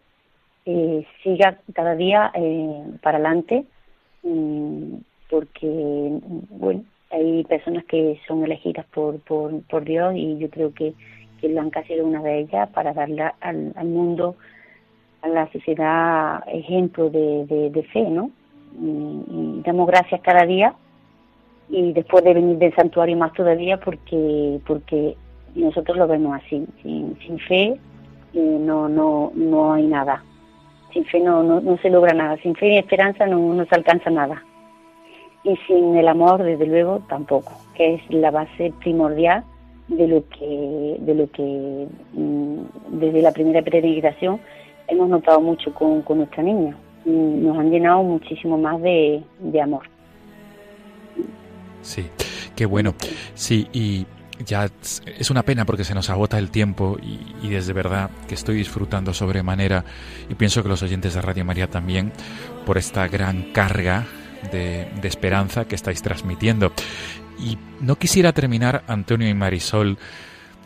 eh, 0.67 1.07
siga 1.23 1.61
cada 1.75 1.95
día 1.95 2.33
eh, 2.35 2.83
para 3.01 3.19
adelante, 3.19 3.67
mm, 4.25 4.95
porque, 5.31 6.19
bueno, 6.51 6.83
hay 7.13 7.45
personas 7.45 7.85
que 7.85 8.19
son 8.27 8.43
elegidas 8.43 8.85
por, 8.87 9.21
por, 9.21 9.63
por 9.71 9.85
Dios 9.85 10.13
y 10.17 10.39
yo 10.39 10.51
creo 10.51 10.75
que, 10.75 10.93
que 11.41 11.47
Blanca 11.47 11.81
ha 11.81 11.85
sido 11.85 12.05
una 12.05 12.21
de 12.21 12.41
ellas 12.41 12.69
para 12.71 12.93
darle 12.93 13.31
al, 13.41 13.73
al 13.77 13.87
mundo, 13.87 14.35
a 15.23 15.29
la 15.29 15.49
sociedad, 15.53 16.43
ejemplo 16.49 17.11
de, 17.11 17.71
de, 17.71 17.83
fe, 17.93 18.03
¿no? 18.11 18.33
Y, 18.77 19.63
damos 19.65 19.87
gracias 19.87 20.21
cada 20.21 20.45
día 20.45 20.75
y 21.69 21.93
después 21.93 22.25
de 22.25 22.35
venir 22.35 22.59
del 22.59 22.75
santuario 22.75 23.17
más 23.17 23.33
todavía 23.35 23.79
porque 23.79 24.59
porque 24.67 25.17
nosotros 25.55 25.97
lo 25.97 26.07
vemos 26.07 26.41
así, 26.43 26.67
sin, 26.83 27.17
sin 27.21 27.39
fe 27.39 27.79
eh, 28.35 28.59
no, 28.61 28.89
no, 28.89 29.33
no 29.35 29.73
hay 29.73 29.87
nada. 29.87 30.23
Sin 30.93 31.05
fe 31.07 31.21
no, 31.21 31.43
no, 31.43 31.61
no 31.61 31.77
se 31.79 31.91
logra 31.91 32.13
nada, 32.15 32.37
sin 32.39 32.55
fe 32.55 32.75
y 32.75 32.79
esperanza 32.79 33.27
no, 33.27 33.55
no 33.55 33.65
se 33.65 33.75
alcanza 33.75 34.11
nada. 34.11 34.43
Y 35.45 35.57
sin 35.67 35.97
el 35.97 36.09
amor, 36.09 36.43
desde 36.43 36.67
luego, 36.67 37.01
tampoco, 37.09 37.53
que 37.75 37.95
es 37.95 38.03
la 38.11 38.31
base 38.31 38.73
primordial 38.81 39.45
de 39.89 40.09
lo 40.09 40.29
que, 40.29 40.97
de 41.01 41.15
lo 41.15 41.31
que 41.31 41.87
mm, 42.15 42.99
desde 42.99 43.23
la 43.23 43.33
primera 43.33 43.63
peregrinación 43.63 44.41
hemos 44.89 45.09
notado 45.09 45.41
mucho 45.41 45.73
con, 45.75 46.03
con 46.03 46.19
nuestra 46.19 46.43
niña. 46.43 46.77
Nos 47.05 47.59
han 47.59 47.71
llenado 47.71 48.03
muchísimo 48.03 48.57
más 48.57 48.81
de, 48.81 49.23
de 49.41 49.61
amor. 49.61 49.83
Sí, 51.83 52.07
qué 52.57 52.65
bueno. 52.65 52.95
Sí, 53.35 53.69
y 53.75 54.07
ya 54.39 54.68
es 55.18 55.30
una 55.30 55.43
pena 55.43 55.64
porque 55.64 55.85
se 55.85 55.95
nos 55.95 56.11
agota 56.11 56.39
el 56.39 56.51
tiempo 56.51 56.99
y, 57.01 57.49
desde 57.49 57.72
verdad 57.72 58.11
que 58.28 58.35
estoy 58.35 58.57
disfrutando 58.57 59.14
sobremanera 59.14 59.85
y 60.28 60.35
pienso 60.35 60.62
que 60.62 60.68
los 60.68 60.82
oyentes 60.82 61.14
de 61.14 61.22
Radio 61.22 61.45
María 61.45 61.68
también 61.70 62.12
por 62.66 62.78
esta 62.78 63.07
gran 63.09 63.53
carga 63.53 64.07
de, 64.51 64.89
esperanza 65.05 65.66
que 65.66 65.74
estáis 65.74 66.03
transmitiendo. 66.03 66.72
Y 67.39 67.59
no 67.80 67.97
quisiera 67.97 68.32
terminar, 68.32 68.85
Antonio 68.87 69.28
y 69.28 69.35
Marisol, 69.35 69.99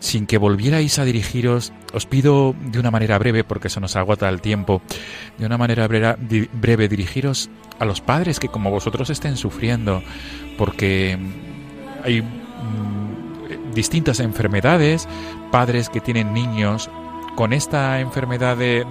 sin 0.00 0.26
que 0.26 0.38
volvierais 0.38 0.98
a 0.98 1.04
dirigiros, 1.04 1.72
os 1.92 2.06
pido 2.06 2.54
de 2.60 2.78
una 2.78 2.90
manera 2.90 3.18
breve, 3.18 3.42
porque 3.44 3.68
se 3.68 3.80
nos 3.80 3.96
agota 3.96 4.28
el 4.28 4.40
tiempo, 4.40 4.80
de 5.38 5.46
una 5.46 5.58
manera 5.58 5.88
breve, 5.88 6.88
dirigiros 6.88 7.50
a 7.78 7.84
los 7.84 8.00
padres 8.00 8.38
que 8.38 8.48
como 8.48 8.70
vosotros 8.70 9.10
estén 9.10 9.36
sufriendo, 9.36 10.02
porque 10.56 11.18
hay 12.04 12.22
distintas 13.74 14.20
enfermedades, 14.20 15.08
padres 15.50 15.88
que 15.88 16.00
tienen 16.00 16.32
niños 16.32 16.90
con 17.36 17.52
esta 17.52 18.00
enfermedad 18.00 18.56
de, 18.56 18.84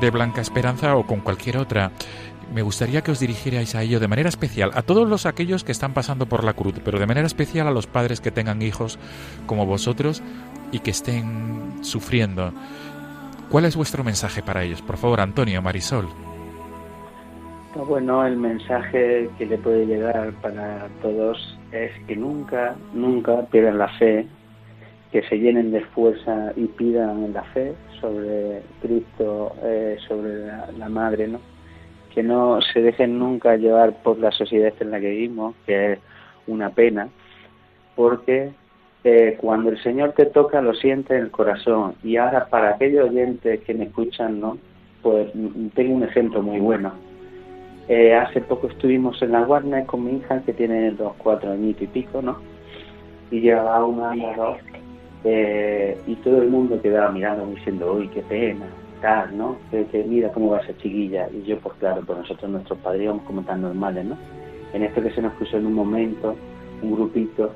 de 0.00 0.10
Blanca 0.10 0.40
Esperanza 0.40 0.96
o 0.96 1.06
con 1.06 1.20
cualquier 1.20 1.58
otra 1.58 1.92
me 2.52 2.62
gustaría 2.62 3.02
que 3.02 3.10
os 3.10 3.20
dirigierais 3.20 3.74
a 3.74 3.82
ello 3.82 3.98
de 3.98 4.08
manera 4.08 4.28
especial, 4.28 4.70
a 4.74 4.82
todos 4.82 5.08
los 5.08 5.26
aquellos 5.26 5.64
que 5.64 5.72
están 5.72 5.94
pasando 5.94 6.26
por 6.26 6.44
la 6.44 6.52
cruz, 6.52 6.74
pero 6.84 6.98
de 6.98 7.06
manera 7.06 7.26
especial 7.26 7.66
a 7.66 7.70
los 7.70 7.86
padres 7.86 8.20
que 8.20 8.30
tengan 8.30 8.62
hijos 8.62 8.98
como 9.46 9.64
vosotros 9.64 10.22
y 10.70 10.80
que 10.80 10.90
estén 10.90 11.82
sufriendo. 11.82 12.52
¿Cuál 13.50 13.64
es 13.64 13.76
vuestro 13.76 14.04
mensaje 14.04 14.42
para 14.42 14.62
ellos? 14.64 14.82
Por 14.82 14.96
favor, 14.96 15.20
Antonio, 15.20 15.62
Marisol. 15.62 16.08
Pues 17.74 17.86
bueno, 17.86 18.26
el 18.26 18.36
mensaje 18.36 19.30
que 19.38 19.46
le 19.46 19.56
puede 19.58 19.86
llegar 19.86 20.32
para 20.42 20.88
todos 21.00 21.58
es 21.72 21.90
que 22.06 22.16
nunca, 22.16 22.76
nunca 22.92 23.42
pierdan 23.46 23.78
la 23.78 23.88
fe, 23.98 24.26
que 25.10 25.22
se 25.22 25.38
llenen 25.38 25.72
de 25.72 25.80
fuerza 25.80 26.52
y 26.56 26.66
pidan 26.66 27.32
la 27.32 27.42
fe 27.44 27.74
sobre 28.00 28.62
Cristo, 28.80 29.54
eh, 29.62 29.96
sobre 30.06 30.46
la 30.78 30.88
Madre, 30.88 31.28
¿no? 31.28 31.40
que 32.14 32.22
no 32.22 32.60
se 32.60 32.82
dejen 32.82 33.18
nunca 33.18 33.56
llevar 33.56 34.02
por 34.02 34.18
la 34.18 34.30
sociedad 34.32 34.72
en 34.80 34.90
la 34.90 35.00
que 35.00 35.10
vivimos, 35.10 35.54
que 35.66 35.92
es 35.92 35.98
una 36.46 36.70
pena, 36.70 37.08
porque 37.96 38.52
eh, 39.04 39.36
cuando 39.40 39.70
el 39.70 39.82
Señor 39.82 40.12
te 40.12 40.26
toca 40.26 40.60
lo 40.60 40.74
siente 40.74 41.16
en 41.16 41.24
el 41.24 41.30
corazón. 41.30 41.94
Y 42.02 42.16
ahora 42.16 42.46
para 42.46 42.74
aquellos 42.74 43.08
oyentes 43.08 43.60
que 43.60 43.74
me 43.74 43.84
escuchan, 43.84 44.40
¿no? 44.40 44.58
Pues 45.02 45.32
tengo 45.74 45.94
un 45.94 46.04
ejemplo 46.04 46.42
muy 46.42 46.60
bueno. 46.60 46.92
Eh, 47.88 48.14
hace 48.14 48.40
poco 48.40 48.68
estuvimos 48.68 49.20
en 49.22 49.32
la 49.32 49.42
Warner 49.42 49.84
con 49.86 50.04
mi 50.04 50.18
hija 50.18 50.40
que 50.42 50.52
tiene 50.52 50.92
dos, 50.92 51.14
cuatro 51.18 51.52
añitos 51.52 51.82
y 51.82 51.86
pico, 51.88 52.22
¿no? 52.22 52.38
Y 53.30 53.40
llevaba 53.40 53.84
un 53.84 54.00
año 54.00 54.32
dos. 54.36 54.58
Eh, 55.24 55.98
y 56.06 56.14
todo 56.16 56.42
el 56.42 56.48
mundo 56.48 56.80
quedaba 56.80 57.10
mirando 57.10 57.46
diciendo, 57.46 57.94
uy, 57.94 58.08
qué 58.08 58.22
pena, 58.22 58.66
¿no? 59.32 59.56
Que, 59.70 60.04
mira 60.06 60.30
cómo 60.32 60.50
va 60.50 60.60
esa 60.60 60.76
chiquilla. 60.78 61.28
Y 61.32 61.42
yo, 61.42 61.58
pues 61.58 61.74
claro, 61.78 62.02
pues 62.06 62.18
nosotros 62.18 62.50
nuestros 62.50 62.78
padres 62.78 63.02
íbamos 63.02 63.24
como 63.24 63.42
tan 63.42 63.62
normales, 63.62 64.04
¿no? 64.04 64.16
En 64.72 64.82
esto 64.82 65.02
que 65.02 65.10
se 65.10 65.22
nos 65.22 65.32
puso 65.34 65.56
en 65.56 65.66
un 65.66 65.74
momento 65.74 66.36
un 66.82 66.92
grupito 66.92 67.52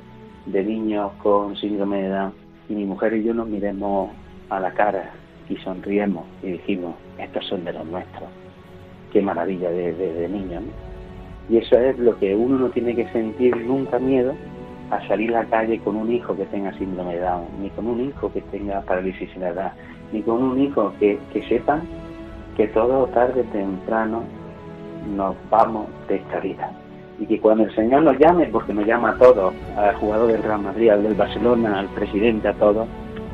de 0.47 0.63
niños 0.63 1.13
con 1.23 1.57
síndrome 1.57 2.03
de 2.03 2.09
Down 2.09 2.33
y 2.69 2.75
mi 2.75 2.85
mujer 2.85 3.15
y 3.15 3.25
yo 3.25 3.35
nos 3.35 3.49
miremos 3.49 4.11
a 4.51 4.61
la 4.61 4.73
cara 4.73 5.13
y 5.49 5.57
sonriemos 5.57 6.25
y 6.43 6.53
dijimos, 6.53 6.95
estos 7.19 7.47
son 7.47 7.65
de 7.65 7.73
los 7.73 7.87
nuestros. 7.87 8.46
Qué 9.17 9.23
maravilla 9.23 9.71
de, 9.71 9.95
de, 9.95 10.29
niños, 10.29 10.61
¿no? 10.61 11.49
Y 11.49 11.57
eso 11.57 11.79
es 11.79 11.99
lo 11.99 12.19
que 12.19 12.35
uno 12.35 12.59
no 12.59 12.69
tiene 12.69 12.95
que 12.95 13.09
sentir 13.13 13.57
nunca 13.57 13.99
miedo 13.99 14.35
a 14.91 15.09
salir 15.09 15.35
a 15.35 15.43
la 15.43 15.49
calle 15.49 15.79
con 15.79 15.97
un 15.97 16.13
hijo 16.13 16.37
que 16.37 16.45
tenga 16.45 16.71
síndrome 16.75 17.15
de 17.15 17.23
Down, 17.23 17.47
ni 17.63 17.71
con 17.71 17.87
un 17.87 17.99
hijo 18.03 18.31
que 18.31 18.43
tenga 18.43 18.83
parálisis 18.83 19.31
en 19.35 19.41
la 19.41 19.49
edad, 19.49 19.73
ni 20.13 20.21
con 20.21 20.43
un 20.43 20.61
hijo 20.61 20.93
que, 21.01 21.19
que 21.33 21.49
sepan 21.49 21.81
que 22.59 22.69
todo 22.69 23.07
tarde 23.07 23.41
o 23.41 23.45
temprano 23.45 24.23
nos 25.17 25.35
vamos 25.49 25.87
de 26.09 26.17
esta 26.17 26.39
vida. 26.41 26.71
Y 27.19 27.25
que 27.25 27.41
cuando 27.41 27.65
el 27.65 27.75
Señor 27.75 28.03
nos 28.03 28.19
llame, 28.19 28.49
porque 28.49 28.75
nos 28.75 28.85
llama 28.85 29.13
a 29.13 29.17
todos, 29.17 29.55
al 29.79 29.95
jugador 29.95 30.31
del 30.31 30.43
Real 30.43 30.61
Madrid, 30.61 30.91
al 30.91 31.03
del 31.03 31.15
Barcelona, 31.15 31.79
al 31.79 31.89
presidente, 31.89 32.49
a 32.49 32.53
todos, 32.53 32.87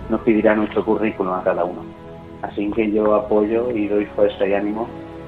nos 0.08 0.20
pedirá 0.20 0.54
nuestro 0.54 0.84
currículum 0.84 1.32
a 1.32 1.42
cada 1.42 1.64
uno. 1.64 1.80
Así 2.42 2.70
que 2.70 2.88
yo 2.92 3.16
apoyo 3.16 3.72
y 3.72 3.88
doy 3.88 4.04
fuerza 4.14 4.46
y 4.46 4.54
ánimo 4.54 4.86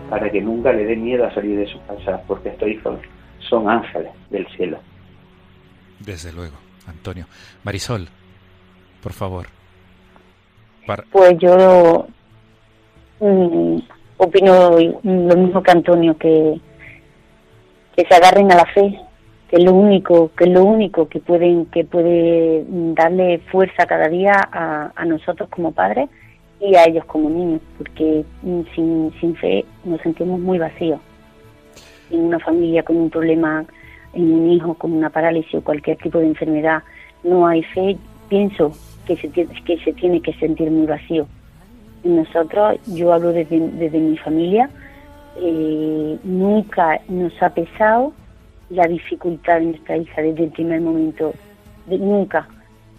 para 0.09 0.31
que 0.31 0.41
nunca 0.41 0.73
le 0.73 0.85
dé 0.85 0.97
miedo 0.97 1.25
a 1.25 1.35
salir 1.35 1.59
de 1.59 1.67
su 1.67 1.79
casa, 1.87 2.21
porque 2.27 2.51
estos 2.51 2.69
hijos 2.69 2.99
son 3.39 3.69
ángeles 3.69 4.13
del 4.31 4.47
cielo. 4.49 4.79
Desde 6.01 6.33
luego, 6.33 6.57
Antonio. 6.87 7.27
Marisol, 7.63 8.09
por 9.03 9.13
favor. 9.13 9.47
Pues 11.11 11.35
yo 11.39 12.07
mm, 13.21 13.79
opino 14.19 14.71
lo 15.03 15.37
mismo 15.37 15.63
que 15.63 15.71
Antonio, 15.71 16.17
que, 16.19 16.61
que 17.97 18.05
se 18.07 18.15
agarren 18.15 18.53
a 18.53 18.57
la 18.57 18.67
fe, 18.67 19.01
que 19.49 19.57
es 19.57 19.65
lo 19.65 19.73
único, 19.73 20.31
que 20.37 20.45
es 20.45 20.51
lo 20.51 20.65
único 20.65 21.09
que 21.09 21.21
pueden, 21.21 21.67
que 21.67 21.85
puede 21.85 22.65
darle 22.69 23.39
fuerza 23.51 23.87
cada 23.87 24.09
día 24.09 24.35
a, 24.53 24.93
a 24.95 25.05
nosotros 25.07 25.49
como 25.49 25.73
padres 25.73 26.11
y 26.65 26.75
a 26.77 26.85
ellos 26.85 27.05
como 27.05 27.29
niños, 27.29 27.61
porque 27.77 28.25
mm, 28.43 28.61
sin, 28.75 29.13
sin 29.21 29.37
fe 29.37 29.65
nos 29.85 30.01
sentimos 30.01 30.41
muy 30.41 30.59
vacíos. 30.59 30.99
En 32.11 32.21
una 32.21 32.39
familia 32.39 32.83
con 32.83 32.97
un 32.97 33.11
problema, 33.11 33.65
en 34.15 34.33
un 34.33 34.51
hijo 34.51 34.75
con 34.75 34.93
una 34.93 35.11
parálisis 35.11 35.55
o 35.55 35.63
cualquier 35.63 35.99
tipo 35.99 36.19
de 36.19 36.27
enfermedad, 36.27 36.83
no 37.23 37.47
hay 37.47 37.63
fe, 37.63 37.97
pienso 38.29 38.73
que 39.07 39.17
se, 39.17 39.29
que 39.29 39.79
se 39.85 39.93
tiene 39.93 40.21
que 40.21 40.33
sentir 40.35 40.71
muy 40.71 40.87
vacío. 40.87 41.27
Nosotros, 42.03 42.79
yo 42.87 43.13
hablo 43.13 43.33
desde, 43.33 43.59
desde 43.61 43.99
mi 43.99 44.17
familia, 44.17 44.71
eh, 45.37 46.19
nunca 46.23 47.01
nos 47.09 47.33
ha 47.43 47.51
pesado 47.51 48.13
la 48.71 48.87
dificultad 48.87 49.61
de 49.61 49.67
nuestra 49.67 49.97
hija 49.97 50.23
desde 50.23 50.45
el 50.45 50.51
primer 50.51 50.81
momento, 50.81 51.35
nunca. 51.87 52.49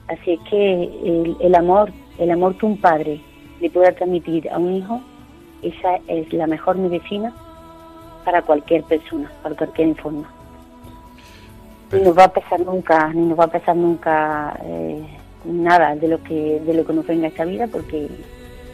Así 0.07 0.33
es 0.33 0.39
que 0.49 0.83
el, 0.83 1.35
el, 1.39 1.55
amor, 1.55 1.91
el 2.19 2.29
amor 2.29 2.57
que 2.57 2.65
un 2.67 2.77
padre 2.77 3.21
le 3.59 3.69
pueda 3.69 3.91
transmitir 3.91 4.49
a 4.49 4.57
un 4.57 4.75
hijo, 4.75 5.01
esa 5.61 5.97
es 6.07 6.31
la 6.33 6.47
mejor 6.47 6.77
medicina 6.77 7.33
para 8.23 8.41
cualquier 8.41 8.83
persona, 8.83 9.31
para 9.41 9.55
cualquier 9.55 9.95
forma. 9.95 10.29
Ni 11.91 12.01
nos 12.01 12.17
va 12.17 12.25
a 12.25 12.33
pesar 12.33 12.59
nunca, 12.59 13.13
ni 13.13 13.27
nos 13.27 13.39
va 13.39 13.45
a 13.45 13.51
pesar 13.51 13.75
nunca 13.75 14.59
eh, 14.63 15.05
nada 15.45 15.95
de 15.95 16.07
lo 16.07 16.21
que 16.23 16.59
de 16.59 16.73
lo 16.73 16.85
que 16.85 16.93
nos 16.93 17.05
venga 17.05 17.27
esta 17.27 17.45
vida 17.45 17.67
porque 17.67 18.09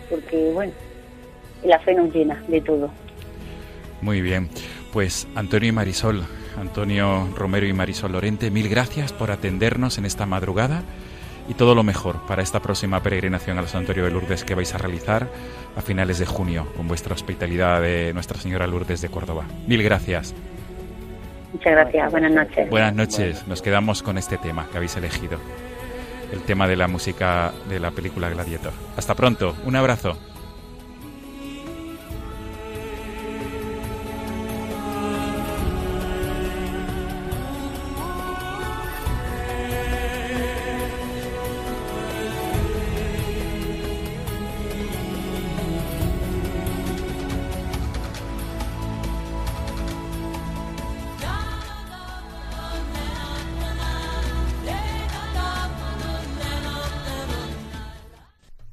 porque 0.09 0.51
bueno 0.53 0.73
la 1.63 1.79
fe 1.79 1.93
nos 1.93 2.13
llena 2.13 2.41
de 2.47 2.61
todo. 2.61 2.89
Muy 4.01 4.21
bien. 4.21 4.49
Pues 4.91 5.27
Antonio 5.35 5.69
y 5.69 5.71
Marisol 5.71 6.23
Antonio 6.59 7.27
Romero 7.35 7.67
y 7.67 7.73
Marisol 7.73 8.13
Lorente 8.13 8.49
mil 8.49 8.67
gracias 8.67 9.13
por 9.13 9.31
atendernos 9.31 9.97
en 9.97 10.05
esta 10.05 10.25
madrugada 10.25 10.83
y 11.51 11.53
todo 11.53 11.75
lo 11.75 11.83
mejor 11.83 12.25
para 12.27 12.41
esta 12.41 12.61
próxima 12.61 13.03
peregrinación 13.03 13.57
al 13.57 13.67
Santuario 13.67 14.05
de 14.05 14.11
Lourdes 14.11 14.45
que 14.45 14.55
vais 14.55 14.73
a 14.73 14.77
realizar 14.77 15.27
a 15.75 15.81
finales 15.81 16.17
de 16.17 16.25
junio 16.25 16.65
con 16.77 16.87
vuestra 16.87 17.13
hospitalidad 17.13 17.81
de 17.81 18.13
Nuestra 18.13 18.39
Señora 18.39 18.67
Lourdes 18.67 19.01
de 19.01 19.09
Córdoba. 19.09 19.43
Mil 19.67 19.83
gracias. 19.83 20.33
Muchas 21.51 21.73
gracias. 21.73 22.09
Buenas 22.09 22.31
noches. 22.31 22.69
Buenas 22.69 22.95
noches. 22.95 23.47
Nos 23.47 23.61
quedamos 23.61 24.01
con 24.01 24.17
este 24.17 24.37
tema 24.37 24.65
que 24.71 24.77
habéis 24.77 24.95
elegido 24.95 25.39
el 26.31 26.39
tema 26.43 26.69
de 26.69 26.77
la 26.77 26.87
música 26.87 27.51
de 27.67 27.81
la 27.81 27.91
película 27.91 28.29
Gladiator. 28.29 28.71
Hasta 28.95 29.13
pronto, 29.13 29.53
un 29.65 29.75
abrazo. 29.75 30.17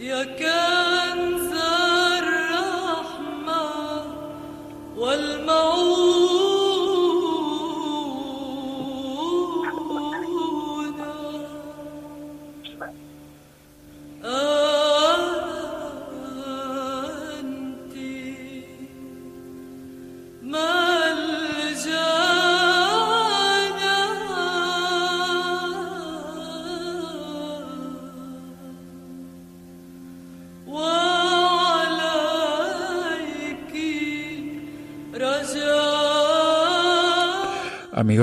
يا 0.00 0.24
كان 0.24 0.69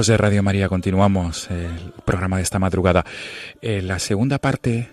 De 0.05 0.15
Radio 0.15 0.43
María, 0.43 0.69
continuamos 0.69 1.49
el 1.49 1.91
programa 2.05 2.37
de 2.37 2.43
esta 2.43 2.59
madrugada. 2.59 3.03
En 3.63 3.87
la 3.87 3.97
segunda 3.97 4.37
parte, 4.37 4.89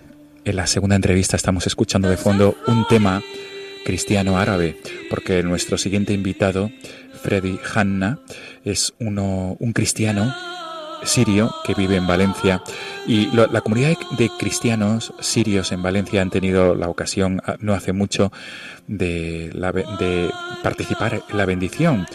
en 0.46 0.56
la 0.56 0.66
segunda 0.66 0.96
entrevista, 0.96 1.36
estamos 1.36 1.66
escuchando 1.66 2.08
de 2.08 2.16
fondo 2.16 2.56
un 2.66 2.86
tema 2.88 3.22
cristiano 3.84 4.38
árabe, 4.38 4.80
porque 5.10 5.42
nuestro 5.42 5.76
siguiente 5.76 6.14
invitado, 6.14 6.70
Freddy 7.22 7.60
Hanna, 7.74 8.18
es 8.64 8.94
uno, 8.98 9.58
un 9.60 9.74
cristiano 9.74 10.34
sirio 11.02 11.54
que 11.66 11.74
vive 11.74 11.96
en 11.96 12.06
Valencia 12.06 12.62
y 13.06 13.26
la 13.26 13.60
comunidad 13.60 13.98
de 14.16 14.30
cristianos 14.38 15.12
sirios 15.20 15.70
en 15.72 15.82
Valencia 15.82 16.22
han 16.22 16.30
tenido 16.30 16.74
la 16.74 16.88
ocasión 16.88 17.42
ah, 17.44 17.56
no 17.60 17.74
hace 17.74 17.92
mucho 17.92 18.32
de, 18.86 19.50
de 19.98 20.30
participar 20.62 21.22
en 21.28 21.36
la 21.36 21.44
bendición 21.44 22.06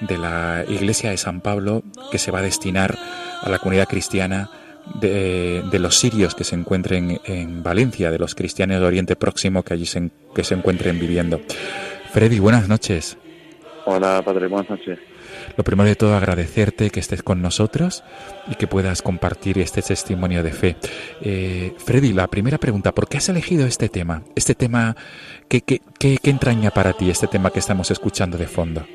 de 0.00 0.18
la 0.18 0.64
iglesia 0.68 1.10
de 1.10 1.16
San 1.16 1.40
Pablo 1.40 1.82
que 2.14 2.20
se 2.20 2.30
va 2.30 2.38
a 2.38 2.42
destinar 2.42 2.96
a 3.42 3.48
la 3.48 3.58
comunidad 3.58 3.88
cristiana 3.88 4.48
de, 5.00 5.64
los 5.80 5.98
sirios 5.98 6.36
que 6.36 6.44
se 6.44 6.54
encuentren 6.54 7.20
en 7.24 7.64
Valencia, 7.64 8.12
de 8.12 8.20
los 8.20 8.36
cristianos 8.36 8.78
de 8.78 8.86
Oriente 8.86 9.16
Próximo 9.16 9.64
que 9.64 9.74
allí 9.74 9.84
se, 9.84 10.10
que 10.32 10.44
se 10.44 10.54
encuentren 10.54 11.00
viviendo. 11.00 11.40
Freddy, 12.12 12.38
buenas 12.38 12.68
noches. 12.68 13.18
Hola, 13.84 14.22
padre, 14.24 14.46
buenas 14.46 14.70
noches. 14.70 15.00
Lo 15.56 15.64
primero 15.64 15.88
de 15.88 15.96
todo, 15.96 16.14
agradecerte 16.14 16.90
que 16.90 17.00
estés 17.00 17.24
con 17.24 17.42
nosotros 17.42 18.04
y 18.46 18.54
que 18.54 18.68
puedas 18.68 19.02
compartir 19.02 19.58
este 19.58 19.82
testimonio 19.82 20.44
de 20.44 20.52
fe. 20.52 20.76
Eh, 21.20 21.74
Freddy, 21.78 22.12
la 22.12 22.28
primera 22.28 22.58
pregunta, 22.58 22.92
¿por 22.92 23.08
qué 23.08 23.16
has 23.16 23.28
elegido 23.28 23.66
este 23.66 23.88
tema? 23.88 24.22
Este 24.36 24.54
tema, 24.54 24.94
¿qué, 25.48 25.62
qué, 25.62 25.80
qué, 25.98 26.18
qué 26.22 26.30
entraña 26.30 26.70
para 26.70 26.92
ti 26.92 27.10
este 27.10 27.26
tema 27.26 27.50
que 27.50 27.58
estamos 27.58 27.90
escuchando 27.90 28.38
de 28.38 28.46
fondo? 28.46 28.86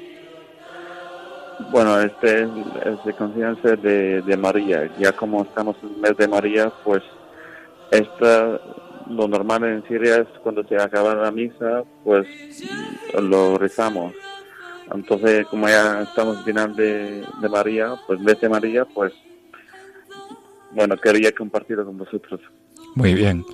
Bueno, 1.72 2.00
este 2.00 2.44
es 2.44 3.06
de 3.06 3.14
conciencia 3.14 3.76
de, 3.76 4.22
de 4.22 4.38
María. 4.38 4.90
Ya 4.98 5.12
como 5.12 5.44
estamos 5.44 5.76
en 5.84 5.90
el 5.90 5.98
mes 5.98 6.18
de 6.18 6.28
María, 6.28 6.72
pues 6.84 7.04
esta, 7.92 8.60
lo 9.10 9.28
normal 9.28 9.64
en 9.66 9.88
Siria 9.88 10.18
es 10.18 10.28
cuando 10.42 10.64
se 10.68 10.78
acaba 10.78 11.14
la 11.16 11.32
misa, 11.32 11.84
pues 12.04 12.28
lo 13.22 13.58
rezamos. 13.58 14.14
Entonces, 14.92 15.46
como 15.48 15.68
ya 15.68 16.02
estamos 16.02 16.38
al 16.38 16.44
final 16.44 16.76
de, 16.76 17.24
de 17.42 17.50
María, 17.50 17.94
pues 18.08 18.24
vez 18.24 18.40
de 18.42 18.50
María, 18.50 18.86
pues 18.86 19.14
bueno, 20.72 20.98
quería 20.98 21.32
compartirlo 21.32 21.86
con 21.86 21.98
vosotros. 21.98 22.42
Muy 22.96 23.14
bien, 23.14 23.46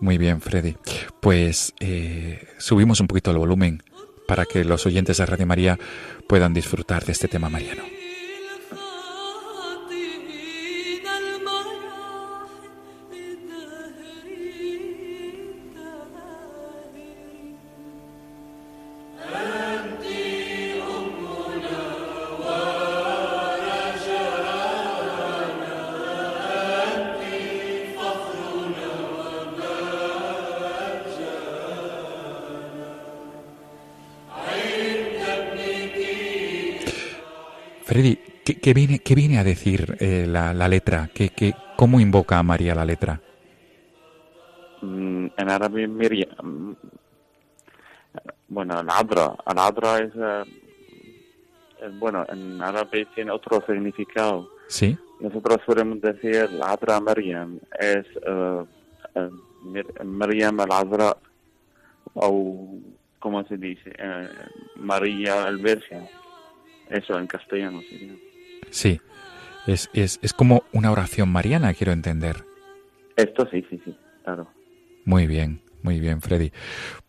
muy 0.00 0.18
bien, 0.18 0.40
Freddy. 0.40 0.76
Pues 1.20 1.74
eh, 1.80 2.46
subimos 2.58 3.00
un 3.00 3.06
poquito 3.06 3.30
el 3.30 3.38
volumen 3.38 3.82
para 4.26 4.44
que 4.44 4.64
los 4.64 4.86
oyentes 4.86 5.18
de 5.18 5.26
Radio 5.26 5.46
María 5.46 5.78
puedan 6.26 6.54
disfrutar 6.54 7.04
de 7.04 7.12
este 7.12 7.28
tema 7.28 7.48
mariano. 7.48 8.01
¿Qué, 38.62 38.72
viene, 38.72 39.00
qué 39.00 39.14
viene 39.14 39.38
a 39.38 39.44
decir 39.44 39.96
eh, 40.00 40.24
la, 40.26 40.68
letra? 40.68 41.10
¿Qué, 41.12 41.30
qué, 41.30 41.52
¿Cómo 41.76 42.00
invoca 42.00 42.38
a 42.38 42.42
María 42.42 42.74
la 42.74 42.84
letra? 42.84 43.20
Mm, 44.80 45.26
en 45.36 45.50
árabe, 45.50 45.86
Miriam. 45.88 46.30
Mm, 46.42 46.76
bueno, 48.48 48.78
al-Adra. 48.78 49.34
Al-Adra 49.44 49.98
es, 49.98 50.12
eh, 50.16 51.88
Bueno, 51.98 52.24
en 52.28 52.62
árabe 52.62 53.06
tiene 53.14 53.32
otro 53.32 53.62
significado. 53.66 54.48
Sí. 54.68 54.96
Nosotros 55.20 55.58
podemos 55.66 56.00
decir 56.00 56.36
al-Adra 56.36 57.00
Miriam. 57.00 57.58
Es 57.78 58.06
uh, 58.26 58.66
Miriam 60.04 60.60
al-Adra. 60.60 61.16
O, 62.14 62.78
¿cómo 63.18 63.44
se 63.44 63.56
dice? 63.56 63.92
María 64.76 65.48
el 65.48 65.58
Virgen. 65.58 66.06
Eso 66.90 67.18
en 67.18 67.26
castellano 67.26 67.80
sería. 67.88 68.14
Sí, 68.72 69.00
es, 69.66 69.90
es, 69.92 70.18
es 70.22 70.32
como 70.32 70.64
una 70.72 70.90
oración 70.90 71.28
mariana, 71.30 71.74
quiero 71.74 71.92
entender. 71.92 72.44
Esto 73.16 73.46
sí, 73.50 73.64
sí, 73.68 73.80
sí, 73.84 73.94
claro. 74.24 74.48
Muy 75.04 75.26
bien. 75.26 75.60
Muy 75.82 75.98
bien, 76.00 76.20
Freddy. 76.20 76.52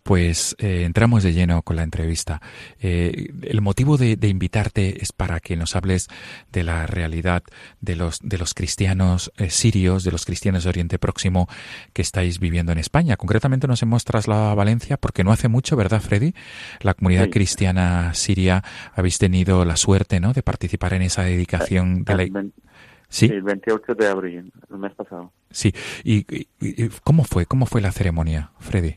Pues 0.01 0.55
eh, 0.59 0.83
entramos 0.83 1.23
de 1.23 1.31
lleno 1.31 1.61
con 1.61 1.77
la 1.77 1.83
entrevista. 1.83 2.41
Eh, 2.81 3.31
el 3.43 3.61
motivo 3.61 3.97
de, 3.97 4.17
invitarte 4.27 5.01
es 5.01 5.13
para 5.13 5.39
que 5.39 5.55
nos 5.55 5.77
hables 5.77 6.09
de 6.51 6.63
la 6.63 6.85
realidad 6.87 7.43
de 7.79 7.95
los, 7.95 8.19
de 8.21 8.37
los 8.37 8.53
cristianos 8.53 9.31
eh, 9.37 9.49
sirios, 9.49 10.03
de 10.03 10.11
los 10.11 10.25
cristianos 10.25 10.63
de 10.63 10.69
Oriente 10.69 10.99
Próximo 10.99 11.47
que 11.93 12.01
estáis 12.01 12.39
viviendo 12.39 12.73
en 12.73 12.79
España. 12.79 13.15
Concretamente 13.15 13.67
nos 13.67 13.81
hemos 13.81 14.03
trasladado 14.03 14.49
a 14.49 14.55
Valencia 14.55 14.97
porque 14.97 15.23
no 15.23 15.31
hace 15.31 15.47
mucho, 15.47 15.77
¿verdad, 15.77 16.01
Freddy? 16.01 16.33
La 16.81 16.95
comunidad 16.95 17.29
cristiana 17.29 18.13
siria 18.13 18.61
habéis 18.93 19.19
tenido 19.19 19.63
la 19.63 19.77
suerte, 19.77 20.19
¿no?, 20.19 20.33
de 20.33 20.43
participar 20.43 20.95
en 20.95 21.03
esa 21.03 21.23
dedicación 21.23 22.03
de 22.03 22.15
la... 22.15 22.43
Sí. 23.13 23.27
El 23.27 23.43
28 23.43 23.93
de 23.93 24.07
abril, 24.07 24.51
el 24.71 24.77
mes 24.79 24.91
pasado. 24.95 25.31
Sí. 25.51 25.71
¿Y, 26.03 26.25
cómo 27.03 27.23
fue? 27.23 27.45
¿Cómo 27.45 27.67
fue 27.67 27.79
la 27.79 27.91
ceremonia, 27.91 28.49
Freddy? 28.57 28.95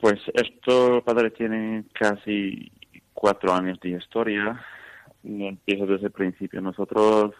Pues 0.00 0.18
esto, 0.32 1.04
padre, 1.04 1.32
tiene 1.32 1.84
casi 1.92 2.72
cuatro 3.12 3.52
años 3.52 3.78
de 3.80 3.90
historia. 3.90 4.58
Empiezo 5.22 5.84
desde 5.84 6.06
el 6.06 6.12
principio. 6.12 6.62
Nosotros, 6.62 7.34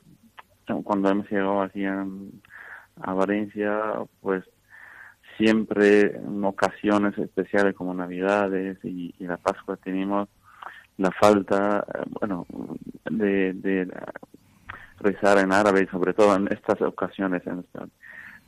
cuando 0.85 1.09
hemos 1.09 1.31
llegado 1.31 1.63
aquí 1.63 1.87
a 1.87 3.13
Valencia, 3.15 3.81
pues 4.21 4.45
siempre 5.39 6.15
en 6.15 6.45
ocasiones 6.45 7.17
especiales 7.17 7.75
como 7.75 7.95
Navidades 7.95 8.77
y, 8.85 9.15
la 9.19 9.39
Pascua 9.39 9.79
tenemos 9.79 10.29
la 10.99 11.11
falta, 11.11 11.87
eh, 11.89 12.03
bueno, 12.21 12.47
de, 13.11 13.55
de 13.55 13.89
rezar 15.03 15.39
en 15.39 15.53
árabe, 15.53 15.89
sobre 15.91 16.15
todo 16.15 16.37
en 16.37 16.49
estas 16.49 16.81
ocasiones. 16.81 17.43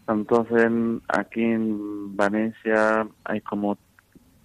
Entonces, 0.08 0.70
aquí 1.08 1.42
en 1.42 2.16
Valencia 2.16 3.06
hay 3.24 3.40
como 3.40 3.78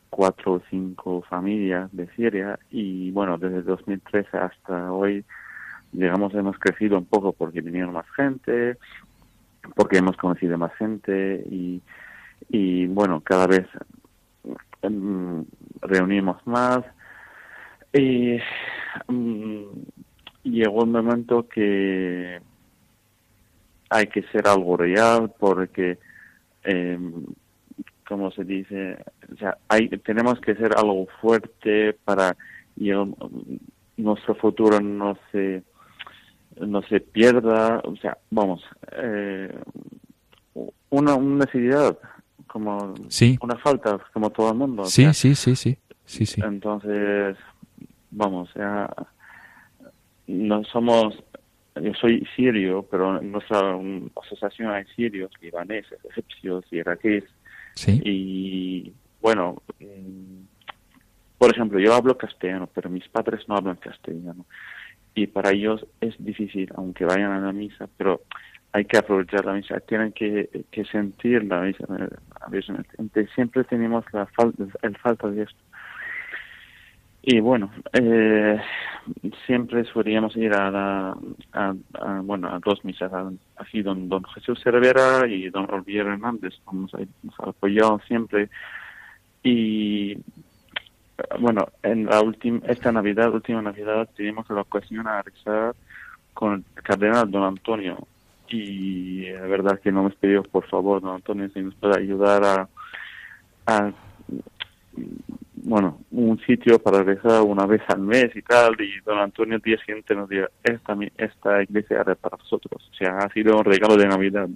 cuatro 0.10 0.53
o 0.53 0.62
cinco 0.70 1.22
familias 1.30 1.89
de 1.91 2.07
Siria 2.16 2.60
y 2.72 3.12
bueno, 3.12 3.38
desde 3.38 3.62
2013 3.62 4.38
hasta 4.38 4.91
hoy, 4.91 5.24
digamos, 5.91 6.34
hemos 6.34 6.57
crecido 6.57 6.97
un 6.97 7.05
poco 7.05 7.34
porque 7.34 7.62
vinieron 7.62 7.93
más 7.93 8.10
gente, 8.16 8.78
porque 9.76 9.97
hemos 9.97 10.18
conocido 10.18 10.57
más 10.57 10.74
gente 10.76 11.43
y, 11.49 11.82
y 12.49 12.88
bueno, 12.88 13.22
cada 13.22 13.47
vez 13.47 13.68
em, 14.82 15.45
reunimos 15.82 16.45
más 16.47 16.80
y 17.93 18.39
mm, 19.07 19.64
llegó 20.44 20.84
un 20.84 20.92
momento 20.92 21.48
que 21.48 22.40
hay 23.90 24.08
que 24.08 24.24
ser 24.32 24.48
algo 24.48 24.78
real 24.78 25.34
porque 25.38 25.98
eh, 26.64 27.00
como 28.08 28.32
se 28.32 28.44
dice 28.44 28.98
o 29.32 29.38
sea 29.38 29.58
hay 29.68 29.90
tenemos 29.90 30.40
que 30.40 30.56
ser 30.56 30.78
algo 30.78 31.08
fuerte 31.22 31.94
para 32.06 32.36
y 32.76 32.92
nuestro 33.98 34.36
futuro 34.36 34.80
no 34.80 35.18
se 35.32 35.64
no 36.60 36.82
se 36.84 37.00
pierda. 37.00 37.82
O 37.84 37.96
sea 37.98 38.18
vamos 38.32 38.64
eh, 38.94 39.54
una, 40.90 41.16
una 41.16 41.46
necesidad 41.46 41.98
como 42.48 42.96
una 43.42 43.58
falta 43.58 44.00
como 44.14 44.30
todo 44.32 44.52
el 44.52 44.58
mundo 44.58 44.86
sí 44.86 45.06
sí 45.14 45.36
sí 45.36 45.56
sí 45.56 45.78
sí 46.06 46.26
sí. 46.26 46.42
Entonces 46.44 47.38
vamos 48.12 48.50
ya 48.56 48.90
no 50.30 50.63
somos 50.63 51.15
yo 51.82 51.93
soy 51.93 52.27
sirio, 52.36 52.86
pero 52.89 53.19
en 53.19 53.32
nuestra 53.32 53.77
asociación 54.21 54.71
hay 54.71 54.86
sirios, 54.95 55.32
libaneses, 55.41 55.99
egipcios, 56.09 56.65
iraquíes. 56.71 57.23
Sí. 57.75 58.01
Y 58.03 58.93
bueno, 59.21 59.61
mm, 59.80 60.41
por 61.38 61.51
ejemplo, 61.51 61.80
yo 61.80 61.93
hablo 61.93 62.17
castellano, 62.17 62.67
pero 62.73 62.89
mis 62.89 63.07
padres 63.07 63.47
no 63.47 63.55
hablan 63.55 63.77
castellano. 63.77 64.45
Y 65.15 65.27
para 65.27 65.51
ellos 65.51 65.86
es 66.01 66.15
difícil, 66.19 66.69
aunque 66.75 67.05
vayan 67.05 67.32
a 67.32 67.39
la 67.39 67.53
misa, 67.53 67.88
pero 67.97 68.21
hay 68.71 68.86
que 68.86 68.97
aprovechar 68.97 69.45
la 69.45 69.53
misa, 69.53 69.80
tienen 69.80 70.11
que, 70.11 70.65
que 70.71 70.86
sentir 70.86 71.43
la 71.45 71.61
misa. 71.61 71.86
Siempre 73.36 73.63
tenemos 73.63 74.05
la 74.11 74.25
falta, 74.27 74.63
el 74.82 74.97
falta 74.97 75.30
de 75.30 75.43
esto. 75.43 75.63
Y 77.22 77.39
bueno, 77.41 77.70
eh, 77.93 78.59
siempre 79.45 79.84
solíamos 79.86 80.36
ir 80.38 80.53
a, 80.53 80.72
la, 80.72 81.17
a, 81.53 81.74
bueno, 82.24 82.47
a 82.47 82.59
dos 82.59 82.84
misas, 82.86 83.11
así 83.57 83.82
don, 83.82 84.07
don 84.07 84.24
Jesús 84.26 84.59
Cervera 84.63 85.28
y 85.28 85.49
don 85.49 85.70
Olvier 85.72 86.07
Hernández, 86.07 86.53
nos, 86.72 86.91
nos 86.93 87.39
apoyado 87.39 87.99
siempre. 88.07 88.49
Y 89.43 90.17
bueno, 91.39 91.67
en 91.84 92.05
la 92.05 92.22
última, 92.22 92.61
esta 92.67 92.91
Navidad, 92.91 93.34
última 93.34 93.61
Navidad, 93.61 94.09
tuvimos 94.15 94.49
la 94.49 94.61
ocasión 94.61 95.07
a 95.07 95.22
rezar 95.22 95.76
con 96.34 96.53
el 96.76 96.84
cardenal 96.84 97.30
don 97.30 97.43
Antonio. 97.43 98.07
Y 98.47 99.30
la 99.32 99.41
verdad 99.41 99.80
que 99.80 99.91
no 99.91 99.99
hemos 100.01 100.15
pedido, 100.15 100.43
por 100.43 100.65
favor, 100.67 101.01
don 101.01 101.15
Antonio, 101.15 101.49
si 101.49 101.61
nos 101.61 101.76
puede 101.76 101.99
ayudar 101.99 102.43
a, 102.43 102.70
a 103.67 103.91
bueno, 105.70 105.99
un 106.09 106.39
sitio 106.39 106.80
para 106.80 107.03
rezar 107.03 107.43
una 107.43 107.67
vez 107.67 107.82
al 107.89 107.99
mes 107.99 108.36
y 108.36 108.41
tal, 108.41 108.74
y 108.82 108.99
don 109.05 109.20
Antonio 109.20 109.55
el 109.55 109.61
día 109.61 109.78
siguiente 109.78 110.15
nos 110.15 110.28
dijo, 110.28 110.47
esta, 110.63 110.97
esta 111.17 111.61
iglesia 111.61 112.01
era 112.01 112.15
para 112.15 112.38
vosotros, 112.38 112.89
o 112.91 112.95
sea, 112.95 113.20
ha 113.20 113.32
sido 113.32 113.55
un 113.55 113.65
regalo 113.65 113.95
de 113.95 114.07
Navidad. 114.07 114.49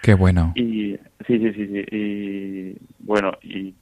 Qué 0.00 0.14
bueno. 0.14 0.52
Y 0.54 0.96
sí, 1.26 1.38
sí, 1.38 1.52
sí, 1.52 1.66
sí, 1.66 1.84
y 1.90 2.76
bueno, 3.00 3.32
y 3.42 3.74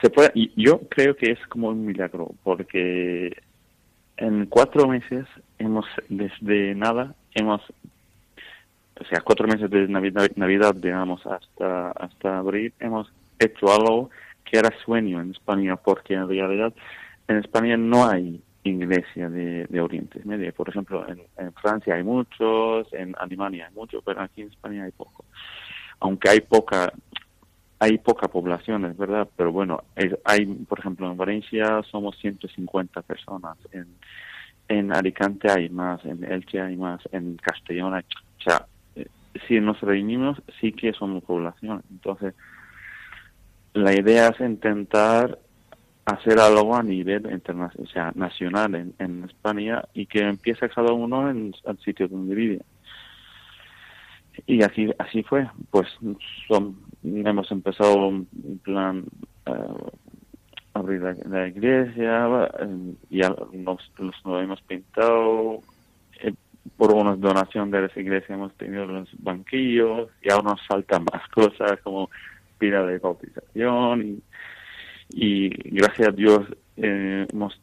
se 0.00 0.10
puede, 0.10 0.30
y 0.34 0.52
yo 0.62 0.80
creo 0.88 1.16
que 1.16 1.32
es 1.32 1.44
como 1.48 1.70
un 1.70 1.84
milagro, 1.84 2.30
porque 2.44 3.36
en 4.16 4.46
cuatro 4.46 4.86
meses 4.86 5.26
hemos, 5.58 5.86
desde 6.08 6.76
nada, 6.76 7.16
hemos 7.34 7.62
o 9.00 9.04
sea, 9.06 9.20
cuatro 9.22 9.48
meses 9.48 9.68
de 9.70 9.88
Navidad, 9.88 10.28
Navidad 10.36 10.74
digamos, 10.76 11.24
hasta, 11.26 11.90
hasta 11.90 12.38
abril, 12.38 12.72
hemos 12.78 13.10
hecho 13.40 13.72
algo 13.72 14.10
que 14.50 14.58
era 14.58 14.70
sueño 14.84 15.20
en 15.20 15.32
España, 15.32 15.76
porque 15.76 16.14
en 16.14 16.28
realidad 16.28 16.72
en 17.28 17.36
España 17.36 17.76
no 17.76 18.08
hay 18.08 18.42
iglesia 18.64 19.28
de, 19.28 19.66
de 19.66 19.80
Oriente 19.80 20.20
Medio. 20.24 20.52
Por 20.52 20.68
ejemplo, 20.68 21.06
en, 21.08 21.52
Francia 21.54 21.94
hay 21.94 22.02
muchos, 22.02 22.92
en 22.92 23.14
Alemania 23.18 23.66
hay 23.68 23.74
muchos, 23.74 24.02
pero 24.04 24.20
aquí 24.20 24.42
en 24.42 24.48
España 24.48 24.84
hay 24.84 24.92
poco. 24.92 25.24
Aunque 26.00 26.28
hay 26.28 26.40
poca 26.40 26.92
hay 27.80 27.98
poca 27.98 28.26
población, 28.26 28.86
es 28.86 28.96
verdad, 28.96 29.28
pero 29.36 29.52
bueno, 29.52 29.84
hay, 30.24 30.46
por 30.46 30.80
ejemplo, 30.80 31.08
en 31.08 31.16
Valencia 31.16 31.80
somos 31.88 32.18
150 32.18 33.02
personas, 33.02 33.56
en, 34.68 34.92
Alicante 34.92 35.48
hay 35.48 35.68
más, 35.68 36.04
en 36.04 36.24
Elche 36.24 36.60
hay 36.60 36.76
más, 36.76 37.00
en 37.12 37.36
Castellón 37.36 37.94
hay, 37.94 38.02
o 38.02 38.42
sea, 38.42 38.66
eh, 38.96 39.06
si 39.46 39.60
nos 39.60 39.80
reunimos 39.80 40.42
sí 40.60 40.72
que 40.72 40.92
somos 40.92 41.22
población, 41.22 41.84
entonces 41.88 42.34
la 43.78 43.94
idea 43.94 44.28
es 44.28 44.40
intentar 44.40 45.38
hacer 46.04 46.38
algo 46.38 46.74
a 46.74 46.82
nivel 46.82 47.30
internacional, 47.30 47.72
o 47.78 47.86
sea, 47.86 48.12
nacional 48.14 48.74
en, 48.98 49.24
España 49.24 49.84
y 49.92 50.06
que 50.06 50.20
empiece 50.20 50.68
cada 50.70 50.92
uno 50.92 51.30
en 51.30 51.54
el 51.64 51.78
sitio 51.78 52.08
donde 52.08 52.34
vive. 52.34 52.62
Y 54.46 54.62
así 54.62 54.90
así 54.98 55.22
fue, 55.22 55.48
pues 55.70 55.88
son, 56.46 56.78
hemos 57.02 57.50
empezado 57.50 58.08
un 58.08 58.26
plan 58.62 59.04
uh, 59.46 59.90
abrir 60.72 61.02
la, 61.02 61.48
iglesia, 61.48 62.48
eh, 62.60 62.94
ya 63.10 63.34
nos, 63.52 63.90
nos, 63.98 64.42
hemos 64.42 64.62
pintado, 64.62 65.60
eh, 66.22 66.32
por 66.76 66.92
una 66.92 67.16
donación 67.16 67.70
de 67.70 67.86
esa 67.86 68.00
iglesia 68.00 68.34
hemos 68.34 68.54
tenido 68.54 68.86
los 68.86 69.08
banquillos 69.18 70.08
y 70.22 70.30
aún 70.30 70.44
nos 70.44 70.64
faltan 70.66 71.04
más 71.12 71.28
cosas 71.34 71.80
como 71.82 72.08
pila 72.58 72.84
de 72.84 72.98
bautización 72.98 74.02
y, 74.02 74.22
y 75.10 75.48
gracias 75.70 76.08
a 76.08 76.12
Dios 76.12 76.40
eh, 76.76 77.26
hemos 77.32 77.58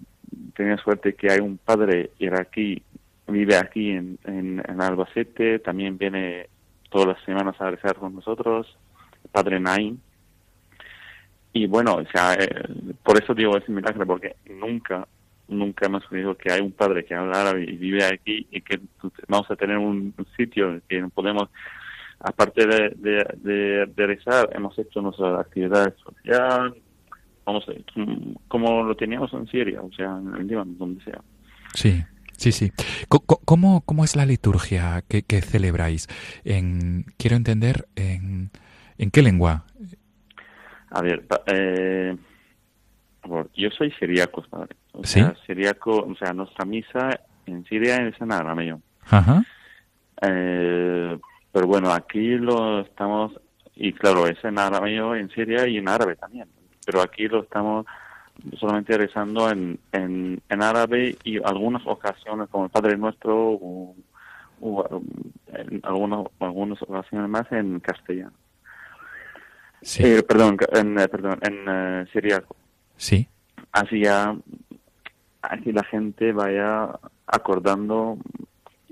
tenido 0.56 0.78
suerte 0.78 1.16
que 1.16 1.32
hay 1.32 1.40
un 1.40 1.58
padre 1.58 2.12
iraquí, 2.20 2.82
vive 3.28 3.56
aquí 3.56 3.92
en, 3.92 4.20
en, 4.26 4.82
Albacete, 4.82 5.60
también 5.60 5.98
viene 5.98 6.48
todas 6.90 7.08
las 7.08 7.24
semanas 7.24 7.56
a 7.60 7.72
rezar 7.72 7.96
con 7.96 8.16
nosotros, 8.16 8.78
el 9.24 9.30
padre 9.30 9.60
Naim. 9.60 9.98
Y 11.54 11.68
bueno, 11.68 11.96
o 11.96 12.06
sea, 12.08 12.34
eh, 12.34 12.50
por 13.04 13.22
eso 13.22 13.34
digo 13.34 13.56
es 13.58 13.68
un 13.70 13.76
milagro, 13.76 14.06
porque 14.06 14.36
nunca, 14.50 15.08
nunca 15.48 15.86
hemos 15.86 16.06
creído 16.08 16.36
que 16.36 16.52
hay 16.52 16.60
un 16.60 16.74
padre 16.74 17.06
que 17.06 17.16
habla 17.16 17.42
árabe 17.42 17.64
y 17.64 17.78
vive 17.78 18.04
aquí 18.04 18.46
y 18.52 18.62
que 18.62 18.80
vamos 19.28 19.50
a 19.50 19.56
tener 19.56 19.78
un, 19.78 20.14
sitio 20.36 20.82
que 20.90 21.02
podemos 21.14 21.50
aparte 22.26 22.66
de, 22.66 23.86
de, 23.96 24.08
rezar, 24.08 24.50
hemos 24.54 24.78
hecho 24.80 25.02
nuestras 25.02 25.40
actividades 25.40 25.94
sociales, 26.00 26.74
vamos 27.46 27.66
como 28.48 28.84
lo 28.84 28.96
teníamos 28.96 29.32
en 29.34 29.48
Siria, 29.48 29.82
o 29.82 29.92
sea, 29.92 30.18
en 30.18 30.34
el 30.36 30.48
Líbano, 30.48 30.74
donde 30.78 31.04
sea. 31.04 31.22
Sí. 31.74 32.04
Sí, 32.38 32.52
sí. 32.52 32.70
¿Cómo, 33.08 33.82
cómo 33.86 34.04
es 34.04 34.18
la 34.18 34.26
liturgia 34.26 35.02
que, 35.08 35.24
que 35.24 35.42
celebráis? 35.42 36.10
En, 36.44 37.06
quiero 37.18 37.38
entender, 37.38 37.88
en, 37.96 38.52
¿en 38.98 39.12
qué 39.12 39.22
lengua? 39.22 39.64
A 40.90 41.02
ver, 41.02 41.26
eh, 41.48 42.18
yo 43.56 43.70
soy 43.70 43.90
siriaco, 43.92 44.44
padre. 44.50 44.76
O 44.92 45.06
sea, 45.06 45.34
siriaco, 45.46 45.92
o 45.92 46.16
sea, 46.16 46.34
nuestra 46.34 46.66
misa 46.66 47.22
en 47.46 47.64
Siria 47.66 48.06
es 48.06 48.20
en 48.20 48.34
arameo. 48.34 48.82
Ajá. 49.06 49.44
Eh, 50.22 51.18
pero 51.56 51.68
bueno, 51.68 51.94
aquí 51.94 52.36
lo 52.36 52.82
estamos, 52.82 53.32
y 53.78 53.94
claro, 53.94 54.28
es 54.28 54.44
en 54.44 54.60
árabe, 54.60 54.98
en 54.98 55.30
Siria 55.30 55.66
y 55.66 55.78
en 55.78 55.88
árabe 55.88 56.18
también, 56.18 56.50
pero 56.86 57.02
aquí 57.02 57.30
lo 57.30 57.44
estamos 57.44 57.86
solamente 58.60 58.98
rezando 58.98 59.50
en, 59.50 59.80
en, 59.94 60.42
en 60.50 60.62
árabe 60.62 61.16
y 61.24 61.42
algunas 61.42 61.82
ocasiones 61.88 62.50
como 62.50 62.66
el 62.66 62.72
Padre 62.72 62.98
Nuestro 62.98 63.52
o, 63.54 63.96
en 65.54 65.80
algunas, 65.84 66.26
algunas 66.42 66.82
ocasiones 66.82 67.30
más 67.30 67.50
en 67.54 67.80
castellano. 67.80 68.34
Sí. 69.82 70.04
Eh, 70.04 70.24
perdón, 70.24 70.58
en, 70.74 71.00
eh, 71.00 71.08
perdón, 71.08 71.40
en 71.42 71.70
uh, 71.70 72.06
siriaco. 72.08 72.58
Sí. 72.98 73.30
Así 73.72 74.02
ya, 74.02 74.36
así 75.42 75.72
la 75.72 75.86
gente 75.86 76.34
vaya 76.34 76.90
acordando 77.26 78.18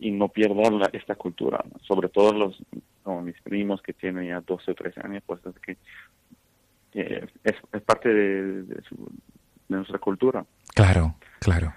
y 0.04 0.12
no 0.12 0.28
pierda 0.28 0.90
esta 0.92 1.16
cultura, 1.16 1.64
sobre 1.82 2.10
todo 2.10 2.34
los 2.34 2.58
como 3.04 3.22
mis 3.22 3.40
primos 3.42 3.82
que 3.82 3.94
tienen 3.94 4.28
ya 4.28 4.42
12 4.42 4.72
o 4.72 4.76
13 4.76 5.02
años, 5.02 5.24
pues 5.26 5.40
es 5.46 5.60
que 5.60 5.78
es, 6.94 7.56
es, 7.72 7.82
parte 7.82 8.10
de, 8.10 8.64
de, 8.64 8.82
nuestra 9.70 9.98
cultura. 10.00 10.46
Claro, 10.76 11.16
claro, 11.40 11.74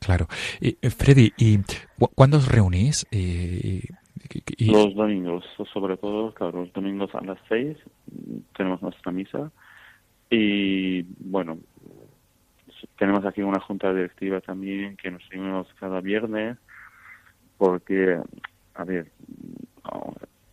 claro. 0.00 0.26
Y, 0.60 0.76
eh, 0.82 0.90
Freddy, 0.90 1.32
¿y 1.38 1.60
cuándo 2.14 2.38
os 2.38 2.48
reunís? 2.48 3.06
Y, 3.10 3.82
Los 4.58 4.94
domingos, 4.94 5.44
sobre 5.72 5.96
todo, 5.96 6.34
claro, 6.34 6.60
los 6.62 6.72
domingos 6.72 7.14
a 7.14 7.20
las 7.22 7.38
6 7.48 7.76
tenemos 8.56 8.82
nuestra 8.82 9.12
misa 9.12 9.52
y 10.30 11.02
bueno, 11.20 11.58
tenemos 12.98 13.24
aquí 13.24 13.42
una 13.42 13.60
junta 13.60 13.92
directiva 13.94 14.40
también 14.40 14.96
que 14.96 15.10
nos 15.10 15.26
reunimos 15.28 15.68
cada 15.78 16.00
viernes 16.00 16.58
porque, 17.58 18.20
a 18.74 18.84
ver, 18.84 19.10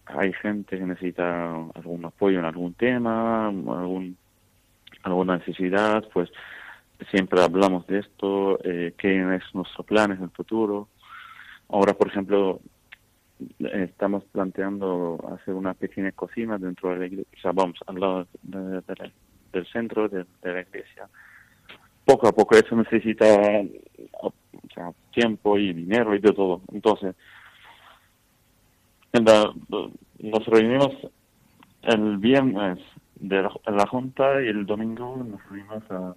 hay 0.06 0.34
gente 0.34 0.78
que 0.78 0.86
necesita 0.86 1.56
algún 1.74 2.06
apoyo 2.06 2.40
en 2.40 2.46
algún 2.46 2.74
tema, 2.74 3.48
algún, 3.48 4.18
alguna 5.04 5.38
necesidad, 5.38 6.04
pues 6.14 6.30
siempre 7.10 7.42
hablamos 7.42 7.86
de 7.88 8.00
esto, 8.00 8.60
eh, 8.64 8.94
qué 8.98 9.36
es 9.36 9.44
nuestro 9.54 9.84
plan 9.84 10.12
en 10.12 10.24
el 10.24 10.30
futuro. 10.30 10.88
Ahora, 11.70 11.94
por 11.94 12.08
ejemplo, 12.08 12.60
estamos 13.60 14.24
planteando 14.26 15.18
hacer 15.34 15.54
una 15.54 15.74
pequeña 15.74 16.12
cocina 16.12 16.58
dentro 16.58 16.92
de 16.92 16.98
la 16.98 17.06
iglesia, 17.08 17.38
o 17.38 17.42
sea, 17.42 17.52
vamos, 17.52 17.80
al 17.88 18.00
lado 18.00 18.28
del 18.44 19.66
centro 19.72 20.08
de, 20.08 20.26
la 20.44 20.62
iglesia. 20.62 21.08
Poco 22.06 22.28
a 22.28 22.32
poco 22.32 22.56
eso 22.56 22.76
necesita 22.76 23.26
tiempo 25.12 25.58
y 25.58 25.74
dinero 25.74 26.16
y 26.16 26.20
de 26.20 26.32
todo. 26.32 26.62
Entonces, 26.72 27.16
nos 30.20 30.46
reunimos 30.46 30.90
el 31.84 32.18
viernes 32.18 32.80
de 33.16 33.42
la, 33.42 33.88
Junta 33.88 34.42
y 34.42 34.48
el 34.48 34.66
domingo 34.66 35.24
nos 35.24 35.44
reunimos 35.50 35.84
a, 35.92 36.16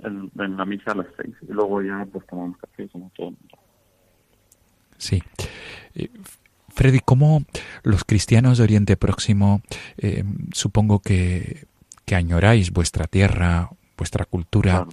en, 0.00 0.56
la 0.56 0.64
misa 0.64 0.92
a 0.92 0.96
las 0.96 1.06
seis 1.16 1.34
y 1.42 1.52
luego 1.52 1.82
ya 1.82 2.06
pues 2.10 2.26
tomamos 2.26 2.56
café 2.58 2.88
como 2.88 3.10
todo 3.16 3.28
el 3.28 3.36
mundo. 3.40 3.58
Sí. 4.98 5.22
Eh, 5.94 6.10
Freddy, 6.68 7.00
¿cómo 7.00 7.42
los 7.82 8.04
cristianos 8.04 8.58
de 8.58 8.64
Oriente 8.64 8.96
Próximo, 8.96 9.62
eh, 9.98 10.24
supongo 10.52 11.00
que, 11.00 11.66
que, 12.04 12.14
añoráis 12.14 12.72
vuestra 12.72 13.06
tierra, 13.06 13.70
vuestra 13.96 14.24
cultura, 14.24 14.86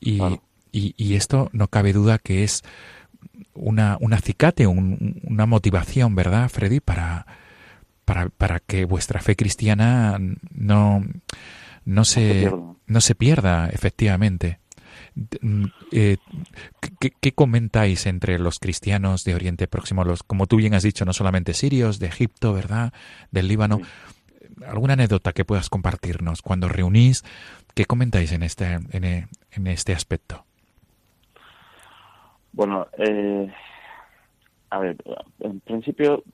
y, 0.00 0.20
y, 0.76 1.14
esto 1.14 1.48
no 1.52 1.68
cabe 1.68 1.92
duda 1.92 2.18
que 2.18 2.44
es 2.44 2.62
una, 3.54 3.96
un 4.00 4.12
acicate, 4.12 4.66
una 4.66 5.46
motivación, 5.46 6.14
¿verdad, 6.14 6.48
Freddy, 6.48 6.80
para, 6.80 7.26
para, 8.04 8.28
para 8.28 8.60
que 8.60 8.84
vuestra 8.84 9.20
fe 9.20 9.36
cristiana 9.36 10.18
no, 10.52 11.04
no, 11.84 12.04
se, 12.04 12.52
no 12.86 13.00
se 13.00 13.14
pierda, 13.14 13.68
efectivamente. 13.70 14.60
Eh, 15.92 16.18
¿qué, 17.20 17.32
comentáis 17.32 18.06
entre 18.06 18.38
los 18.38 18.58
cristianos 18.58 19.24
de 19.24 19.34
Oriente 19.34 19.66
Próximo? 19.66 20.04
Los, 20.04 20.22
como 20.22 20.46
tú 20.46 20.56
bien 20.56 20.74
has 20.74 20.82
dicho, 20.82 21.04
no 21.04 21.12
solamente 21.12 21.54
sirios, 21.54 21.98
de 21.98 22.08
Egipto, 22.08 22.52
¿verdad? 22.52 22.92
Del 23.30 23.48
Líbano. 23.48 23.80
¿Alguna 24.66 24.94
anécdota 24.94 25.32
que 25.32 25.44
puedas 25.44 25.68
compartirnos 25.68 26.42
cuando 26.42 26.68
reunís? 26.68 27.24
¿Qué 27.74 27.84
comentáis 27.84 28.32
en 28.32 28.42
este, 28.42 28.72
en, 28.72 29.28
en 29.50 29.66
este 29.66 29.92
aspecto? 29.92 30.45
Bueno, 32.56 32.86
eh, 32.96 33.52
a 34.70 34.78
ver, 34.78 34.96
en 35.40 35.60
principio, 35.60 36.24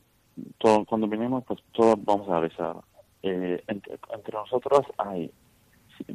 todo, 0.59 0.85
cuando 0.85 1.09
venimos, 1.09 1.43
pues 1.45 1.59
todos 1.73 1.97
vamos 2.05 2.29
a 2.29 2.39
besar. 2.39 2.77
Eh, 3.25 3.61
entre, 3.67 3.99
nosotros 4.33 4.87
hay 4.99 5.33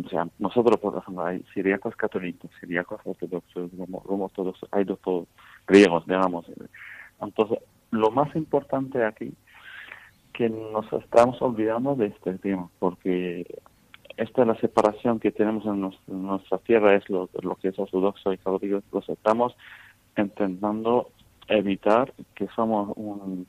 o 0.05 0.10
sea, 0.10 0.28
nosotros, 0.39 0.80
por 0.80 0.97
ejemplo, 0.97 1.26
hay 1.26 1.43
siriacos 1.53 1.95
católicos, 1.97 2.49
siriacos 2.60 3.01
ortodoxos, 3.03 3.70
todos, 4.34 4.60
hay 4.72 4.86
dos 4.86 4.99
griegos, 5.68 6.05
digamos. 6.08 6.45
Entonces, 7.22 7.60
lo 7.91 8.10
más 8.10 8.34
importante 8.36 9.03
aquí, 9.03 9.34
que 10.32 10.49
nos 10.49 10.91
estamos 10.93 11.41
olvidando 11.41 11.95
de 11.95 12.08
este 12.08 12.38
tema, 12.38 12.70
porque 12.80 13.45
esta 14.16 14.41
es 14.41 14.47
la 14.47 14.55
separación 14.55 15.20
que 15.20 15.32
tenemos 15.32 15.66
en, 15.66 15.91
nuestra 16.08 16.58
tierra, 16.60 16.95
es 16.95 17.10
lo, 17.10 17.30
lo, 17.41 17.55
que 17.55 17.70
es 17.70 17.80
ortodoxo 17.80 18.32
y 18.32 18.38
católico, 18.38 18.82
los 18.91 19.10
estamos 19.10 19.53
intentando 20.22 21.09
evitar 21.47 22.13
que 22.36 22.47
somos 22.55 22.91
un, 22.95 23.47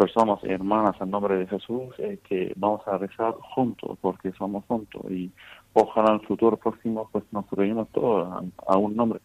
personas 0.00 0.42
hermanas 0.44 0.96
en 0.98 1.10
nombre 1.10 1.36
de 1.36 1.46
Jesús 1.46 1.94
eh, 1.98 2.18
que 2.26 2.54
vamos 2.56 2.80
a 2.88 2.96
rezar 2.96 3.34
juntos 3.54 3.98
porque 4.00 4.32
somos 4.32 4.64
juntos 4.66 5.02
y 5.10 5.30
ojalá 5.74 6.14
en 6.14 6.20
el 6.20 6.26
futuro 6.26 6.56
próximo 6.56 7.08
pues 7.12 7.22
nos 7.32 7.44
reunimos 7.50 7.86
todos 7.90 8.44
a, 8.66 8.78
un 8.78 8.96
nombre. 8.96 9.20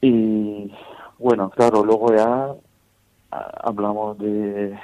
Y 0.00 0.72
bueno 1.18 1.48
claro 1.50 1.84
luego 1.84 2.12
ya 2.12 2.54
hablamos 3.30 4.18
de 4.18 4.76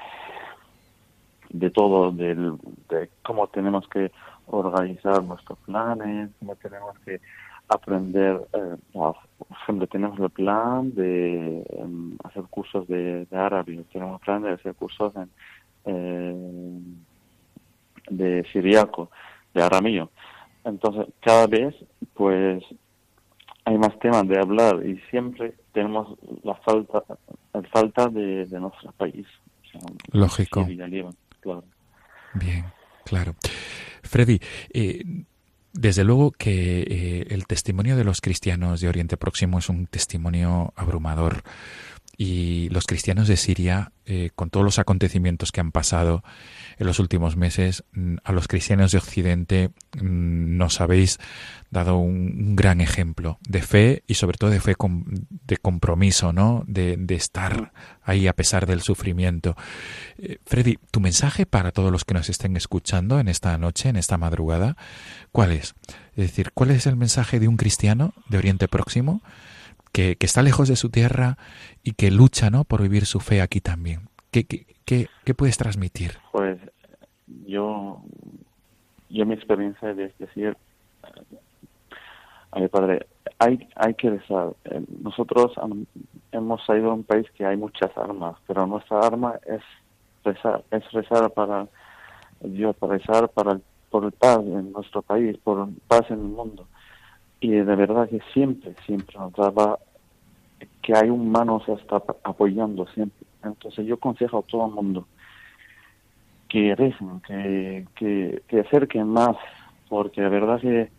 de 1.49 1.71
todo 1.71 2.13
del, 2.13 2.57
de 2.89 3.11
cómo 3.25 3.49
tenemos 3.49 3.89
que 3.89 4.13
organizar 4.47 5.25
nuestros 5.25 5.59
planes 5.67 6.31
cómo 6.39 6.55
tenemos 6.55 6.97
que 7.01 7.21
aprender, 7.71 8.41
eh, 8.53 8.77
por 8.93 9.17
ejemplo, 9.63 9.87
tenemos 9.87 10.19
el 10.19 10.31
plan 10.31 10.93
de 10.95 11.65
em, 11.71 12.17
hacer 12.25 12.43
cursos 12.51 12.87
de, 12.89 13.27
árabe, 13.31 13.85
tenemos 13.93 14.21
el 14.21 14.25
plan 14.25 14.43
de 14.43 14.51
hacer 14.51 14.75
cursos 14.75 15.13
eh, 15.85 16.81
de 18.11 18.45
siriaco, 18.53 19.11
de 19.55 19.63
aramío. 19.63 20.11
Entonces, 20.65 21.07
cada 21.21 21.47
vez, 21.47 21.75
pues, 22.15 22.63
hay 23.65 23.79
más 23.79 23.99
temas 24.01 24.27
de 24.27 24.39
hablar 24.39 24.85
y 24.85 24.99
siempre 25.11 25.55
tenemos 25.73 26.19
la 26.43 26.55
falta, 26.57 27.05
la 27.53 27.63
falta 27.63 28.09
de, 28.09 28.47
nuestro 28.51 28.93
país. 28.93 29.27
Lógico. 30.13 30.67
claro. 31.41 31.65
Bien, 32.35 32.65
claro. 33.05 33.35
Freddy, 34.03 34.41
eh, 34.73 35.05
desde 35.73 36.05
luego 36.05 36.33
que 36.33 36.81
eh, 36.83 37.27
el 37.31 37.47
testimonio 37.47 37.97
de 37.97 38.05
los 38.05 38.21
cristianos 38.21 38.81
de 38.81 38.89
Oriente 38.89 39.17
Próximo 39.17 39.59
es 39.59 39.69
un 39.69 39.87
testimonio 39.87 40.73
abrumador 40.77 41.43
y 42.23 42.69
los 42.69 42.85
cristianos 42.85 43.29
de 43.29 43.39
Siria, 43.39 43.93
eh, 44.05 44.29
con 44.37 44.51
todos 44.51 44.63
los 44.63 44.79
acontecimientos 44.79 45.53
que 45.53 45.61
han 45.63 45.73
pasado 45.73 46.23
en 46.77 46.87
los 46.87 46.99
últimos 46.99 47.35
meses, 47.35 47.83
mm, 47.95 48.17
a 48.23 48.33
los 48.33 48.47
cristianos 48.47 48.93
de 48.93 48.99
Occidente 48.99 49.71
mm, 49.95 50.59
nos 50.59 50.83
habéis 50.83 51.19
dado 51.71 51.97
un, 51.97 52.57
gran 52.57 52.83
ejemplo 52.83 53.39
de 53.49 53.63
fe 53.63 54.05
y 54.07 54.15
sobre 54.15 54.37
todo 54.37 54.51
de 54.51 54.61
fe 54.61 54.77
de 55.47 55.57
compromiso, 55.57 56.35
¿no? 56.35 56.63
De, 56.67 56.99
estar 57.09 57.73
ahí 58.03 58.27
a 58.27 58.35
pesar 58.35 58.67
del 58.67 58.83
sufrimiento. 58.83 59.57
Eh, 60.19 60.41
Freddy, 60.45 60.79
tu 60.91 61.01
mensaje 61.01 61.47
para 61.47 61.73
todos 61.73 61.91
los 61.91 62.05
que 62.05 62.13
nos 62.13 62.29
estén 62.29 62.55
escuchando 62.55 63.19
en 63.19 63.29
esta 63.29 63.57
noche, 63.57 63.89
en 63.89 63.97
esta 63.97 64.19
madrugada, 64.19 64.77
¿cuál 65.33 65.53
es? 65.53 65.75
Es 66.11 66.27
decir, 66.27 66.51
¿cuál 66.53 66.73
es 66.73 66.87
el 66.87 66.97
mensaje 66.97 67.41
de 67.41 67.49
un 67.49 67.57
cristiano 67.57 68.13
de 68.29 68.37
Oriente 68.37 68.69
Próximo? 68.69 69.23
Que, 69.93 70.17
está 70.21 70.43
lejos 70.43 70.69
de 70.69 70.77
su 70.77 70.91
tierra 70.91 71.37
y 71.83 71.93
que 71.93 72.11
lucha 72.11 72.51
¿no? 72.51 72.65
por 72.65 72.83
vivir 72.83 73.07
su 73.07 73.21
fe 73.21 73.41
aquí 73.41 73.61
también. 73.61 74.09
¿Qué, 74.31 74.45
qué, 74.45 74.67
qué, 75.25 75.35
puedes 75.35 75.59
transmitir? 75.59 76.13
Pues 76.33 76.59
yo, 77.47 78.03
yo 79.09 79.27
mi 79.27 79.35
experiencia 79.35 79.91
es 79.91 80.17
decir, 80.19 80.57
a 82.53 82.61
mi 82.61 82.69
padre, 82.69 83.07
hay, 83.39 83.69
hay 83.75 83.95
que 83.95 84.11
rezar. 84.11 84.53
Eh, 84.65 84.83
nosotros 85.03 85.53
hemos 86.33 86.65
salido 86.65 86.91
a 86.91 86.95
un 86.95 87.05
país 87.05 87.27
que 87.37 87.45
hay 87.45 87.57
muchas 87.57 87.97
armas, 87.97 88.37
pero 88.47 88.67
nuestra 88.67 89.01
arma 89.01 89.35
es 89.47 89.63
rezar, 90.25 90.65
es 90.71 90.89
rezar 90.93 91.31
para 91.33 91.67
Dios, 92.41 92.77
para 92.77 92.99
rezar 92.99 93.29
para 93.31 93.61
por 93.91 94.05
el 94.05 94.13
paz 94.13 94.39
en 94.39 94.71
nuestro 94.71 95.03
país, 95.03 95.37
por 95.39 95.69
paz 95.89 96.03
en 96.11 96.21
el 96.21 96.27
mundo 96.27 96.69
y 97.41 97.51
de 97.51 97.77
verdad 97.77 98.09
que 98.09 98.21
siempre, 98.33 98.75
siempre 98.85 99.19
nos 99.19 99.33
daba 99.33 99.79
que 100.83 100.95
hay 100.95 101.09
humanos 101.09 101.63
hasta 101.69 102.03
apoyando 102.23 102.87
siempre. 102.89 103.27
Entonces 103.43 103.87
yo 103.87 103.95
aconsejo 103.95 104.39
a 104.39 104.43
todo 104.43 104.67
el 104.67 104.73
mundo 104.73 105.07
que 106.49 106.75
recen, 106.75 107.21
que, 107.21 107.87
que, 108.49 108.61
acerquen 108.61 109.09
más, 109.09 109.37
porque 109.89 110.21
de 110.21 110.29
verdad 110.29 110.61
que, 110.61 110.91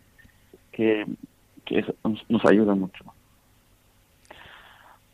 que, 0.72 1.94
nos, 2.28 2.44
ayuda 2.46 2.74
mucho. 2.74 3.04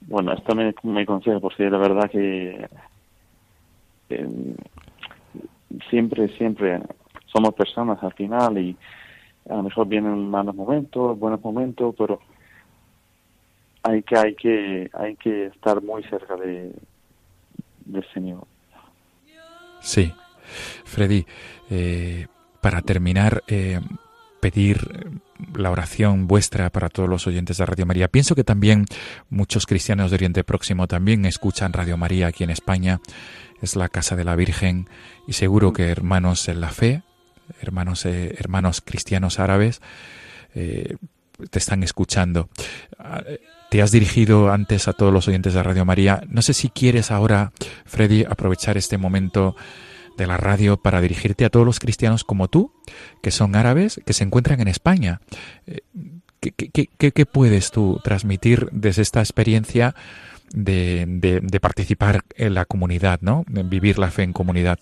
Bueno, 0.03 0.33
esto 0.33 0.55
me, 0.55 0.73
me 0.85 1.05
consejo, 1.05 1.41
porque 1.41 1.69
la 1.69 1.79
verdad 1.79 2.09
que, 2.09 2.69
que 4.09 4.27
siempre, 5.91 6.29
siempre 6.39 6.81
somos 7.27 7.53
personas 7.55 8.03
al 8.03 8.15
final 8.15 8.59
y 8.59 8.77
a 9.49 9.55
lo 9.55 9.63
mejor 9.63 9.89
vienen 9.89 10.31
malos 10.31 10.55
momentos, 10.55 11.19
buenos 11.19 11.43
momentos, 11.43 11.95
pero 11.97 12.21
hay 13.83 14.03
que 14.03 14.19
hay 14.19 14.35
que 14.35 14.91
hay 14.93 15.17
que 15.17 15.47
estar 15.47 15.83
muy 15.83 16.03
cerca 16.05 16.37
de 16.37 16.73
del 17.85 18.05
Señor. 18.13 18.47
Sí, 19.81 20.13
Freddy, 20.85 21.25
eh, 21.71 22.27
para 22.61 22.83
terminar, 22.83 23.43
eh, 23.49 23.81
pedir 24.41 25.19
la 25.55 25.71
oración 25.71 26.27
vuestra 26.27 26.71
para 26.71 26.89
todos 26.89 27.09
los 27.09 27.27
oyentes 27.27 27.59
de 27.59 27.67
Radio 27.67 27.87
María. 27.87 28.09
Pienso 28.09 28.35
que 28.35 28.45
también 28.45 28.85
muchos 29.31 29.67
cristianos 29.67 30.11
de 30.11 30.17
Oriente 30.17 30.45
Próximo 30.45 30.87
también 30.87 31.25
escuchan 31.25 31.73
Radio 31.73 31.97
María 31.97 32.29
aquí 32.29 32.45
en 32.45 32.51
España. 32.51 33.01
Es 33.63 33.77
la 33.77 33.89
casa 33.89 34.17
de 34.17 34.25
la 34.25 34.37
Virgen 34.37 34.89
y 35.27 35.33
seguro 35.33 35.73
que 35.73 35.89
hermanos 35.89 36.49
en 36.49 36.61
la 36.61 36.69
fe 36.69 37.03
hermanos, 37.61 38.05
eh, 38.07 38.35
hermanos 38.39 38.81
cristianos 38.85 39.39
árabes, 39.39 39.81
eh, 40.55 40.97
te 41.51 41.59
están 41.59 41.83
escuchando. 41.83 42.49
Ah, 42.99 43.23
te 43.71 43.83
has 43.83 43.91
dirigido 43.91 44.51
antes 44.51 44.89
a 44.89 44.93
todos 44.93 45.13
los 45.13 45.29
oyentes 45.29 45.55
de 45.55 45.63
Radio 45.63 45.85
María. 45.85 46.23
No 46.29 46.43
sé 46.43 46.55
si 46.55 46.69
quieres 46.69 47.11
ahora, 47.11 47.53
Freddy, 47.85 48.25
aprovechar 48.25 48.77
este 48.77 48.99
momento 48.99 49.55
de 50.17 50.27
la 50.27 50.37
radio 50.37 50.77
para 50.77 51.01
dirigirte 51.01 51.45
a 51.45 51.51
todos 51.51 51.65
los 51.65 51.79
cristianos 51.79 52.25
como 52.25 52.49
tú, 52.49 52.73
que 53.23 53.31
son 53.31 53.55
árabes, 53.55 54.01
que 54.05 54.13
se 54.13 54.25
encuentran 54.25 54.61
en 54.61 54.69
España. 54.69 55.21
Eh, 55.67 55.81
¿Qué, 56.41 57.27
puedes 57.27 57.73
tú 57.73 58.01
transmitir 58.05 58.69
desde 58.71 59.03
esta 59.03 59.21
experiencia 59.21 59.95
de, 60.53 61.05
de, 61.09 61.61
participar 61.61 62.23
en 62.37 62.55
la 62.55 62.65
comunidad, 62.65 63.19
¿no? 63.23 63.45
vivir 63.49 63.99
la 63.99 64.11
fe 64.13 64.23
en 64.23 64.33
comunidad? 64.33 64.79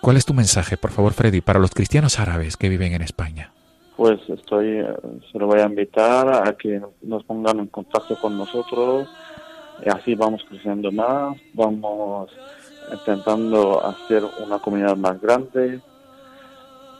¿Cuál 0.00 0.16
es 0.16 0.24
tu 0.24 0.34
mensaje, 0.34 0.76
por 0.76 0.90
favor, 0.90 1.12
Freddy, 1.12 1.40
para 1.40 1.58
los 1.58 1.70
cristianos 1.70 2.18
árabes 2.18 2.56
que 2.56 2.68
viven 2.68 2.92
en 2.92 3.02
España? 3.02 3.52
Pues 3.96 4.20
estoy, 4.28 4.84
se 5.30 5.38
lo 5.38 5.46
voy 5.46 5.60
a 5.60 5.66
invitar 5.66 6.48
a 6.48 6.56
que 6.56 6.80
nos 7.02 7.24
pongan 7.24 7.60
en 7.60 7.66
contacto 7.66 8.18
con 8.20 8.36
nosotros, 8.36 9.08
y 9.84 9.88
así 9.88 10.14
vamos 10.14 10.44
creciendo 10.48 10.90
más, 10.92 11.36
vamos 11.54 12.30
intentando 12.92 13.84
hacer 13.84 14.22
una 14.44 14.58
comunidad 14.58 14.96
más 14.96 15.20
grande 15.20 15.80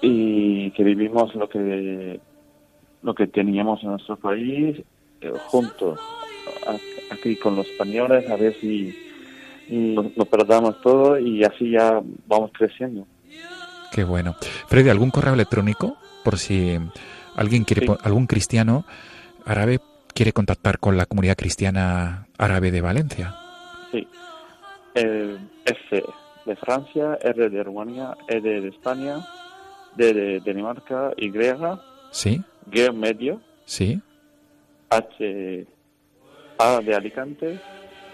y 0.01 0.71
que 0.73 0.85
vivimos 0.85 1.35
lo 1.35 1.49
que 1.49 2.21
lo 3.03 3.15
que 3.15 3.27
teníamos 3.27 3.83
en 3.83 3.91
nuestro 3.91 4.17
país 4.17 4.81
eh, 5.21 5.33
juntos 5.47 5.99
aquí 7.11 7.37
con 7.37 7.57
los 7.57 7.67
españoles 7.67 8.29
a 8.31 8.37
ver 8.37 8.55
si 8.61 8.97
nos, 9.69 10.29
perdamos 10.29 10.81
todo 10.83 11.19
y 11.19 11.45
así 11.45 11.71
ya 11.71 12.01
vamos 12.27 12.51
creciendo. 12.57 13.07
Qué 13.93 14.05
bueno. 14.05 14.35
Freddy, 14.69 14.89
¿algún 14.89 15.11
correo 15.11 15.35
electrónico 15.35 15.97
por 16.25 16.39
si 16.39 16.79
alguien 17.37 17.65
quiere, 17.65 17.87
algún 18.03 18.27
cristiano 18.27 18.85
árabe 19.45 19.81
quiere 20.15 20.33
contactar 20.33 20.79
con 20.79 20.97
la 20.97 21.07
comunidad 21.07 21.37
cristiana 21.37 22.27
árabe 22.39 22.71
de 22.71 22.81
Valencia? 22.81 23.35
Sí. 23.91 24.07
Eh, 24.95 25.39
F 25.65 26.03
de 26.45 26.57
Francia, 26.57 27.19
R 27.21 27.51
de 27.51 27.63
Rumanía, 27.63 28.17
E 28.29 28.41
de, 28.41 28.69
España, 28.69 29.21
D 29.97 30.13
de 30.13 30.41
Dinamarca, 30.41 31.13
Y. 31.17 31.33
Sí. 32.11 32.43
G 32.71 32.93
medio. 32.93 33.41
Sí. 33.65 34.01
H 34.91 35.67
A 36.59 36.81
de 36.81 36.95
Alicante, 36.95 37.61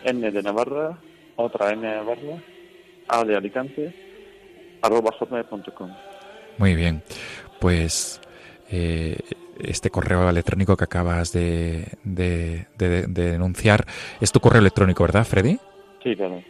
N 0.04 0.30
de 0.30 0.42
Navarra, 0.42 0.98
otra 1.38 1.68
de 1.68 1.76
Navarra, 1.76 2.42
A 3.08 3.24
de 3.24 3.36
Alicante, 3.36 3.94
arroba 4.82 5.12
hotmail.com. 5.12 5.90
Muy 6.58 6.74
bien, 6.74 7.02
pues 7.60 8.20
eh, 8.70 9.18
este 9.60 9.90
correo 9.90 10.28
electrónico 10.28 10.76
que 10.76 10.84
acabas 10.84 11.32
de, 11.32 11.86
de, 12.04 12.66
denunciar 12.76 13.86
es 14.20 14.32
tu 14.32 14.40
correo 14.40 14.60
electrónico, 14.60 15.04
¿verdad, 15.04 15.24
Freddy? 15.24 15.58
Sí, 16.02 16.14
claro. 16.16 16.42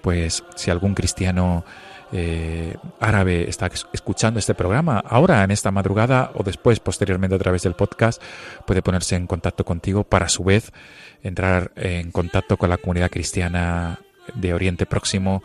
Pues 0.00 0.42
si 0.56 0.70
algún 0.70 0.94
cristiano 0.94 1.64
eh, 2.12 2.76
árabe 3.00 3.48
está 3.48 3.70
escuchando 3.92 4.38
este 4.38 4.54
programa 4.54 5.02
ahora 5.04 5.42
en 5.42 5.50
esta 5.50 5.70
madrugada 5.70 6.30
o 6.34 6.42
después 6.42 6.80
posteriormente 6.80 7.36
a 7.36 7.38
través 7.38 7.62
del 7.62 7.74
podcast 7.74 8.22
puede 8.66 8.82
ponerse 8.82 9.16
en 9.16 9.26
contacto 9.26 9.64
contigo 9.64 10.04
para 10.04 10.26
a 10.26 10.28
su 10.28 10.44
vez 10.44 10.72
entrar 11.22 11.72
en 11.76 12.12
contacto 12.12 12.56
con 12.56 12.70
la 12.70 12.76
comunidad 12.76 13.10
cristiana 13.10 14.03
de 14.34 14.54
Oriente 14.54 14.86
Próximo 14.86 15.42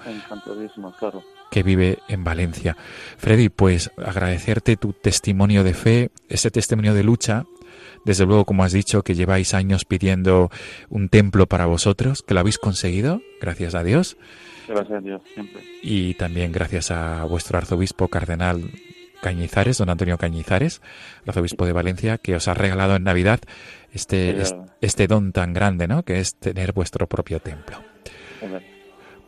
que 1.52 1.64
vive 1.64 2.00
en 2.08 2.24
Valencia. 2.24 2.78
Freddy, 3.18 3.50
pues 3.50 3.92
agradecerte 3.98 4.78
tu 4.78 4.94
testimonio 4.94 5.64
de 5.64 5.74
fe, 5.74 6.12
ese 6.28 6.52
testimonio 6.52 6.94
de 6.94 7.04
lucha, 7.04 7.46
desde 8.06 8.26
luego 8.26 8.46
como 8.46 8.64
has 8.64 8.72
dicho 8.72 9.04
que 9.04 9.16
lleváis 9.16 9.54
años 9.54 9.86
pidiendo 9.86 10.50
un 10.90 11.10
templo 11.10 11.48
para 11.48 11.66
vosotros, 11.66 12.22
que 12.22 12.34
lo 12.34 12.40
habéis 12.42 12.58
conseguido, 12.58 13.22
gracias 13.42 13.76
a 13.76 13.84
Dios. 13.84 14.18
Gracias 14.68 15.00
a 15.00 15.02
Dios, 15.02 15.22
siempre. 15.34 15.64
Y 15.82 16.14
también 16.14 16.52
gracias 16.52 16.92
a 16.92 17.24
vuestro 17.24 17.58
arzobispo 17.58 18.08
cardenal 18.08 18.70
Cañizares, 19.22 19.78
don 19.78 19.90
Antonio 19.90 20.18
Cañizares, 20.18 20.82
arzobispo 21.26 21.66
de 21.66 21.74
Valencia, 21.74 22.18
que 22.18 22.36
os 22.36 22.48
ha 22.48 22.54
regalado 22.54 22.96
en 22.96 23.04
Navidad 23.04 23.42
este, 23.92 24.36
este 24.82 25.08
don 25.08 25.34
tan 25.34 25.54
grande, 25.54 25.88
¿no? 25.88 26.04
Que 26.04 26.20
es 26.20 26.36
tener 26.36 26.72
vuestro 26.74 27.08
propio 27.08 27.40
templo. 27.40 27.84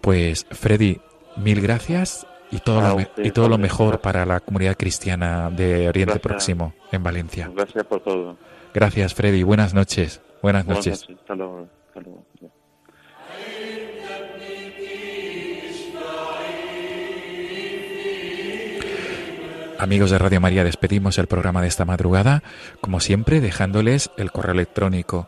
Pues 0.01 0.45
Freddy, 0.49 0.99
mil 1.37 1.61
gracias 1.61 2.25
y 2.51 2.59
todo, 2.59 2.81
lo, 2.81 3.23
y 3.23 3.31
todo 3.31 3.47
lo 3.47 3.57
mejor 3.57 4.01
para 4.01 4.25
la 4.25 4.39
comunidad 4.39 4.75
cristiana 4.77 5.49
de 5.49 5.87
Oriente 5.87 6.19
Próximo 6.19 6.73
en 6.91 7.03
Valencia. 7.03 7.49
Gracias 7.53 7.85
por 7.85 8.01
todo. 8.01 8.37
Gracias 8.73 9.13
Freddy, 9.13 9.43
buenas 9.43 9.73
noches. 9.73 10.21
Buenas, 10.41 10.65
noches. 10.65 11.05
Hasta 11.09 11.35
luego. 11.35 11.67
Amigos 19.81 20.11
de 20.11 20.19
Radio 20.19 20.39
María, 20.39 20.63
despedimos 20.63 21.17
el 21.17 21.25
programa 21.25 21.61
de 21.63 21.67
esta 21.67 21.85
madrugada, 21.85 22.43
como 22.81 22.99
siempre, 22.99 23.41
dejándoles 23.41 24.11
el 24.15 24.31
correo 24.31 24.53
electrónico 24.53 25.27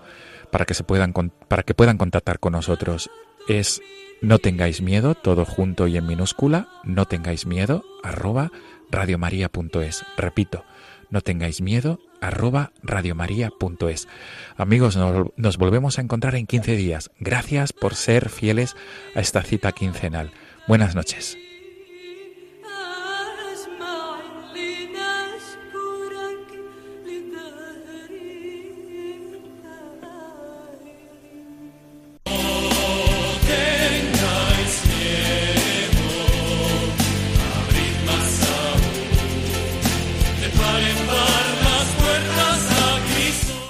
para 0.52 0.66
que 0.66 0.76
se 0.76 0.84
puedan 0.84 1.12
para 1.48 1.64
que 1.64 1.74
puedan 1.74 1.98
contactar 1.98 2.38
con 2.38 2.54
nosotros. 2.54 3.10
Es 3.48 3.82
no 4.22 4.40
tengáis 4.40 4.82
miedo, 4.82 5.16
todo 5.16 5.44
junto 5.44 5.88
y 5.88 5.98
en 5.98 6.08
minúscula, 6.08 6.70
no 6.86 7.06
tengáis 7.06 7.46
miedo, 7.46 7.84
arroba 8.04 8.52
radiomaria.es. 8.90 10.06
Repito, 10.16 10.64
no 11.10 11.20
tengáis 11.20 11.62
miedo, 11.62 12.00
arroba 12.22 12.72
radiomaria.es. 12.84 14.08
Amigos, 14.56 14.96
nos, 14.96 15.58
volvemos 15.58 16.00
a 16.00 16.02
encontrar 16.02 16.36
en 16.36 16.48
15 16.48 16.76
días. 16.78 17.12
Gracias 17.20 17.74
por 17.74 17.96
ser 17.96 18.30
fieles 18.30 18.76
a 19.14 19.20
esta 19.20 19.44
cita 19.44 19.74
quincenal. 19.74 20.32
Buenas 20.68 20.96
noches. 20.96 21.38